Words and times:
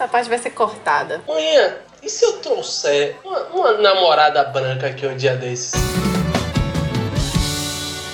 Essa 0.00 0.08
parte 0.08 0.30
vai 0.30 0.38
ser 0.38 0.48
cortada. 0.48 1.20
Manhã, 1.28 1.74
e 2.02 2.08
se 2.08 2.24
eu 2.24 2.38
trouxer 2.38 3.16
uma, 3.22 3.38
uma 3.52 3.72
namorada 3.72 4.42
branca 4.44 4.86
aqui 4.86 5.06
um 5.06 5.14
dia 5.14 5.36
desses? 5.36 5.72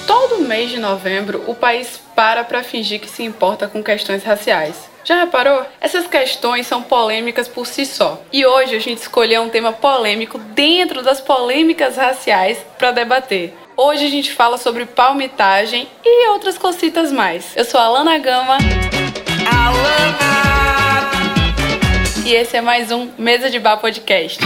Todo 0.04 0.40
mês 0.40 0.70
de 0.70 0.80
novembro, 0.80 1.44
o 1.46 1.54
país 1.54 2.00
para 2.16 2.42
para 2.42 2.64
fingir 2.64 2.98
que 2.98 3.08
se 3.08 3.22
importa 3.22 3.68
com 3.68 3.84
questões 3.84 4.24
raciais. 4.24 4.74
Já 5.04 5.20
reparou? 5.20 5.64
Essas 5.80 6.08
questões 6.08 6.66
são 6.66 6.82
polêmicas 6.82 7.46
por 7.46 7.64
si 7.64 7.86
só. 7.86 8.20
E 8.32 8.44
hoje 8.44 8.74
a 8.74 8.80
gente 8.80 8.98
escolheu 8.98 9.42
um 9.42 9.48
tema 9.48 9.72
polêmico 9.72 10.38
dentro 10.38 11.04
das 11.04 11.20
polêmicas 11.20 11.96
raciais 11.96 12.58
para 12.76 12.90
debater. 12.90 13.56
Hoje 13.76 14.04
a 14.06 14.10
gente 14.10 14.32
fala 14.32 14.58
sobre 14.58 14.86
palmitagem 14.86 15.88
e 16.04 16.30
outras 16.30 16.58
cositas 16.58 17.12
mais. 17.12 17.56
Eu 17.56 17.64
sou 17.64 17.78
a 17.78 17.84
Alana 17.84 18.18
Gama. 18.18 18.58
Alana! 19.48 20.45
E 22.26 22.34
esse 22.34 22.56
é 22.56 22.60
mais 22.60 22.90
um 22.90 23.08
Mesa 23.16 23.48
de 23.48 23.60
Bar 23.60 23.76
Podcast. 23.76 24.40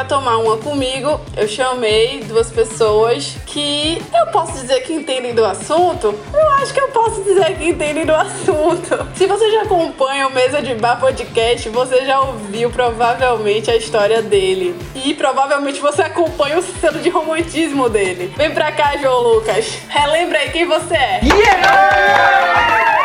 para 0.00 0.04
tomar 0.04 0.38
uma 0.38 0.56
comigo, 0.56 1.20
eu 1.36 1.46
chamei 1.46 2.20
duas 2.20 2.50
pessoas 2.50 3.36
que 3.44 4.00
eu 4.14 4.26
posso 4.32 4.54
dizer 4.54 4.80
que 4.80 4.94
entendem 4.94 5.34
do 5.34 5.44
assunto. 5.44 6.18
Eu 6.32 6.50
acho 6.52 6.72
que 6.72 6.80
eu 6.80 6.88
posso 6.88 7.22
dizer 7.22 7.58
que 7.58 7.68
entendem 7.68 8.06
do 8.06 8.14
assunto. 8.14 9.06
Se 9.14 9.26
você 9.26 9.50
já 9.50 9.62
acompanha 9.62 10.26
o 10.26 10.32
Mesa 10.32 10.62
de 10.62 10.74
Bar 10.74 10.98
Podcast, 10.98 11.68
você 11.68 12.06
já 12.06 12.20
ouviu 12.20 12.70
provavelmente 12.70 13.70
a 13.70 13.76
história 13.76 14.22
dele. 14.22 14.74
E 15.04 15.14
provavelmente 15.14 15.80
você 15.80 16.02
acompanha 16.02 16.58
o 16.58 16.62
selo 16.62 16.98
de 16.98 17.08
romantismo 17.08 17.88
dele. 17.88 18.32
Vem 18.36 18.52
pra 18.52 18.70
cá, 18.72 18.96
João 18.96 19.20
Lucas. 19.20 19.78
Relembra 19.88 20.38
aí 20.38 20.50
quem 20.50 20.66
você 20.66 20.94
é. 20.94 21.20
Yeah! 21.22 23.00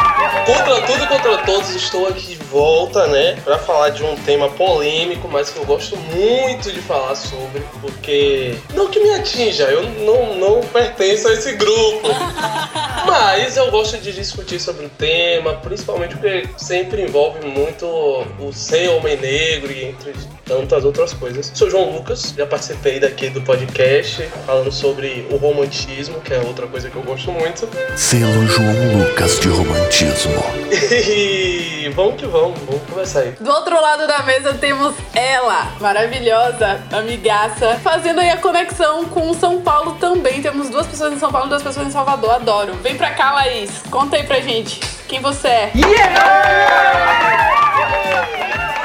Contra 0.46 0.82
tudo 0.82 1.04
e 1.04 1.08
contra 1.08 1.38
todos, 1.40 1.70
estou 1.76 2.08
aqui 2.08 2.28
de 2.28 2.36
volta, 2.36 3.08
né? 3.08 3.36
Pra 3.44 3.58
falar 3.58 3.90
de 3.90 4.04
um 4.04 4.16
tema 4.16 4.48
polêmico, 4.50 5.28
mas 5.28 5.50
que 5.50 5.58
eu 5.58 5.66
gosto 5.66 5.98
muito 5.98 6.72
de 6.72 6.82
falar 6.82 7.16
sobre, 7.16 7.64
porque. 7.82 8.56
Não 8.74 8.88
que 8.88 9.00
me 9.00 9.12
atinja, 9.16 9.64
eu 9.64 9.84
não, 9.84 10.36
não 10.36 10.62
pertenço 10.62 11.28
a 11.28 11.34
esse 11.34 11.54
grupo. 11.54 12.10
mas 13.08 13.58
eu 13.58 13.72
gosto 13.72 13.98
de 13.98 14.12
discutir 14.12 14.60
sobre 14.60 14.86
o 14.86 14.90
tema, 14.90 15.54
principalmente 15.56 16.16
porque 16.16 16.48
sempre 16.58 17.02
envolve 17.02 17.46
muito 17.48 17.86
o 17.86 18.52
ser 18.54 18.90
homem 18.90 19.18
negro 19.18 19.72
e 19.72 19.86
entre 19.86 20.14
tantas 20.46 20.86
outras 20.86 21.14
coisas. 21.14 21.52
Sou 21.54 21.70
João 21.70 21.92
Lucas, 21.92 22.34
já 22.38 22.46
participei 22.46 23.00
daqui 23.00 23.30
do 23.30 23.42
podcast 23.42 24.22
falando 24.46 24.72
sobre 24.72 25.28
o 25.32 25.38
romantismo, 25.38 26.22
que 26.22 26.34
é 26.34 26.40
outra 26.40 26.68
coisa 26.68 26.90
que 26.90 26.96
eu 26.96 27.02
gosto 27.02 27.32
muito. 27.32 27.68
Selo 27.96 28.48
João 28.48 28.98
Lucas 29.00 29.40
de 29.40 29.50
romantismo. 29.50 30.44
E 31.86 31.90
vamos 31.90 32.16
que 32.16 32.26
vamos, 32.26 32.60
vamos 32.62 32.82
começar 32.90 33.20
aí. 33.20 33.32
Do 33.40 33.50
outro 33.50 33.80
lado 33.80 34.08
da 34.08 34.24
mesa 34.24 34.56
temos 34.56 34.96
ela, 35.14 35.72
maravilhosa, 35.80 36.82
amigaça, 36.92 37.76
fazendo 37.84 38.20
aí 38.20 38.30
a 38.32 38.38
conexão 38.38 39.06
com 39.06 39.34
São 39.34 39.62
Paulo 39.62 39.96
também. 40.00 40.42
Temos 40.42 40.70
duas 40.70 40.88
pessoas 40.88 41.14
em 41.14 41.20
São 41.20 41.32
Paulo 41.32 41.48
e 41.48 41.50
duas 41.50 41.62
pessoas 41.64 41.88
em 41.88 41.92
Salvador, 41.92 42.32
adoro. 42.32 42.74
Vem 42.82 42.96
pra 42.96 43.12
cá, 43.12 43.34
Laís, 43.34 43.70
conta 43.92 44.16
aí 44.16 44.24
pra 44.24 44.40
gente 44.40 44.80
quem 45.08 45.22
você 45.22 45.48
é. 45.48 45.72
Yeah! 45.76 47.06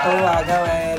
Olá, 0.05 0.43
galera. 0.43 0.90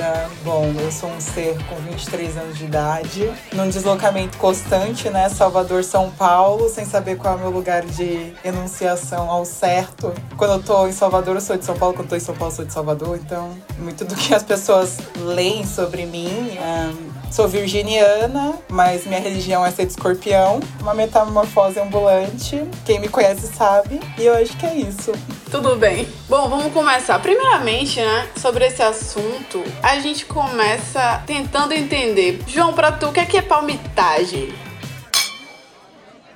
Bom, 0.61 0.79
eu 0.79 0.91
sou 0.91 1.09
um 1.09 1.19
ser 1.19 1.57
com 1.65 1.75
23 1.77 2.37
anos 2.37 2.55
de 2.55 2.65
idade, 2.65 3.33
num 3.51 3.67
deslocamento 3.67 4.37
constante, 4.37 5.09
né? 5.09 5.27
Salvador, 5.27 5.83
São 5.83 6.11
Paulo, 6.11 6.69
sem 6.69 6.85
saber 6.85 7.17
qual 7.17 7.33
é 7.33 7.37
o 7.37 7.39
meu 7.39 7.49
lugar 7.49 7.83
de 7.83 8.31
enunciação 8.45 9.27
ao 9.27 9.43
certo. 9.43 10.13
Quando 10.37 10.51
eu 10.51 10.61
tô 10.61 10.85
em 10.85 10.91
Salvador, 10.91 11.33
eu 11.33 11.41
sou 11.41 11.57
de 11.57 11.65
São 11.65 11.75
Paulo, 11.75 11.95
quando 11.95 12.05
eu 12.05 12.09
tô 12.11 12.15
em 12.15 12.19
São 12.19 12.35
Paulo, 12.35 12.51
eu 12.51 12.55
sou 12.57 12.65
de 12.65 12.73
Salvador. 12.73 13.17
Então, 13.17 13.57
muito 13.79 14.05
do 14.05 14.13
que 14.13 14.35
as 14.35 14.43
pessoas 14.43 14.99
leem 15.15 15.65
sobre 15.65 16.05
mim. 16.05 16.29
Um, 16.59 17.10
Sou 17.31 17.47
virginiana, 17.47 18.55
mas 18.69 19.05
minha 19.05 19.19
religião 19.19 19.65
é 19.65 19.71
ser 19.71 19.85
de 19.85 19.93
escorpião. 19.93 20.59
Uma 20.81 20.93
metamorfose 20.93 21.79
ambulante. 21.79 22.61
Quem 22.85 22.99
me 22.99 23.07
conhece 23.07 23.47
sabe. 23.47 24.01
E 24.17 24.25
eu 24.25 24.35
acho 24.35 24.57
que 24.57 24.65
é 24.65 24.75
isso. 24.75 25.13
Tudo 25.49 25.77
bem. 25.77 26.05
Bom, 26.27 26.49
vamos 26.49 26.73
começar. 26.73 27.17
Primeiramente, 27.19 28.01
né, 28.01 28.27
sobre 28.35 28.65
esse 28.65 28.83
assunto, 28.83 29.63
a 29.81 29.97
gente 29.99 30.25
começa 30.25 31.23
tentando 31.25 31.73
entender. 31.73 32.41
João, 32.45 32.73
pra 32.73 32.91
tu, 32.91 33.07
o 33.07 33.13
que 33.13 33.21
é, 33.21 33.25
que 33.25 33.37
é 33.37 33.41
palmitagem? 33.41 34.53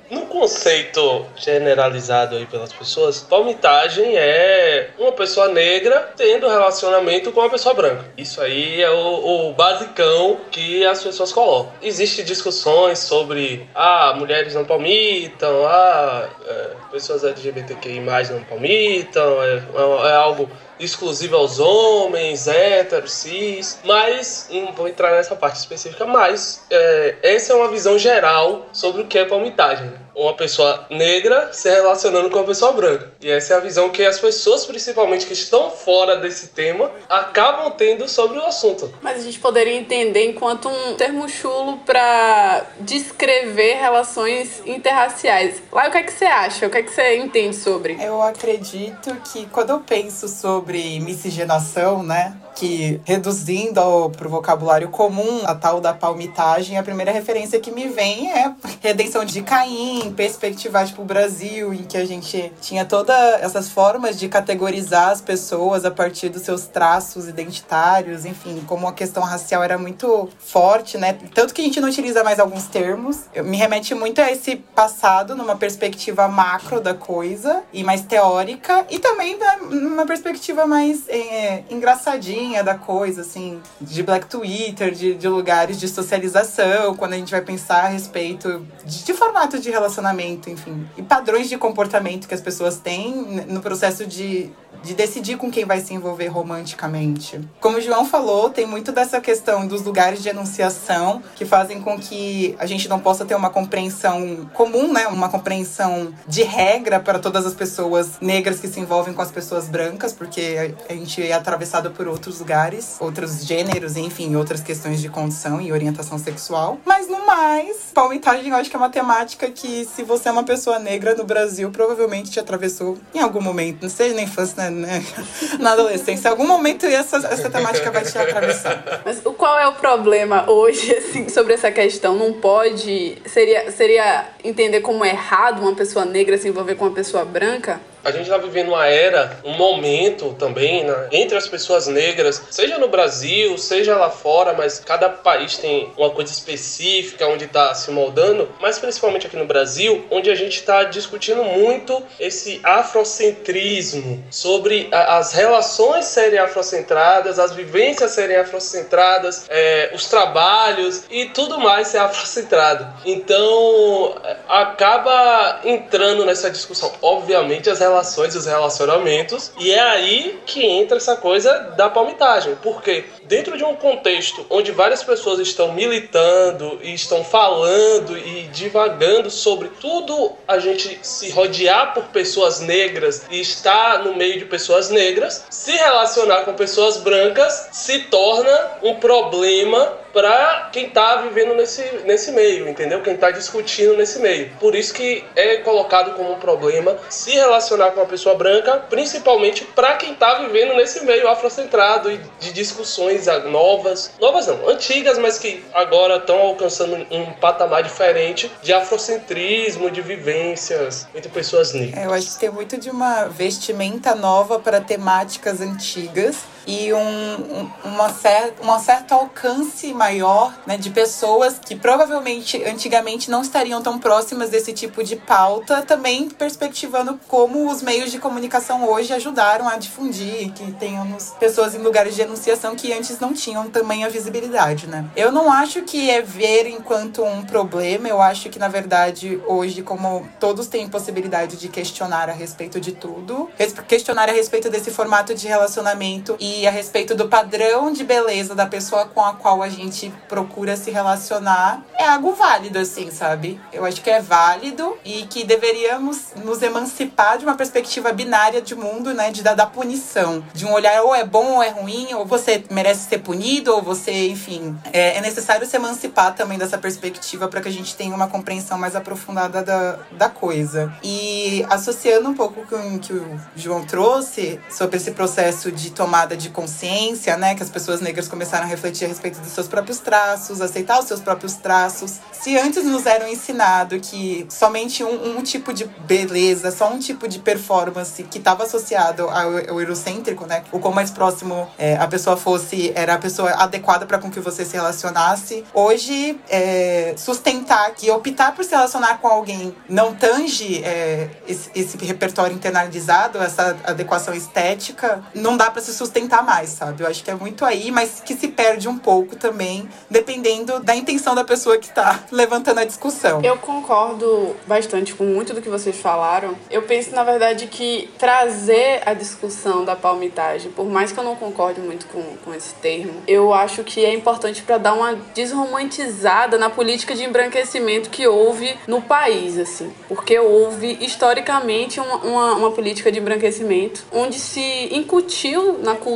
No 0.08 0.26
conceito 0.26 1.26
generalizado 1.34 2.36
aí 2.36 2.46
pelas 2.46 2.72
pessoas, 2.72 3.20
palmitagem 3.22 4.16
é 4.16 4.90
uma 4.98 5.10
pessoa 5.10 5.48
negra 5.48 6.12
tendo 6.16 6.48
relacionamento 6.48 7.32
com 7.32 7.40
uma 7.40 7.50
pessoa 7.50 7.74
branca. 7.74 8.04
Isso 8.16 8.40
aí 8.40 8.80
é 8.80 8.90
o, 8.90 9.48
o 9.48 9.52
basicão 9.52 10.38
que 10.50 10.86
as 10.86 11.02
pessoas 11.02 11.32
colocam. 11.32 11.72
Existem 11.82 12.24
discussões 12.24 13.00
sobre 13.00 13.68
ah, 13.74 14.14
mulheres 14.16 14.54
não 14.54 14.64
palmitam, 14.64 15.66
ah, 15.66 16.28
é, 16.46 16.70
pessoas 16.92 17.24
LGBTQI 17.24 18.00
não 18.00 18.44
palmitam, 18.44 19.42
é, 19.42 19.56
é, 19.56 20.08
é 20.08 20.14
algo 20.14 20.48
exclusiva 20.78 21.36
aos 21.36 21.58
homens, 21.58 22.46
héteros, 22.46 23.12
cis, 23.12 23.78
mas 23.84 24.48
não 24.50 24.72
vou 24.72 24.88
entrar 24.88 25.12
nessa 25.12 25.34
parte 25.34 25.56
específica, 25.56 26.04
mas 26.06 26.64
é, 26.70 27.16
essa 27.22 27.52
é 27.52 27.56
uma 27.56 27.68
visão 27.68 27.98
geral 27.98 28.66
sobre 28.72 29.02
o 29.02 29.06
que 29.06 29.18
é 29.18 29.24
palmitagem. 29.24 30.05
Uma 30.16 30.34
pessoa 30.34 30.86
negra 30.90 31.52
se 31.52 31.68
relacionando 31.68 32.30
com 32.30 32.38
uma 32.38 32.44
pessoa 32.44 32.72
branca. 32.72 33.12
E 33.20 33.30
essa 33.30 33.54
é 33.54 33.56
a 33.56 33.60
visão 33.60 33.90
que 33.90 34.04
as 34.04 34.18
pessoas, 34.18 34.64
principalmente 34.64 35.26
que 35.26 35.34
estão 35.34 35.70
fora 35.70 36.16
desse 36.16 36.48
tema, 36.48 36.90
acabam 37.08 37.70
tendo 37.72 38.08
sobre 38.08 38.38
o 38.38 38.46
assunto. 38.46 38.92
Mas 39.02 39.20
a 39.20 39.22
gente 39.22 39.38
poderia 39.38 39.74
entender 39.74 40.24
enquanto 40.24 40.68
um 40.68 40.94
termo 40.94 41.28
chulo 41.28 41.78
para 41.84 42.64
descrever 42.80 43.74
relações 43.74 44.62
interraciais. 44.64 45.62
Lá, 45.70 45.88
o 45.88 45.90
que 45.90 45.98
é 45.98 46.02
que 46.02 46.12
você 46.12 46.24
acha? 46.24 46.66
O 46.66 46.70
que 46.70 46.78
é 46.78 46.82
que 46.82 46.90
você 46.90 47.16
entende 47.16 47.54
sobre? 47.54 47.98
Eu 48.02 48.22
acredito 48.22 49.14
que 49.32 49.46
quando 49.46 49.70
eu 49.70 49.80
penso 49.80 50.26
sobre 50.26 50.56
sobre 50.56 51.00
miscigenação, 51.00 52.02
né? 52.02 52.34
Que, 52.56 53.00
reduzindo 53.04 53.78
ao, 53.78 54.10
pro 54.10 54.30
vocabulário 54.30 54.88
comum 54.88 55.42
a 55.44 55.54
tal 55.54 55.80
da 55.80 55.92
palmitagem, 55.92 56.78
a 56.78 56.82
primeira 56.82 57.12
referência 57.12 57.60
que 57.60 57.70
me 57.70 57.86
vem 57.88 58.32
é 58.32 58.52
Redenção 58.80 59.24
de 59.24 59.42
Caim, 59.42 60.12
perspectivar 60.16 60.86
tipo, 60.86 61.02
o 61.02 61.04
Brasil, 61.04 61.72
em 61.72 61.84
que 61.84 61.98
a 61.98 62.04
gente 62.04 62.50
tinha 62.60 62.84
todas 62.84 63.16
essas 63.42 63.68
formas 63.68 64.18
de 64.18 64.26
categorizar 64.28 65.10
as 65.10 65.20
pessoas 65.20 65.84
a 65.84 65.90
partir 65.90 66.30
dos 66.30 66.42
seus 66.42 66.66
traços 66.66 67.28
identitários, 67.28 68.24
enfim, 68.24 68.64
como 68.66 68.88
a 68.88 68.92
questão 68.92 69.22
racial 69.22 69.62
era 69.62 69.76
muito 69.76 70.28
forte, 70.38 70.96
né? 70.96 71.18
Tanto 71.34 71.52
que 71.52 71.60
a 71.60 71.64
gente 71.64 71.78
não 71.78 71.88
utiliza 71.88 72.24
mais 72.24 72.40
alguns 72.40 72.66
termos. 72.66 73.26
Me 73.44 73.58
remete 73.58 73.94
muito 73.94 74.20
a 74.22 74.32
esse 74.32 74.56
passado 74.56 75.36
numa 75.36 75.56
perspectiva 75.56 76.26
macro 76.26 76.80
da 76.80 76.94
coisa 76.94 77.62
e 77.70 77.84
mais 77.84 78.00
teórica, 78.00 78.86
e 78.88 78.98
também 78.98 79.38
numa 79.68 80.06
perspectiva 80.06 80.66
mais 80.66 81.06
é, 81.08 81.64
engraçadinha 81.68 82.45
da 82.62 82.74
coisa, 82.74 83.22
assim, 83.22 83.60
de 83.80 84.02
Black 84.02 84.26
Twitter, 84.26 84.92
de, 84.92 85.14
de 85.14 85.28
lugares 85.28 85.78
de 85.78 85.88
socialização, 85.88 86.94
quando 86.94 87.14
a 87.14 87.16
gente 87.16 87.30
vai 87.30 87.40
pensar 87.40 87.84
a 87.84 87.88
respeito 87.88 88.66
de, 88.84 89.04
de 89.04 89.14
formato 89.14 89.58
de 89.58 89.70
relacionamento, 89.70 90.48
enfim, 90.50 90.86
e 90.96 91.02
padrões 91.02 91.48
de 91.48 91.58
comportamento 91.58 92.28
que 92.28 92.34
as 92.34 92.40
pessoas 92.40 92.78
têm 92.78 93.44
no 93.48 93.60
processo 93.60 94.06
de 94.06 94.50
de 94.82 94.94
decidir 94.94 95.36
com 95.36 95.50
quem 95.50 95.64
vai 95.64 95.80
se 95.80 95.92
envolver 95.92 96.28
romanticamente. 96.28 97.40
Como 97.60 97.78
o 97.78 97.80
João 97.80 98.04
falou, 98.04 98.50
tem 98.50 98.66
muito 98.66 98.92
dessa 98.92 99.20
questão 99.20 99.66
dos 99.66 99.82
lugares 99.82 100.22
de 100.22 100.28
enunciação 100.28 101.22
que 101.34 101.44
fazem 101.44 101.80
com 101.80 101.98
que 101.98 102.54
a 102.58 102.66
gente 102.66 102.88
não 102.88 103.00
possa 103.00 103.24
ter 103.24 103.34
uma 103.34 103.50
compreensão 103.50 104.48
comum, 104.54 104.92
né? 104.92 105.08
Uma 105.08 105.28
compreensão 105.28 106.14
de 106.26 106.42
regra 106.42 107.00
para 107.00 107.18
todas 107.18 107.44
as 107.44 107.54
pessoas 107.54 108.20
negras 108.20 108.60
que 108.60 108.68
se 108.68 108.78
envolvem 108.78 109.12
com 109.12 109.22
as 109.22 109.30
pessoas 109.30 109.68
brancas, 109.68 110.12
porque 110.12 110.74
a 110.88 110.92
gente 110.92 111.22
é 111.22 111.32
atravessado 111.32 111.90
por 111.90 112.06
outros 112.06 112.35
lugares, 112.38 112.96
outros 113.00 113.44
gêneros, 113.44 113.96
enfim, 113.96 114.36
outras 114.36 114.60
questões 114.60 115.00
de 115.00 115.08
condição 115.08 115.60
e 115.60 115.72
orientação 115.72 116.18
sexual. 116.18 116.78
Mas 116.84 117.08
no 117.08 117.26
mais, 117.26 117.76
palmitagem 117.94 118.48
eu 118.48 118.56
acho 118.56 118.70
que 118.70 118.76
é 118.76 118.78
uma 118.78 118.90
temática 118.90 119.50
que, 119.50 119.84
se 119.84 120.02
você 120.02 120.28
é 120.28 120.32
uma 120.32 120.44
pessoa 120.44 120.78
negra 120.78 121.14
no 121.14 121.24
Brasil, 121.24 121.70
provavelmente 121.70 122.30
te 122.30 122.40
atravessou 122.40 122.98
em 123.14 123.20
algum 123.20 123.40
momento, 123.40 123.82
não 123.82 123.90
seja 123.90 124.14
na 124.14 124.22
infância, 124.22 124.70
né? 124.70 125.04
Na 125.60 125.72
adolescência. 125.72 126.28
Em 126.28 126.30
algum 126.30 126.46
momento 126.46 126.86
essa, 126.86 127.16
essa 127.16 127.50
temática 127.50 127.90
vai 127.90 128.04
te 128.04 128.16
atravessar. 128.16 129.02
Mas 129.04 129.20
qual 129.36 129.58
é 129.58 129.66
o 129.66 129.74
problema 129.74 130.50
hoje, 130.50 130.92
assim, 130.94 131.28
sobre 131.28 131.54
essa 131.54 131.70
questão? 131.70 132.16
Não 132.16 132.34
pode. 132.34 133.18
Seria, 133.26 133.70
seria 133.70 134.26
entender 134.42 134.80
como 134.80 135.04
errado 135.04 135.60
uma 135.60 135.74
pessoa 135.74 136.04
negra 136.04 136.38
se 136.38 136.48
envolver 136.48 136.74
com 136.74 136.86
uma 136.86 136.94
pessoa 136.94 137.24
branca? 137.24 137.80
A 138.06 138.12
gente 138.12 138.22
está 138.22 138.38
vivendo 138.38 138.68
uma 138.68 138.86
era, 138.86 139.40
um 139.44 139.54
momento 139.54 140.32
também 140.38 140.84
né, 140.84 141.08
entre 141.10 141.36
as 141.36 141.48
pessoas 141.48 141.88
negras, 141.88 142.40
seja 142.52 142.78
no 142.78 142.86
Brasil, 142.86 143.58
seja 143.58 143.96
lá 143.96 144.10
fora, 144.10 144.52
mas 144.52 144.78
cada 144.78 145.08
país 145.08 145.58
tem 145.58 145.92
uma 145.96 146.10
coisa 146.10 146.30
específica 146.30 147.26
onde 147.26 147.46
está 147.46 147.74
se 147.74 147.90
moldando, 147.90 148.48
mas 148.60 148.78
principalmente 148.78 149.26
aqui 149.26 149.36
no 149.36 149.44
Brasil, 149.44 150.06
onde 150.08 150.30
a 150.30 150.36
gente 150.36 150.54
está 150.54 150.84
discutindo 150.84 151.42
muito 151.42 152.00
esse 152.20 152.60
afrocentrismo, 152.62 154.24
sobre 154.30 154.88
a, 154.92 155.16
as 155.18 155.32
relações 155.32 156.04
serem 156.04 156.38
afrocentradas, 156.38 157.40
as 157.40 157.52
vivências 157.52 158.12
serem 158.12 158.36
afrocentradas, 158.36 159.46
é, 159.48 159.90
os 159.92 160.06
trabalhos 160.06 161.02
e 161.10 161.26
tudo 161.26 161.58
mais 161.58 161.88
ser 161.88 161.98
afrocentrado. 161.98 162.86
Então 163.04 164.14
acaba 164.48 165.60
entrando 165.64 166.24
nessa 166.24 166.48
discussão, 166.48 166.92
obviamente, 167.02 167.68
as 167.68 167.80
relações 167.80 167.95
e 168.34 168.38
os 168.38 168.46
relacionamentos, 168.46 169.52
e 169.58 169.72
é 169.72 169.80
aí 169.80 170.40
que 170.44 170.64
entra 170.64 170.96
essa 170.96 171.16
coisa 171.16 171.74
da 171.76 171.88
palmitagem, 171.88 172.56
porque 172.62 173.04
dentro 173.24 173.56
de 173.56 173.64
um 173.64 173.74
contexto 173.74 174.44
onde 174.50 174.72
várias 174.72 175.02
pessoas 175.02 175.38
estão 175.40 175.72
militando 175.72 176.78
e 176.82 176.92
estão 176.92 177.24
falando 177.24 178.16
e 178.16 178.48
divagando 178.52 179.30
sobre 179.30 179.68
tudo 179.80 180.32
a 180.46 180.58
gente 180.58 180.98
se 181.02 181.30
rodear 181.30 181.94
por 181.94 182.04
pessoas 182.04 182.60
negras 182.60 183.26
e 183.30 183.40
estar 183.40 184.04
no 184.04 184.14
meio 184.14 184.38
de 184.38 184.44
pessoas 184.44 184.90
negras, 184.90 185.44
se 185.50 185.72
relacionar 185.72 186.44
com 186.44 186.54
pessoas 186.54 186.98
brancas 186.98 187.68
se 187.72 188.00
torna 188.00 188.78
um 188.82 188.94
problema 188.96 190.05
para 190.16 190.70
quem 190.72 190.86
está 190.86 191.16
vivendo 191.16 191.54
nesse, 191.54 191.82
nesse 192.06 192.32
meio, 192.32 192.66
entendeu? 192.66 193.02
Quem 193.02 193.12
está 193.12 193.30
discutindo 193.30 193.98
nesse 193.98 194.18
meio. 194.18 194.50
Por 194.58 194.74
isso 194.74 194.94
que 194.94 195.22
é 195.36 195.58
colocado 195.58 196.14
como 196.14 196.32
um 196.32 196.38
problema 196.38 196.96
se 197.10 197.32
relacionar 197.32 197.90
com 197.90 198.00
uma 198.00 198.06
pessoa 198.06 198.34
branca, 198.34 198.78
principalmente 198.88 199.66
para 199.66 199.94
quem 199.96 200.14
está 200.14 200.38
vivendo 200.38 200.74
nesse 200.74 201.04
meio 201.04 201.28
afrocentrado 201.28 202.10
e 202.10 202.18
de 202.40 202.50
discussões 202.50 203.26
novas, 203.50 204.12
novas 204.18 204.46
não, 204.46 204.66
antigas, 204.70 205.18
mas 205.18 205.38
que 205.38 205.62
agora 205.74 206.16
estão 206.16 206.38
alcançando 206.38 207.06
um 207.10 207.32
patamar 207.32 207.82
diferente 207.82 208.50
de 208.62 208.72
afrocentrismo, 208.72 209.90
de 209.90 210.00
vivências 210.00 211.06
entre 211.14 211.28
pessoas 211.28 211.74
negras. 211.74 212.02
É, 212.02 212.06
eu 212.06 212.14
acho 212.14 212.32
que 212.32 212.40
tem 212.40 212.50
muito 212.50 212.78
de 212.78 212.88
uma 212.88 213.26
vestimenta 213.26 214.14
nova 214.14 214.58
para 214.58 214.80
temáticas 214.80 215.60
antigas 215.60 216.55
e 216.66 216.92
um, 216.92 216.98
um, 216.98 217.70
uma 217.84 218.08
cer 218.12 218.54
um 218.62 218.78
certo 218.78 219.12
alcance 219.12 219.92
maior 219.94 220.52
né, 220.66 220.76
de 220.76 220.90
pessoas 220.90 221.58
que 221.58 221.76
provavelmente 221.76 222.62
antigamente 222.64 223.30
não 223.30 223.42
estariam 223.42 223.82
tão 223.82 223.98
próximas 223.98 224.50
desse 224.50 224.72
tipo 224.72 225.02
de 225.02 225.16
pauta, 225.16 225.82
também 225.82 226.28
perspectivando 226.28 227.18
como 227.28 227.70
os 227.70 227.82
meios 227.82 228.10
de 228.10 228.18
comunicação 228.18 228.88
hoje 228.88 229.12
ajudaram 229.12 229.68
a 229.68 229.76
difundir, 229.76 230.52
que 230.52 230.72
tenhamos 230.72 231.30
pessoas 231.38 231.74
em 231.74 231.78
lugares 231.78 232.14
de 232.14 232.22
enunciação 232.22 232.74
que 232.74 232.92
antes 232.92 233.18
não 233.18 233.32
tinham 233.32 233.68
tamanha 233.68 234.08
visibilidade, 234.10 234.86
né? 234.86 235.04
Eu 235.16 235.30
não 235.30 235.50
acho 235.50 235.82
que 235.82 236.10
é 236.10 236.20
ver 236.22 236.66
enquanto 236.66 237.22
um 237.22 237.44
problema, 237.44 238.08
eu 238.08 238.20
acho 238.20 238.48
que 238.48 238.58
na 238.58 238.68
verdade 238.68 239.40
hoje, 239.46 239.82
como 239.82 240.26
todos 240.40 240.66
têm 240.66 240.88
possibilidade 240.88 241.56
de 241.56 241.68
questionar 241.68 242.28
a 242.28 242.32
respeito 242.32 242.80
de 242.80 242.92
tudo, 242.92 243.48
questionar 243.86 244.28
a 244.28 244.32
respeito 244.32 244.70
desse 244.70 244.90
formato 244.90 245.34
de 245.34 245.46
relacionamento 245.46 246.36
e 246.38 246.55
a 246.64 246.70
respeito 246.70 247.16
do 247.16 247.26
padrão 247.26 247.92
de 247.92 248.04
beleza 248.04 248.54
da 248.54 248.66
pessoa 248.66 249.06
com 249.06 249.20
a 249.20 249.34
qual 249.34 249.62
a 249.62 249.68
gente 249.68 250.12
procura 250.28 250.76
se 250.76 250.92
relacionar, 250.92 251.84
é 251.98 252.06
algo 252.06 252.34
válido, 252.34 252.78
assim, 252.78 253.10
sabe? 253.10 253.60
Eu 253.72 253.84
acho 253.84 254.00
que 254.00 254.08
é 254.08 254.20
válido 254.20 254.96
e 255.04 255.24
que 255.26 255.42
deveríamos 255.42 256.28
nos 256.44 256.62
emancipar 256.62 257.38
de 257.38 257.44
uma 257.44 257.56
perspectiva 257.56 258.12
binária 258.12 258.62
de 258.62 258.76
mundo, 258.76 259.12
né? 259.12 259.32
De 259.32 259.42
dar 259.42 259.54
da 259.54 259.66
punição. 259.66 260.44
De 260.54 260.64
um 260.64 260.72
olhar 260.72 261.02
ou 261.02 261.14
é 261.14 261.24
bom 261.24 261.56
ou 261.56 261.62
é 261.62 261.70
ruim, 261.70 262.14
ou 262.14 262.24
você 262.24 262.62
merece 262.70 263.08
ser 263.08 263.18
punido, 263.18 263.74
ou 263.74 263.82
você, 263.82 264.28
enfim. 264.28 264.78
É, 264.92 265.16
é 265.16 265.20
necessário 265.20 265.66
se 265.66 265.74
emancipar 265.76 266.34
também 266.34 266.58
dessa 266.58 266.78
perspectiva 266.78 267.48
para 267.48 267.60
que 267.60 267.68
a 267.68 267.72
gente 267.72 267.96
tenha 267.96 268.14
uma 268.14 268.28
compreensão 268.28 268.78
mais 268.78 268.94
aprofundada 268.94 269.62
da, 269.62 269.98
da 270.12 270.28
coisa. 270.28 270.92
E 271.02 271.66
associando 271.68 272.28
um 272.28 272.34
pouco 272.34 272.66
com 272.66 272.96
o 272.96 272.98
que 272.98 273.12
o 273.12 273.40
João 273.56 273.84
trouxe 273.84 274.60
sobre 274.70 274.96
esse 274.96 275.10
processo 275.12 275.72
de 275.72 275.90
tomada 275.90 276.36
de 276.36 276.45
consciência, 276.50 277.36
né? 277.36 277.54
Que 277.54 277.62
as 277.62 277.70
pessoas 277.70 278.00
negras 278.00 278.28
começaram 278.28 278.64
a 278.64 278.68
refletir 278.68 279.04
a 279.04 279.08
respeito 279.08 279.40
dos 279.40 279.52
seus 279.52 279.68
próprios 279.68 279.98
traços, 279.98 280.60
aceitar 280.60 280.98
os 280.98 281.06
seus 281.06 281.20
próprios 281.20 281.54
traços. 281.54 282.20
Se 282.32 282.56
antes 282.56 282.84
nos 282.84 283.06
eram 283.06 283.28
ensinado 283.28 283.98
que 284.00 284.46
somente 284.48 285.02
um, 285.02 285.38
um 285.38 285.42
tipo 285.42 285.72
de 285.72 285.84
beleza, 285.84 286.70
só 286.70 286.92
um 286.92 286.98
tipo 286.98 287.28
de 287.28 287.38
performance 287.38 288.22
que 288.22 288.38
estava 288.38 288.64
associado 288.64 289.24
ao, 289.24 289.30
ao, 289.30 289.80
eurocêntrico, 289.80 290.46
né? 290.46 290.62
O 290.72 290.78
quão 290.78 290.92
mais 290.92 291.10
próximo 291.10 291.68
é, 291.78 291.96
a 291.96 292.06
pessoa 292.06 292.36
fosse, 292.36 292.92
era 292.94 293.14
a 293.14 293.18
pessoa 293.18 293.50
adequada 293.50 294.06
para 294.06 294.18
com 294.18 294.30
que 294.30 294.40
você 294.40 294.64
se 294.64 294.76
relacionasse. 294.76 295.64
Hoje, 295.72 296.38
é, 296.48 297.14
sustentar 297.16 297.94
que 297.94 298.10
optar 298.10 298.54
por 298.54 298.64
se 298.64 298.70
relacionar 298.70 299.18
com 299.18 299.28
alguém 299.28 299.74
não 299.88 300.14
tange 300.14 300.82
é, 300.84 301.28
esse, 301.46 301.70
esse 301.74 301.96
repertório 302.04 302.54
internalizado, 302.54 303.38
essa 303.38 303.76
adequação 303.84 304.34
estética, 304.34 305.22
não 305.34 305.56
dá 305.56 305.70
para 305.70 305.82
se 305.82 305.92
sustentar 305.92 306.25
mais, 306.42 306.70
sabe? 306.70 307.02
Eu 307.02 307.08
acho 307.08 307.22
que 307.22 307.30
é 307.30 307.34
muito 307.34 307.64
aí, 307.64 307.90
mas 307.90 308.20
que 308.20 308.34
se 308.34 308.48
perde 308.48 308.88
um 308.88 308.98
pouco 308.98 309.36
também, 309.36 309.88
dependendo 310.10 310.80
da 310.80 310.94
intenção 310.94 311.34
da 311.34 311.44
pessoa 311.44 311.78
que 311.78 311.86
está 311.86 312.24
levantando 312.30 312.80
a 312.80 312.84
discussão. 312.84 313.40
Eu 313.42 313.56
concordo 313.56 314.56
bastante 314.66 315.14
com 315.14 315.24
muito 315.24 315.54
do 315.54 315.62
que 315.62 315.68
vocês 315.68 315.96
falaram. 315.96 316.56
Eu 316.70 316.82
penso, 316.82 317.14
na 317.14 317.24
verdade, 317.24 317.66
que 317.66 318.10
trazer 318.18 319.02
a 319.06 319.14
discussão 319.14 319.84
da 319.84 319.94
palmitagem, 319.94 320.70
por 320.70 320.86
mais 320.86 321.12
que 321.12 321.18
eu 321.18 321.24
não 321.24 321.36
concorde 321.36 321.80
muito 321.80 322.06
com, 322.06 322.22
com 322.44 322.54
esse 322.54 322.74
termo, 322.74 323.22
eu 323.26 323.52
acho 323.52 323.84
que 323.84 324.04
é 324.04 324.12
importante 324.12 324.62
para 324.62 324.78
dar 324.78 324.94
uma 324.94 325.14
desromantizada 325.34 326.58
na 326.58 326.70
política 326.70 327.14
de 327.14 327.24
embranquecimento 327.24 328.10
que 328.10 328.26
houve 328.26 328.76
no 328.86 329.00
país, 329.02 329.58
assim. 329.58 329.92
Porque 330.08 330.38
houve, 330.38 330.98
historicamente, 331.00 332.00
uma, 332.00 332.16
uma, 332.16 332.54
uma 332.54 332.70
política 332.70 333.10
de 333.10 333.18
embranquecimento 333.18 334.04
onde 334.12 334.38
se 334.38 334.88
incutiu 334.92 335.78
na 335.78 335.94
cultura 335.94 336.15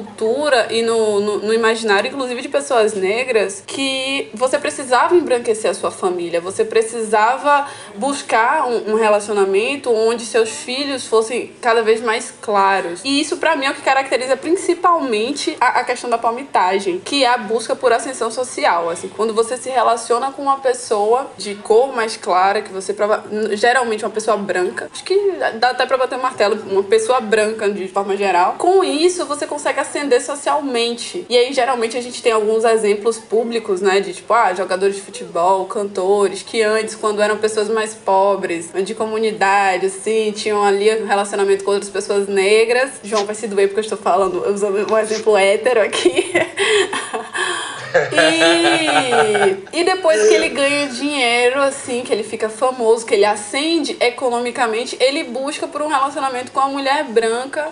e 0.70 0.82
no, 0.82 1.20
no, 1.20 1.38
no, 1.38 1.54
imaginário, 1.54 2.10
inclusive 2.10 2.42
de 2.42 2.48
pessoas 2.48 2.94
negras, 2.94 3.62
que 3.66 4.30
você 4.34 4.58
precisava 4.58 5.14
embranquecer 5.14 5.70
a 5.70 5.74
sua 5.74 5.90
família, 5.90 6.40
você 6.40 6.64
precisava 6.64 7.66
buscar 7.96 8.66
um, 8.66 8.92
um 8.92 8.94
relacionamento 8.94 9.90
onde 9.92 10.24
seus 10.24 10.50
filhos 10.50 11.06
fossem 11.06 11.52
cada 11.60 11.82
vez 11.82 12.00
mais 12.00 12.32
claros. 12.40 13.00
E 13.04 13.20
isso, 13.20 13.36
para 13.36 13.56
mim, 13.56 13.66
é 13.66 13.70
o 13.70 13.74
que 13.74 13.82
caracteriza 13.82 14.36
principalmente 14.36 15.56
a, 15.60 15.80
a 15.80 15.84
questão 15.84 16.08
da 16.08 16.18
palmitagem, 16.18 17.00
que 17.00 17.24
é 17.24 17.28
a 17.28 17.38
busca 17.38 17.74
por 17.74 17.92
ascensão 17.92 18.30
social. 18.30 18.90
Assim, 18.90 19.08
quando 19.08 19.34
você 19.34 19.56
se 19.56 19.68
relaciona 19.68 20.32
com 20.32 20.42
uma 20.42 20.58
pessoa 20.58 21.30
de 21.36 21.54
cor 21.56 21.94
mais 21.94 22.16
clara, 22.16 22.62
que 22.62 22.72
você 22.72 22.92
prova... 22.92 23.24
geralmente 23.52 24.04
uma 24.04 24.10
pessoa 24.10 24.36
branca, 24.36 24.90
acho 24.92 25.04
que 25.04 25.32
dá 25.58 25.70
até 25.70 25.86
pra 25.86 25.96
bater 25.96 26.18
martelo, 26.18 26.58
uma 26.70 26.82
pessoa 26.82 27.20
branca 27.20 27.70
de 27.70 27.88
forma 27.88 28.16
geral. 28.16 28.54
Com 28.58 28.84
isso, 28.84 29.26
você 29.26 29.46
consegue 29.46 29.80
ascender 29.90 30.22
socialmente. 30.22 31.26
E 31.28 31.36
aí, 31.36 31.52
geralmente, 31.52 31.96
a 31.96 32.00
gente 32.00 32.22
tem 32.22 32.32
alguns 32.32 32.64
exemplos 32.64 33.18
públicos, 33.18 33.80
né? 33.80 34.00
De 34.00 34.14
tipo, 34.14 34.32
ah, 34.32 34.54
jogadores 34.54 34.94
de 34.94 35.02
futebol, 35.02 35.66
cantores, 35.66 36.42
que 36.42 36.62
antes, 36.62 36.94
quando 36.94 37.20
eram 37.20 37.36
pessoas 37.36 37.68
mais 37.68 37.92
pobres, 37.94 38.70
de 38.84 38.94
comunidade, 38.94 39.86
assim, 39.86 40.32
tinham 40.32 40.64
ali 40.64 41.02
um 41.02 41.06
relacionamento 41.06 41.64
com 41.64 41.72
outras 41.72 41.90
pessoas 41.90 42.28
negras. 42.28 42.92
João 43.02 43.26
vai 43.26 43.34
se 43.34 43.48
doer 43.48 43.68
porque 43.68 43.80
eu 43.80 43.84
estou 43.84 43.98
falando, 43.98 44.48
usando 44.48 44.90
um 44.90 44.98
exemplo 44.98 45.36
hétero 45.36 45.82
aqui. 45.82 46.32
e, 49.72 49.80
e 49.80 49.84
depois 49.84 50.28
que 50.28 50.34
ele 50.34 50.50
ganha 50.50 50.86
dinheiro, 50.86 51.60
assim, 51.60 52.02
que 52.02 52.12
ele 52.12 52.22
fica 52.22 52.48
famoso, 52.48 53.04
que 53.04 53.14
ele 53.14 53.24
ascende 53.24 53.96
economicamente, 54.00 54.96
ele 55.00 55.24
busca 55.24 55.66
por 55.66 55.82
um 55.82 55.88
relacionamento 55.88 56.52
com 56.52 56.60
a 56.60 56.68
mulher 56.68 57.04
branca 57.04 57.68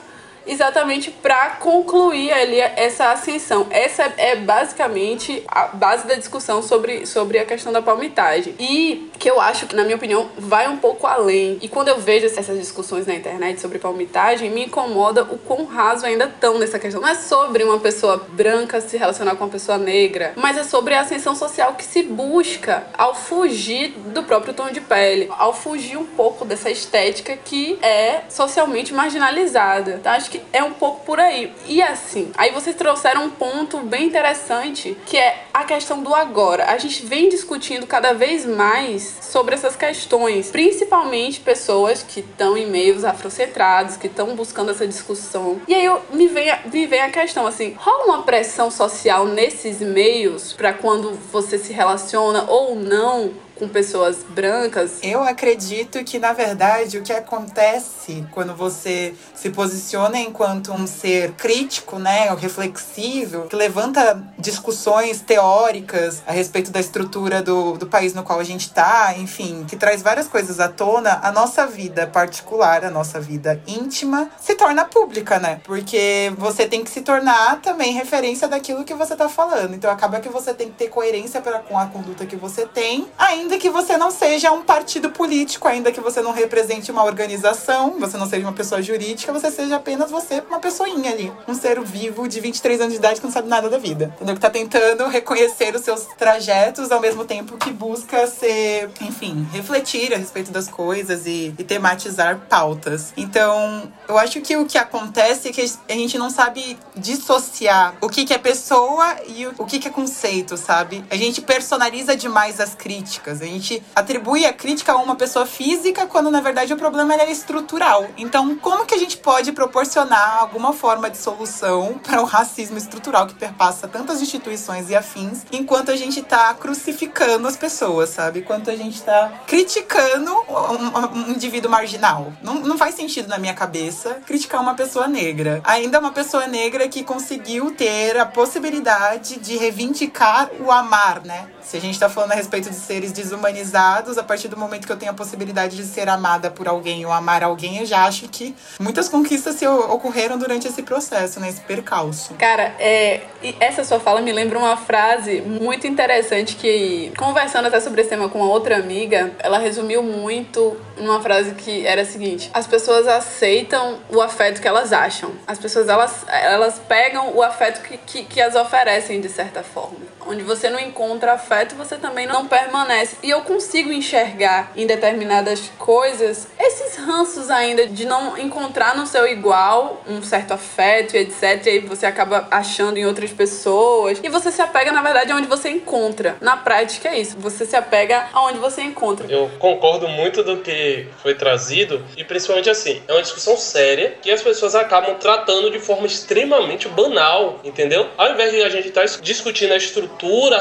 exatamente 0.49 1.11
para 1.11 1.51
concluir 1.51 2.33
ali 2.33 2.59
essa 2.61 3.13
ascensão. 3.13 3.67
Essa 3.71 4.13
é 4.17 4.37
basicamente 4.37 5.43
a 5.47 5.67
base 5.67 6.07
da 6.07 6.15
discussão 6.15 6.63
sobre, 6.63 7.07
sobre 7.07 7.39
a 7.39 7.45
questão 7.45 7.73
da 7.73 7.83
palmitagem. 7.83 8.55
E 8.59 9.11
que 9.19 9.31
eu 9.31 9.41
acho 9.41 9.67
que, 9.67 9.75
na 9.75 9.85
minha 9.85 9.97
opinião, 9.97 10.31
vai 10.39 10.69
um 10.69 10.77
pouco 10.77 11.07
além. 11.07 11.59
E 11.61 11.69
quando 11.69 11.89
eu 11.89 11.99
vejo 11.99 12.27
essas 12.27 12.59
discussões 12.59 13.07
na 13.07 13.15
internet 13.15 13.61
sobre 13.61 13.79
palmitagem, 13.79 14.51
me 14.51 14.67
incomoda 14.67 15.23
o 15.25 15.39
quão 15.39 15.65
raso 15.65 16.07
ainda 16.07 16.25
estão 16.25 16.59
nessa 16.59 16.79
questão. 16.79 17.01
Não 17.01 17.09
é 17.09 17.15
sobre 17.15 17.65
uma 17.65 17.79
pessoa 17.79 18.17
branca 18.31 18.81
se 18.81 18.97
relacionar 18.97 19.37
com 19.37 19.45
uma 19.45 19.51
pessoa 19.51 19.77
negra, 19.77 20.33
mas 20.37 20.57
é 20.57 20.65
sobre 20.65 20.95
a 20.95 21.01
ascensão 21.01 21.35
social 21.35 21.75
que 21.75 21.85
se 21.85 22.03
busca 22.03 22.87
ao 22.97 23.15
fugir 23.15 23.91
do 24.13 24.23
próprio 24.23 24.55
tom 24.55 24.71
de 24.71 24.81
pele, 24.81 25.29
ao 25.37 25.53
fugir 25.53 25.97
um 25.97 26.07
pouco 26.07 26.45
dessa 26.45 26.71
estética 26.71 27.37
que 27.37 27.79
é 27.83 28.23
socialmente 28.29 28.95
marginalizada. 28.95 29.97
Então, 30.01 30.13
acho 30.13 30.31
que 30.31 30.38
é 30.53 30.63
um 30.63 30.73
pouco 30.73 31.05
por 31.05 31.21
aí. 31.21 31.53
E 31.67 31.83
assim, 31.83 32.31
aí 32.37 32.53
vocês 32.53 32.77
trouxeram 32.77 33.25
um 33.25 33.31
ponto 33.31 33.79
bem 33.79 34.07
interessante, 34.07 34.97
que 35.07 35.17
é 35.17 35.45
a 35.53 35.65
questão 35.65 36.03
do 36.03 36.15
agora. 36.15 36.71
A 36.71 36.79
gente 36.79 37.05
vem 37.05 37.29
discutindo 37.29 37.87
cada 37.87 38.13
vez 38.13 38.45
mais 38.45 39.19
sobre 39.23 39.55
essas 39.55 39.77
questões, 39.77 40.51
principalmente 40.51 41.41
pessoas 41.41 42.03
que 42.03 42.21
estão 42.21 42.57
em 42.57 42.67
meios 42.67 43.05
afrocentrados, 43.05 43.97
que 43.97 44.07
estão 44.07 44.35
buscando 44.35 44.71
essa 44.71 44.87
discussão. 44.87 45.61
E 45.67 45.75
aí 45.75 45.85
eu, 45.85 46.01
me, 46.13 46.27
vem, 46.29 46.53
me 46.73 46.87
vem 46.87 47.01
a 47.01 47.11
questão 47.11 47.47
assim: 47.47 47.75
rola 47.79 48.05
uma 48.05 48.23
pressão 48.23 48.71
social 48.71 49.27
nesses 49.27 49.81
meios 49.81 50.53
para 50.53 50.73
quando 50.73 51.13
você 51.33 51.59
se 51.59 51.73
relaciona 51.73 52.45
ou 52.49 52.75
não 52.75 53.33
com 53.59 53.69
pessoas 53.69 54.19
brancas? 54.29 54.99
Eu 55.03 55.23
acredito 55.23 56.03
que, 56.05 56.19
na 56.19 56.33
verdade, 56.33 56.99
o 56.99 57.03
que 57.03 57.13
acontece 57.13 58.25
quando 58.31 58.55
você 58.55 59.15
se 59.35 59.51
posiciona 59.51 60.19
enquanto 60.19 60.73
um 60.73 60.87
ser 60.87 61.33
crítico, 61.33 61.99
né, 61.99 62.35
reflexivo, 62.35 63.49
que 63.49 63.57
levanta 63.57 64.23
discussões 64.39 65.21
teóricas 65.21 66.23
a 66.27 66.33
respeito 66.33 66.71
da 66.71 66.81
estrutura 66.81 67.43
do, 67.43 67.77
do 67.77 67.87
país 67.87 68.15
no 68.15 68.23
qual 68.23 68.39
a 68.39 68.45
gente 68.45 68.67
está, 68.67 69.15
enfim, 69.17 69.65
que 69.67 69.77
traz 69.77 70.03
várias 70.03 70.29
coisas 70.29 70.61
à 70.61 70.69
tona, 70.69 71.21
a 71.23 71.33
nossa 71.33 71.67
vida 71.67 72.07
particular, 72.07 72.85
a 72.85 72.91
nossa 72.91 73.21
vida 73.21 73.61
íntima, 73.67 74.31
se 74.41 74.55
torna 74.55 74.85
pública, 74.85 75.39
né? 75.39 75.61
Porque 75.65 76.33
você 76.37 76.67
tem 76.67 76.85
que 76.85 76.91
se 76.91 77.01
tornar 77.01 77.61
também 77.61 77.93
referência 77.93 78.47
daquilo 78.47 78.85
que 78.85 78.95
você 78.95 79.15
está 79.15 79.29
falando. 79.29 79.75
Então 79.75 79.91
acaba 79.91 80.21
que 80.21 80.29
você 80.29 80.55
tem 80.55 80.69
que 80.69 80.75
ter 80.75 80.89
coerência 80.89 81.41
pra, 81.41 81.59
com 81.61 81.79
a 81.79 81.87
conduta 81.87 82.27
que 82.27 82.37
você 82.37 82.67
tem, 82.67 83.09
ainda 83.17 83.48
ainda 83.49 83.59
que 83.59 83.71
você 83.71 83.97
não 83.97 84.11
seja 84.11 84.53
um 84.53 84.63
partido 84.63 85.09
político, 85.09 85.67
ainda 85.67 85.91
que 85.91 86.03
você 86.03 86.21
não 86.21 86.33
represente 86.33 86.91
uma 86.91 87.03
organização, 87.03 87.99
você 87.99 88.19
não 88.19 88.29
seja 88.29 88.47
uma 88.47 88.53
pessoa 88.53 88.83
jurídica, 88.83 89.33
você 89.33 89.51
seja 89.51 89.77
apenas 89.77 90.11
você, 90.11 90.43
uma 90.51 90.61
pessoinha 90.61 91.11
ali. 91.11 91.33
Um 91.49 91.55
ser 91.55 91.81
vivo 91.81 92.29
de 92.29 92.41
23 92.41 92.83
anos 92.83 92.93
de 92.93 92.99
idade 92.99 93.21
que 93.21 93.27
não 93.27 93.33
sabe 93.33 93.49
nada 93.49 93.71
da 93.71 93.79
vida. 93.79 94.13
Entendeu? 94.17 94.35
Que 94.35 94.41
tá 94.41 94.51
tentando 94.51 95.09
reconhecer 95.09 95.75
os 95.75 95.81
seus 95.81 96.05
trajetos 96.19 96.93
ao 96.93 97.01
mesmo 97.01 97.25
tempo 97.25 97.57
que 97.57 97.71
busca 97.71 98.27
ser, 98.27 98.91
enfim, 99.01 99.49
refletir 99.51 100.13
a 100.13 100.19
respeito 100.19 100.53
das 100.53 100.69
coisas 100.69 101.27
e, 101.27 101.55
e 101.59 101.65
tematizar 101.65 102.41
pautas. 102.51 103.15
Então, 103.17 103.91
eu 104.07 104.19
acho 104.19 104.43
que 104.43 104.59
o 104.59 104.67
que 104.67 104.77
acontece 104.77 105.49
é 105.49 105.53
que 105.53 105.63
a 105.89 105.93
gente 105.95 106.19
não 106.19 106.29
sabe 106.29 106.79
dissociar 106.95 107.95
o 108.03 108.11
que, 108.11 108.27
que 108.27 108.35
é 108.35 108.39
pessoa 108.39 109.17
e 109.27 109.47
o, 109.47 109.65
que, 109.65 109.79
que 109.79 109.89
é 109.89 109.91
conceito, 109.91 110.59
sabe? 110.59 111.03
A 111.09 111.17
gente 111.17 111.41
personaliza 111.41 112.15
demais 112.15 112.61
as 112.61 112.75
críticas. 112.75 113.38
A 113.43 113.47
gente 113.47 113.83
atribui 113.95 114.45
a 114.45 114.53
crítica 114.53 114.93
a 114.93 114.97
uma 114.97 115.17
pessoa 115.17 115.47
física 115.47 116.07
quando 116.07 116.31
na 116.31 116.41
verdade 116.41 116.73
o 116.73 116.77
problema 116.77 117.15
é 117.15 117.31
estrutural. 117.31 118.07
Então, 118.17 118.57
como 118.57 118.87
que 118.87 118.95
a 118.95 118.99
gente 118.99 119.17
pode 119.17 119.53
proporcionar 119.53 120.39
alguma 120.41 120.73
forma 120.73 121.11
de 121.11 121.17
solução 121.17 121.99
para 122.03 122.21
o 122.21 122.25
racismo 122.25 122.79
estrutural 122.79 123.27
que 123.27 123.35
perpassa 123.35 123.89
tantas 123.89 124.21
instituições 124.23 124.91
e 124.91 124.97
afins, 124.97 125.45
enquanto 125.53 125.91
a 125.91 125.97
gente 125.97 126.21
está 126.21 126.53
crucificando 126.55 127.47
as 127.47 127.57
pessoas, 127.57 128.11
sabe? 128.11 128.41
Enquanto 128.41 128.71
a 128.71 128.77
gente 128.77 128.97
está 128.97 129.33
criticando 129.47 130.33
um, 130.33 131.19
um, 131.19 131.31
indivíduo 131.31 131.71
marginal. 131.71 132.33
Não, 132.43 132.55
não 132.55 132.79
faz 132.79 132.95
sentido 132.95 133.29
na 133.29 133.39
minha 133.39 133.55
cabeça 133.55 134.21
criticar 134.27 134.61
uma 134.61 134.75
pessoa 134.75 135.07
negra. 135.07 135.61
Ainda 135.65 135.99
uma 135.99 136.13
pessoa 136.13 136.47
negra 136.47 136.89
que 136.89 137.03
conseguiu 137.03 137.75
ter 137.75 138.19
a 138.19 138.27
possibilidade 138.27 139.39
de 139.39 139.57
reivindicar 139.57 140.51
o 140.61 140.71
amar, 140.71 141.23
né? 141.25 141.49
Se 141.69 141.77
a 141.77 141.81
gente 141.81 141.93
está 141.93 142.09
falando 142.09 142.33
a 142.33 142.35
respeito 142.35 142.71
de 142.71 142.77
seres 142.77 143.13
desumanizados, 143.13 144.17
a 144.17 144.23
partir 144.23 144.49
do 144.49 144.57
momento 144.57 144.87
que 144.87 144.93
eu 144.93 144.97
tenho 144.97 145.13
a 145.13 145.15
possibilidade 145.15 145.77
de 145.77 145.85
ser 145.85 146.09
amada 146.09 146.51
por 146.51 146.67
alguém 146.67 147.05
ou 147.05 147.13
amar 147.13 147.45
alguém, 147.45 147.81
eu 147.81 147.85
já 147.85 148.07
acho 148.07 148.27
que 148.27 148.57
muitas 148.81 149.07
conquistas 149.07 149.57
se 149.57 149.67
ocorreram 149.67 150.39
durante 150.39 150.67
esse 150.67 150.83
processo, 150.83 151.39
nesse 151.39 151.59
né, 151.59 151.65
percalço. 151.67 152.33
Cara, 152.39 152.75
é, 152.79 153.21
essa 153.61 153.85
sua 153.85 154.01
fala 154.01 154.23
me 154.23 154.33
lembra 154.33 154.59
uma 154.59 154.79
frase 154.79 155.43
muito 155.43 155.87
interessante 155.87 156.57
que, 156.57 157.13
conversando 157.19 157.67
até 157.67 157.81
sobre 157.81 158.01
esse 158.01 158.09
tema 158.09 158.31
com 158.31 158.39
uma 158.39 158.51
outra 158.51 158.79
amiga, 158.79 159.33
ela 159.39 159.59
resumiu 159.59 160.03
muito 160.03 160.75
numa 160.97 161.21
frase 161.21 161.53
que 161.53 161.87
era 161.87 162.01
a 162.01 162.07
seguinte: 162.07 162.49
as 162.55 162.67
pessoas 162.67 163.07
aceitam 163.07 163.99
o 164.09 164.23
afeto 164.23 164.63
que 164.63 164.69
elas 164.69 164.91
acham. 164.91 165.33
As 165.47 165.59
pessoas 165.59 165.87
elas, 165.87 166.25
elas 166.29 166.81
pegam 166.89 167.37
o 167.37 167.43
afeto 167.43 167.83
que, 167.83 167.99
que, 167.99 168.25
que 168.25 168.41
as 168.41 168.55
oferecem 168.55 169.21
de 169.21 169.29
certa 169.29 169.63
forma 169.63 170.09
onde 170.29 170.43
você 170.43 170.69
não 170.69 170.79
encontra 170.79 171.33
afeto, 171.33 171.58
você 171.75 171.97
também 171.97 172.27
não 172.27 172.47
permanece. 172.47 173.17
E 173.23 173.31
eu 173.31 173.41
consigo 173.43 173.93
enxergar 173.93 174.73
em 174.77 174.87
determinadas 174.87 175.71
coisas 175.79 176.49
esses 176.59 176.97
ranços 176.97 177.51
ainda 177.51 177.87
de 177.87 178.07
não 178.07 178.37
encontrar 178.39 178.97
no 178.97 179.07
seu 179.07 179.27
igual 179.27 180.03
um 180.09 180.23
certo 180.23 180.53
afeto 180.53 181.15
e 181.15 181.21
etc. 181.21 181.67
E 181.67 181.71
aí 181.71 181.79
você 181.81 182.07
acaba 182.07 182.47
achando 182.51 182.99
em 182.99 183.07
outras 183.07 183.31
pessoas. 183.31 184.21
E 184.23 184.29
você 184.29 184.51
se 184.51 184.61
apega, 184.63 184.93
na 184.93 185.03
verdade, 185.03 185.33
aonde 185.33 185.47
você 185.47 185.71
encontra. 185.71 186.37
Na 186.41 186.57
prática 186.57 187.09
é 187.09 187.21
isso. 187.21 187.37
Você 187.39 187.65
se 187.65 187.77
apega 187.77 188.29
aonde 188.33 188.59
você 188.59 188.83
encontra. 188.83 189.27
Eu 189.29 189.51
concordo 189.59 190.09
muito 190.09 190.43
do 190.43 190.59
que 190.59 191.07
foi 191.23 191.35
trazido. 191.35 192.05
E 192.17 192.25
principalmente 192.25 192.71
assim, 192.71 193.03
é 193.07 193.13
uma 193.13 193.23
discussão 193.23 193.57
séria 193.57 194.17
que 194.21 194.31
as 194.31 194.43
pessoas 194.43 194.75
acabam 194.75 195.17
tratando 195.17 195.71
de 195.71 195.79
forma 195.79 196.07
extremamente 196.07 196.89
banal, 196.89 197.61
entendeu? 197.65 198.09
Ao 198.17 198.33
invés 198.33 198.53
de 198.53 198.63
a 198.63 198.69
gente 198.69 198.89
estar 198.89 199.07
tá 199.07 199.19
discutindo 199.21 199.73
a 199.73 199.77
estrutura 199.77 200.09
estrutura 200.19 200.59